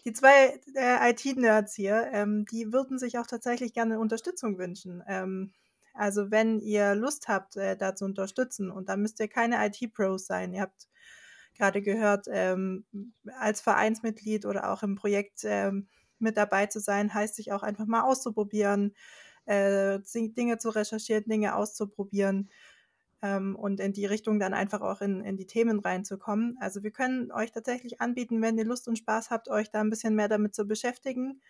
die 0.04 0.12
zwei 0.12 0.60
äh, 0.74 1.10
IT-Nerds 1.10 1.74
hier, 1.74 2.08
ähm, 2.12 2.46
die 2.46 2.72
würden 2.72 2.98
sich 2.98 3.18
auch 3.18 3.26
tatsächlich 3.26 3.72
gerne 3.74 4.00
Unterstützung 4.00 4.58
wünschen. 4.58 5.02
Ähm, 5.06 5.52
also 5.94 6.30
wenn 6.30 6.60
ihr 6.60 6.94
Lust 6.94 7.28
habt, 7.28 7.56
äh, 7.56 7.76
da 7.76 7.94
zu 7.94 8.04
unterstützen, 8.06 8.70
und 8.70 8.88
da 8.88 8.96
müsst 8.96 9.20
ihr 9.20 9.28
keine 9.28 9.64
IT-Pros 9.66 10.26
sein. 10.26 10.54
Ihr 10.54 10.62
habt 10.62 10.88
gerade 11.54 11.82
gehört, 11.82 12.26
ähm, 12.30 12.86
als 13.38 13.60
Vereinsmitglied 13.60 14.46
oder 14.46 14.72
auch 14.72 14.82
im 14.82 14.96
Projekt 14.96 15.40
ähm, 15.44 15.88
mit 16.18 16.36
dabei 16.36 16.66
zu 16.66 16.80
sein, 16.80 17.12
heißt 17.12 17.36
sich 17.36 17.52
auch 17.52 17.62
einfach 17.62 17.86
mal 17.86 18.02
auszuprobieren, 18.02 18.94
äh, 19.46 19.98
Dinge 20.14 20.58
zu 20.58 20.70
recherchieren, 20.70 21.24
Dinge 21.24 21.54
auszuprobieren 21.56 22.50
ähm, 23.22 23.56
und 23.56 23.80
in 23.80 23.92
die 23.92 24.06
Richtung 24.06 24.38
dann 24.38 24.54
einfach 24.54 24.80
auch 24.80 25.00
in, 25.00 25.24
in 25.24 25.36
die 25.36 25.46
Themen 25.46 25.80
reinzukommen. 25.80 26.56
Also 26.60 26.82
wir 26.82 26.90
können 26.90 27.30
euch 27.32 27.52
tatsächlich 27.52 28.00
anbieten, 28.00 28.42
wenn 28.42 28.58
ihr 28.58 28.64
Lust 28.64 28.88
und 28.88 28.96
Spaß 28.96 29.30
habt, 29.30 29.48
euch 29.48 29.70
da 29.70 29.80
ein 29.80 29.90
bisschen 29.90 30.14
mehr 30.14 30.28
damit 30.28 30.54
zu 30.54 30.66
beschäftigen, 30.66 31.40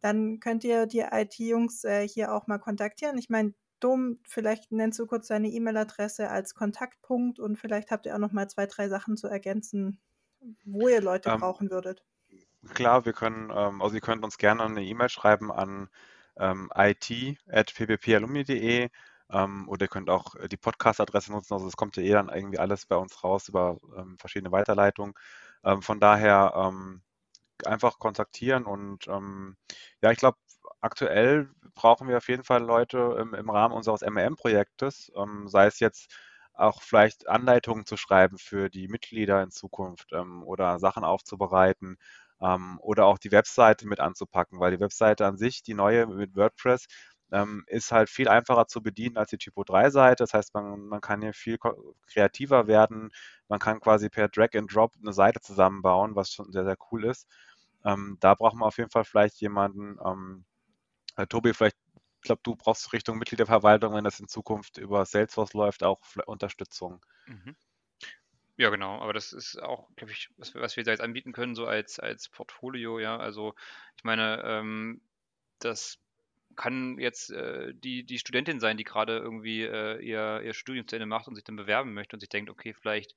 dann 0.00 0.40
könnt 0.40 0.64
ihr 0.64 0.86
die 0.86 1.00
IT-Jungs 1.00 1.84
äh, 1.84 2.08
hier 2.08 2.32
auch 2.32 2.46
mal 2.46 2.58
kontaktieren. 2.58 3.18
Ich 3.18 3.28
meine, 3.28 3.52
Dom, 3.80 4.18
vielleicht 4.26 4.72
nennst 4.72 4.98
du 4.98 5.06
kurz 5.06 5.28
deine 5.28 5.48
E-Mail-Adresse 5.48 6.30
als 6.30 6.54
Kontaktpunkt 6.54 7.38
und 7.38 7.56
vielleicht 7.56 7.90
habt 7.90 8.06
ihr 8.06 8.14
auch 8.14 8.18
noch 8.18 8.32
mal 8.32 8.48
zwei, 8.48 8.66
drei 8.66 8.88
Sachen 8.88 9.16
zu 9.16 9.26
ergänzen, 9.26 9.98
wo 10.64 10.88
ihr 10.88 11.00
Leute 11.00 11.30
ähm, 11.30 11.40
brauchen 11.40 11.70
würdet. 11.70 12.04
Klar, 12.74 13.06
wir 13.06 13.12
können, 13.12 13.50
ähm, 13.54 13.82
also 13.82 13.94
ihr 13.94 14.00
könnt 14.00 14.24
uns 14.24 14.38
gerne 14.38 14.64
eine 14.64 14.84
E-Mail 14.84 15.08
schreiben 15.08 15.50
an 15.50 15.88
ähm, 16.36 16.70
it.pppalumni.de 16.76 18.88
ähm, 19.32 19.68
oder 19.68 19.84
ihr 19.84 19.88
könnt 19.88 20.10
auch 20.10 20.34
die 20.50 20.56
Podcast-Adresse 20.56 21.32
nutzen. 21.32 21.54
Also 21.54 21.66
es 21.66 21.76
kommt 21.76 21.96
ja 21.96 22.02
eh 22.02 22.12
dann 22.12 22.28
irgendwie 22.28 22.58
alles 22.58 22.86
bei 22.86 22.96
uns 22.96 23.22
raus 23.24 23.48
über 23.48 23.78
ähm, 23.96 24.16
verschiedene 24.18 24.52
Weiterleitungen. 24.52 25.14
Ähm, 25.64 25.82
von 25.82 26.00
daher 26.00 26.52
ähm, 26.56 27.02
einfach 27.64 27.98
kontaktieren 27.98 28.64
und 28.64 29.06
ähm, 29.08 29.56
ja, 30.02 30.10
ich 30.10 30.18
glaube, 30.18 30.38
aktuell 30.80 31.50
brauchen 31.74 32.08
wir 32.08 32.16
auf 32.18 32.28
jeden 32.28 32.44
Fall 32.44 32.62
Leute 32.62 33.16
im, 33.20 33.34
im 33.34 33.50
Rahmen 33.50 33.74
unseres 33.74 34.02
MM-Projektes, 34.02 35.12
ähm, 35.16 35.46
sei 35.48 35.66
es 35.66 35.80
jetzt 35.80 36.14
auch 36.54 36.82
vielleicht 36.82 37.28
Anleitungen 37.28 37.86
zu 37.86 37.96
schreiben 37.96 38.38
für 38.38 38.70
die 38.70 38.88
Mitglieder 38.88 39.42
in 39.42 39.50
Zukunft 39.50 40.12
oder 40.44 40.78
Sachen 40.78 41.04
aufzubereiten 41.04 41.96
oder 42.80 43.06
auch 43.06 43.16
die 43.18 43.32
Webseite 43.32 43.86
mit 43.88 43.98
anzupacken, 44.00 44.60
weil 44.60 44.70
die 44.72 44.80
Webseite 44.80 45.26
an 45.26 45.38
sich, 45.38 45.62
die 45.62 45.72
neue 45.72 46.06
mit 46.06 46.36
WordPress, 46.36 46.86
ähm, 47.32 47.64
ist 47.66 47.92
halt 47.92 48.10
viel 48.10 48.28
einfacher 48.28 48.66
zu 48.66 48.82
bedienen 48.82 49.16
als 49.16 49.30
die 49.30 49.38
Typo 49.38 49.64
3 49.64 49.90
Seite. 49.90 50.24
Das 50.24 50.34
heißt, 50.34 50.54
man, 50.54 50.80
man 50.86 51.00
kann 51.00 51.22
hier 51.22 51.32
viel 51.32 51.58
kreativer 52.06 52.66
werden. 52.66 53.10
Man 53.48 53.58
kann 53.58 53.80
quasi 53.80 54.08
per 54.08 54.28
Drag 54.28 54.54
and 54.54 54.74
Drop 54.74 54.92
eine 55.00 55.12
Seite 55.12 55.40
zusammenbauen, 55.40 56.16
was 56.16 56.32
schon 56.32 56.52
sehr, 56.52 56.64
sehr 56.64 56.76
cool 56.90 57.04
ist. 57.04 57.28
Ähm, 57.84 58.16
da 58.20 58.34
braucht 58.34 58.54
man 58.54 58.66
auf 58.66 58.78
jeden 58.78 58.90
Fall 58.90 59.04
vielleicht 59.04 59.40
jemanden, 59.40 59.98
ähm, 60.04 60.44
äh, 61.16 61.26
Tobi, 61.26 61.54
vielleicht, 61.54 61.76
ich 62.16 62.22
glaube, 62.22 62.40
du 62.42 62.54
brauchst 62.56 62.92
Richtung 62.92 63.18
Mitgliederverwaltung, 63.18 63.94
wenn 63.94 64.04
das 64.04 64.20
in 64.20 64.28
Zukunft 64.28 64.76
über 64.78 65.06
Salesforce 65.06 65.54
läuft, 65.54 65.82
auch 65.82 66.00
Unterstützung. 66.26 67.04
Mhm. 67.26 67.56
Ja, 68.56 68.68
genau, 68.68 69.00
aber 69.00 69.14
das 69.14 69.32
ist 69.32 69.56
auch, 69.62 69.88
glaube 69.96 70.12
ich, 70.12 70.28
was, 70.36 70.54
was, 70.54 70.76
wir 70.76 70.84
da 70.84 70.90
jetzt 70.90 71.00
anbieten 71.00 71.32
können, 71.32 71.54
so 71.54 71.66
als, 71.66 71.98
als 71.98 72.28
Portfolio, 72.28 72.98
ja. 72.98 73.16
Also 73.16 73.54
ich 73.96 74.04
meine, 74.04 74.42
ähm, 74.44 75.00
das 75.60 75.98
kann 76.56 76.98
jetzt 76.98 77.30
äh, 77.30 77.72
die, 77.74 78.04
die 78.04 78.18
Studentin 78.18 78.60
sein, 78.60 78.76
die 78.76 78.84
gerade 78.84 79.18
irgendwie 79.18 79.62
äh, 79.62 79.98
ihr, 80.00 80.42
ihr 80.42 80.54
Studium 80.54 80.86
zu 80.86 80.96
Ende 80.96 81.06
macht 81.06 81.28
und 81.28 81.34
sich 81.34 81.44
dann 81.44 81.56
bewerben 81.56 81.94
möchte 81.94 82.16
und 82.16 82.20
sich 82.20 82.28
denkt, 82.28 82.50
okay, 82.50 82.74
vielleicht 82.74 83.14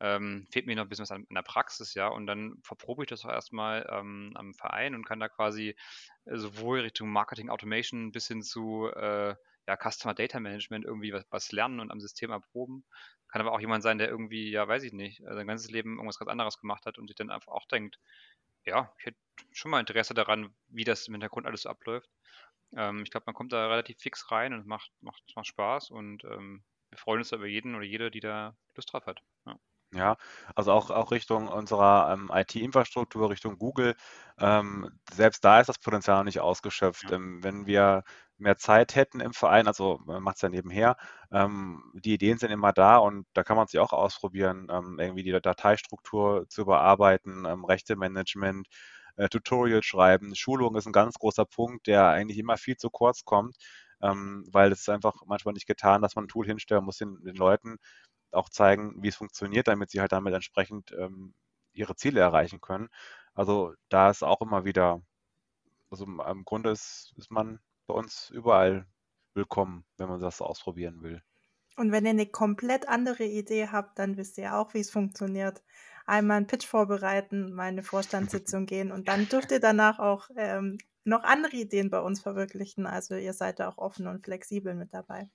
ähm, 0.00 0.46
fehlt 0.50 0.66
mir 0.66 0.76
noch 0.76 0.84
ein 0.84 0.88
bisschen 0.88 1.02
was 1.02 1.10
an, 1.10 1.26
an, 1.28 1.34
der 1.34 1.42
Praxis, 1.42 1.94
ja, 1.94 2.08
und 2.08 2.26
dann 2.26 2.56
verprobe 2.62 3.04
ich 3.04 3.08
das 3.10 3.24
auch 3.24 3.30
erstmal 3.30 3.86
ähm, 3.90 4.32
am 4.34 4.54
Verein 4.54 4.94
und 4.94 5.04
kann 5.04 5.20
da 5.20 5.28
quasi 5.28 5.76
äh, 6.24 6.36
sowohl 6.36 6.80
Richtung 6.80 7.10
Marketing 7.10 7.50
Automation 7.50 8.10
bis 8.10 8.26
hin 8.26 8.42
zu 8.42 8.88
äh, 8.94 9.34
ja, 9.68 9.76
Customer 9.76 10.14
Data 10.14 10.40
Management 10.40 10.86
irgendwie 10.86 11.12
was, 11.12 11.24
was 11.30 11.52
lernen 11.52 11.80
und 11.80 11.90
am 11.90 12.00
System 12.00 12.30
erproben. 12.30 12.84
Kann 13.28 13.42
aber 13.42 13.52
auch 13.52 13.60
jemand 13.60 13.82
sein, 13.82 13.98
der 13.98 14.08
irgendwie, 14.08 14.50
ja, 14.50 14.66
weiß 14.66 14.82
ich 14.84 14.92
nicht, 14.92 15.20
äh, 15.20 15.34
sein 15.34 15.46
ganzes 15.46 15.70
Leben 15.70 15.96
irgendwas 15.96 16.18
ganz 16.18 16.30
anderes 16.30 16.58
gemacht 16.58 16.86
hat 16.86 16.98
und 16.98 17.08
sich 17.08 17.16
dann 17.16 17.30
einfach 17.30 17.52
auch 17.52 17.66
denkt, 17.66 17.98
ja, 18.64 18.92
ich 18.98 19.06
hätte 19.06 19.18
schon 19.52 19.70
mal 19.70 19.80
Interesse 19.80 20.14
daran, 20.14 20.54
wie 20.68 20.84
das 20.84 21.06
im 21.08 21.14
Hintergrund 21.14 21.46
alles 21.46 21.62
so 21.62 21.68
abläuft. 21.68 22.10
Ähm, 22.76 23.02
ich 23.02 23.10
glaube, 23.10 23.24
man 23.26 23.34
kommt 23.34 23.52
da 23.52 23.68
relativ 23.68 23.98
fix 23.98 24.30
rein 24.30 24.52
und 24.52 24.60
es 24.60 24.66
macht, 24.66 24.90
macht, 25.00 25.22
macht 25.36 25.46
Spaß 25.46 25.90
und 25.90 26.24
ähm, 26.24 26.64
wir 26.90 26.98
freuen 26.98 27.18
uns 27.20 27.32
über 27.32 27.46
jeden 27.46 27.74
oder 27.74 27.84
jede, 27.84 28.10
die 28.10 28.20
da 28.20 28.56
Lust 28.74 28.92
drauf 28.92 29.06
hat. 29.06 29.22
Ja. 29.46 29.56
Ja, 29.92 30.16
also 30.54 30.70
auch, 30.72 30.90
auch 30.90 31.10
Richtung 31.10 31.48
unserer 31.48 32.12
ähm, 32.12 32.30
IT-Infrastruktur, 32.32 33.28
Richtung 33.28 33.58
Google. 33.58 33.96
Ähm, 34.38 34.88
selbst 35.12 35.44
da 35.44 35.58
ist 35.60 35.66
das 35.68 35.80
Potenzial 35.80 36.18
noch 36.18 36.24
nicht 36.24 36.38
ausgeschöpft. 36.38 37.10
Ja. 37.10 37.16
Ähm, 37.16 37.42
wenn 37.42 37.66
wir 37.66 38.04
mehr 38.38 38.56
Zeit 38.56 38.94
hätten 38.94 39.18
im 39.20 39.32
Verein, 39.32 39.66
also 39.66 39.98
man 40.04 40.22
macht 40.22 40.36
es 40.36 40.42
ja 40.42 40.48
nebenher, 40.48 40.96
ähm, 41.32 41.82
die 41.94 42.14
Ideen 42.14 42.38
sind 42.38 42.52
immer 42.52 42.72
da 42.72 42.98
und 42.98 43.26
da 43.34 43.42
kann 43.42 43.56
man 43.56 43.66
sich 43.66 43.80
auch 43.80 43.92
ausprobieren, 43.92 44.68
ähm, 44.70 44.98
irgendwie 45.00 45.24
die 45.24 45.32
Dateistruktur 45.32 46.46
zu 46.48 46.62
überarbeiten, 46.62 47.44
ähm, 47.44 47.64
Rechte-Management, 47.64 48.68
äh, 49.20 49.28
Tutorial 49.28 49.82
schreiben. 49.82 50.34
Schulung 50.34 50.76
ist 50.76 50.86
ein 50.86 50.92
ganz 50.92 51.18
großer 51.18 51.44
Punkt, 51.44 51.86
der 51.86 52.08
eigentlich 52.08 52.38
immer 52.38 52.56
viel 52.56 52.76
zu 52.76 52.88
kurz 52.88 53.24
kommt, 53.24 53.56
ähm, 54.00 54.46
weil 54.50 54.72
es 54.72 54.88
einfach 54.88 55.14
manchmal 55.26 55.52
nicht 55.52 55.66
getan, 55.66 56.00
dass 56.00 56.16
man 56.16 56.24
ein 56.24 56.28
Tool 56.28 56.46
hinstellt, 56.46 56.82
muss 56.82 56.96
den, 56.96 57.22
den 57.22 57.36
Leuten 57.36 57.76
auch 58.32 58.48
zeigen, 58.48 59.02
wie 59.02 59.08
es 59.08 59.16
funktioniert, 59.16 59.68
damit 59.68 59.90
sie 59.90 60.00
halt 60.00 60.12
damit 60.12 60.32
entsprechend 60.32 60.92
ähm, 60.92 61.34
ihre 61.74 61.96
Ziele 61.96 62.20
erreichen 62.20 62.62
können. 62.62 62.88
Also 63.34 63.74
da 63.90 64.10
ist 64.10 64.22
auch 64.22 64.40
immer 64.40 64.64
wieder, 64.64 65.02
also 65.90 66.04
im 66.04 66.44
Grunde 66.44 66.70
ist, 66.70 67.12
ist 67.18 67.30
man 67.30 67.60
bei 67.86 67.94
uns 67.94 68.30
überall 68.30 68.86
willkommen, 69.34 69.84
wenn 69.98 70.08
man 70.08 70.20
das 70.20 70.40
ausprobieren 70.40 71.02
will. 71.02 71.22
Und 71.76 71.92
wenn 71.92 72.04
ihr 72.04 72.10
eine 72.10 72.26
komplett 72.26 72.88
andere 72.88 73.24
Idee 73.24 73.68
habt, 73.68 73.98
dann 73.98 74.16
wisst 74.16 74.38
ihr 74.38 74.56
auch, 74.56 74.72
wie 74.74 74.80
es 74.80 74.90
funktioniert 74.90 75.62
einmal 76.10 76.38
einen 76.38 76.46
Pitch 76.46 76.66
vorbereiten, 76.66 77.52
mal 77.52 77.68
eine 77.68 77.82
Vorstandssitzung 78.42 78.66
gehen 78.66 78.92
und 78.92 79.08
dann 79.08 79.28
dürft 79.28 79.50
ihr 79.52 79.60
danach 79.60 79.98
auch 79.98 80.28
ähm, 80.36 80.78
noch 81.04 81.22
andere 81.22 81.56
Ideen 81.56 81.90
bei 81.90 82.00
uns 82.00 82.20
verwirklichen. 82.20 82.86
Also 82.86 83.14
ihr 83.14 83.32
seid 83.32 83.60
da 83.60 83.68
auch 83.68 83.78
offen 83.78 84.06
und 84.06 84.24
flexibel 84.24 84.74
mit 84.74 84.92
dabei. 84.92 85.30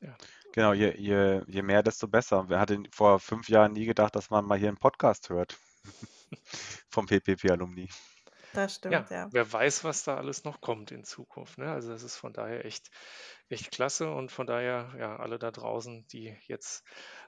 Ja. 0.00 0.16
Genau, 0.52 0.72
je, 0.72 0.96
je, 0.96 1.42
je 1.46 1.62
mehr, 1.62 1.82
desto 1.82 2.08
besser. 2.08 2.48
Wer 2.48 2.60
hatte 2.60 2.82
vor 2.92 3.20
fünf 3.20 3.48
Jahren 3.48 3.72
nie 3.72 3.84
gedacht, 3.84 4.16
dass 4.16 4.30
man 4.30 4.44
mal 4.44 4.58
hier 4.58 4.68
einen 4.68 4.78
Podcast 4.78 5.28
hört 5.28 5.58
vom 6.88 7.06
PPP-Alumni. 7.06 7.88
Das 8.58 8.74
stimmt, 8.74 8.92
ja, 8.92 9.06
ja. 9.08 9.28
Wer 9.30 9.52
weiß, 9.52 9.84
was 9.84 10.02
da 10.02 10.16
alles 10.16 10.42
noch 10.42 10.60
kommt 10.60 10.90
in 10.90 11.04
Zukunft. 11.04 11.58
Ne? 11.58 11.70
Also 11.70 11.92
es 11.92 12.02
ist 12.02 12.16
von 12.16 12.32
daher 12.32 12.64
echt, 12.64 12.90
echt 13.48 13.70
klasse 13.70 14.10
und 14.10 14.32
von 14.32 14.48
daher, 14.48 14.92
ja, 14.98 15.16
alle 15.16 15.38
da 15.38 15.52
draußen, 15.52 16.08
die 16.08 16.36
jetzt 16.48 16.82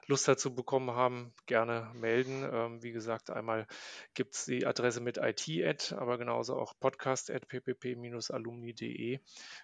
Lust 0.07 0.27
dazu 0.27 0.53
bekommen 0.53 0.91
haben, 0.91 1.33
gerne 1.45 1.89
melden. 1.93 2.45
Ähm, 2.51 2.83
wie 2.83 2.91
gesagt, 2.91 3.29
einmal 3.29 3.65
gibt 4.13 4.35
es 4.35 4.43
die 4.43 4.65
Adresse 4.65 4.99
mit 4.99 5.15
IT-Ad, 5.15 5.95
aber 5.95 6.17
genauso 6.17 6.57
auch 6.57 6.73
podcast.ppp-alumni.de 6.77 9.19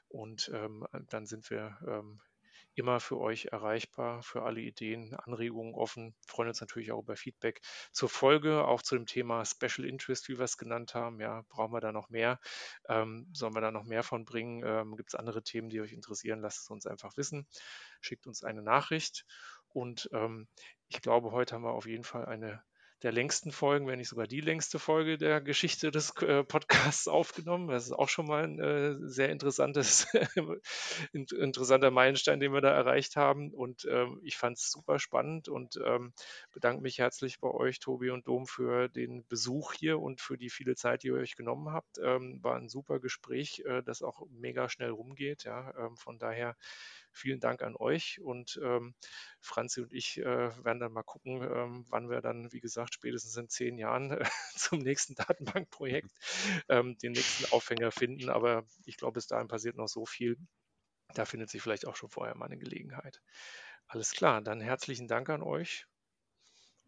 und 0.07 0.49
ähm, 0.53 0.87
dann 1.09 1.25
sind 1.25 1.49
wir 1.49 1.77
ähm, 1.85 2.21
immer 2.77 2.99
für 2.99 3.19
euch 3.19 3.45
erreichbar, 3.45 4.21
für 4.23 4.43
alle 4.43 4.61
Ideen, 4.61 5.15
Anregungen 5.15 5.73
offen. 5.73 6.15
Wir 6.25 6.31
freuen 6.33 6.49
uns 6.49 6.61
natürlich 6.61 6.91
auch 6.91 7.01
über 7.01 7.15
Feedback 7.15 7.61
zur 7.91 8.09
Folge, 8.09 8.65
auch 8.65 8.81
zu 8.81 8.95
dem 8.95 9.05
Thema 9.05 9.45
Special 9.45 9.87
Interest, 9.87 10.27
wie 10.29 10.37
wir 10.37 10.45
es 10.45 10.57
genannt 10.57 10.93
haben. 10.93 11.19
Ja, 11.19 11.43
brauchen 11.49 11.73
wir 11.73 11.81
da 11.81 11.91
noch 11.91 12.09
mehr? 12.09 12.39
Ähm, 12.87 13.27
sollen 13.33 13.55
wir 13.55 13.61
da 13.61 13.71
noch 13.71 13.85
mehr 13.85 14.03
von 14.03 14.25
bringen? 14.25 14.63
Ähm, 14.65 14.95
Gibt 14.95 15.09
es 15.09 15.15
andere 15.15 15.43
Themen, 15.43 15.69
die 15.69 15.81
euch 15.81 15.93
interessieren? 15.93 16.39
Lasst 16.41 16.63
es 16.63 16.69
uns 16.69 16.85
einfach 16.85 17.17
wissen. 17.17 17.47
Schickt 18.01 18.27
uns 18.27 18.43
eine 18.43 18.61
Nachricht. 18.61 19.25
Und 19.69 20.09
ähm, 20.13 20.47
ich 20.87 21.01
glaube, 21.01 21.31
heute 21.31 21.55
haben 21.55 21.63
wir 21.63 21.73
auf 21.73 21.87
jeden 21.87 22.03
Fall 22.03 22.25
eine 22.25 22.63
der 23.03 23.11
längsten 23.11 23.51
Folgen, 23.51 23.87
wenn 23.87 23.99
nicht 23.99 24.09
sogar 24.09 24.25
die 24.25 24.41
längste 24.41 24.79
Folge 24.79 25.17
der 25.17 25.39
Geschichte 25.39 25.91
des 25.91 26.15
äh, 26.21 26.43
Podcasts 26.43 27.07
aufgenommen. 27.07 27.67
Das 27.67 27.85
ist 27.85 27.91
auch 27.91 28.09
schon 28.09 28.25
mal 28.25 28.43
ein 28.43 28.59
äh, 28.59 28.95
sehr 29.07 29.29
interessantes, 29.29 30.07
interessanter 31.13 31.91
Meilenstein, 31.91 32.39
den 32.39 32.53
wir 32.53 32.61
da 32.61 32.71
erreicht 32.71 33.15
haben. 33.15 33.53
Und 33.53 33.87
ähm, 33.89 34.19
ich 34.23 34.37
fand 34.37 34.57
es 34.57 34.71
super 34.71 34.97
spannend 34.97 35.47
und 35.47 35.79
ähm, 35.85 36.13
bedanke 36.51 36.81
mich 36.81 36.97
herzlich 36.97 37.39
bei 37.39 37.49
euch, 37.49 37.79
Tobi 37.79 38.09
und 38.09 38.27
Dom, 38.27 38.47
für 38.47 38.89
den 38.89 39.25
Besuch 39.27 39.73
hier 39.73 39.99
und 39.99 40.19
für 40.19 40.37
die 40.37 40.49
viele 40.49 40.75
Zeit, 40.75 41.03
die 41.03 41.07
ihr 41.07 41.15
euch 41.15 41.35
genommen 41.35 41.71
habt. 41.71 41.99
Ähm, 42.01 42.39
war 42.41 42.55
ein 42.55 42.69
super 42.69 42.99
Gespräch, 42.99 43.61
äh, 43.65 43.83
das 43.83 44.01
auch 44.01 44.25
mega 44.31 44.69
schnell 44.69 44.89
rumgeht. 44.89 45.47
Von 45.95 46.17
daher 46.17 46.55
vielen 47.17 47.39
Dank 47.39 47.61
an 47.61 47.75
euch 47.75 48.19
und 48.21 48.59
ähm, 48.63 48.95
Franzi 49.41 49.81
und 49.81 49.93
ich 49.93 50.17
äh, 50.19 50.63
werden 50.63 50.79
dann 50.79 50.93
mal 50.93 51.03
gucken, 51.03 51.41
ähm, 51.43 51.85
wann 51.89 52.09
wir 52.09 52.21
dann, 52.21 52.51
wie 52.51 52.59
gesagt, 52.59 52.93
spätestens 52.93 53.35
in 53.35 53.49
zehn 53.49 53.77
Jahren 53.77 54.11
äh, 54.11 54.25
zum 54.55 54.79
nächsten 54.79 55.15
Datenbankprojekt 55.15 56.11
ähm, 56.69 56.97
den 56.97 57.13
nächsten 57.13 57.51
Aufhänger 57.51 57.91
finden. 57.91 58.29
Aber 58.29 58.65
ich 58.85 58.97
glaube, 58.97 59.13
bis 59.13 59.27
dahin 59.27 59.47
passiert 59.47 59.75
noch 59.75 59.87
so 59.87 60.05
viel. 60.05 60.37
Da 61.13 61.25
findet 61.25 61.49
sich 61.49 61.61
vielleicht 61.61 61.87
auch 61.87 61.95
schon 61.95 62.09
vorher 62.09 62.35
mal 62.35 62.45
eine 62.45 62.57
Gelegenheit. 62.57 63.21
Alles 63.87 64.11
klar, 64.11 64.41
dann 64.41 64.59
herzlichen 64.59 65.07
Dank 65.07 65.29
an 65.29 65.41
euch 65.41 65.85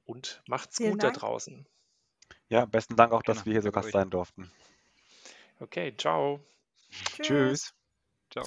und 0.05 0.41
macht's 0.47 0.77
Vielen 0.77 0.91
gut 0.91 1.03
Dank. 1.03 1.13
da 1.13 1.19
draußen. 1.19 1.67
Ja, 2.49 2.65
besten 2.65 2.95
Dank 2.95 3.13
auch, 3.13 3.23
dass 3.23 3.37
genau, 3.37 3.45
wir 3.45 3.53
hier 3.53 3.61
so 3.61 3.71
Gast 3.71 3.91
sein 3.91 4.09
durften. 4.09 4.51
Okay, 5.59 5.95
ciao. 5.97 6.39
Tschüss. 7.21 7.73
Ciao. 8.29 8.45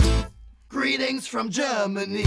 Greetings 0.73 1.27
from 1.27 1.51
Germany. 1.51 2.25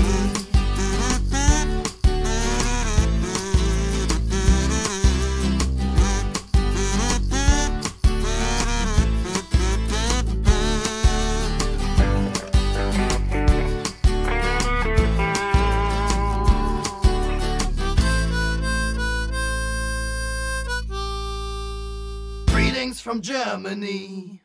Greetings 22.45 23.01
from 23.01 23.21
Germany. 23.21 24.44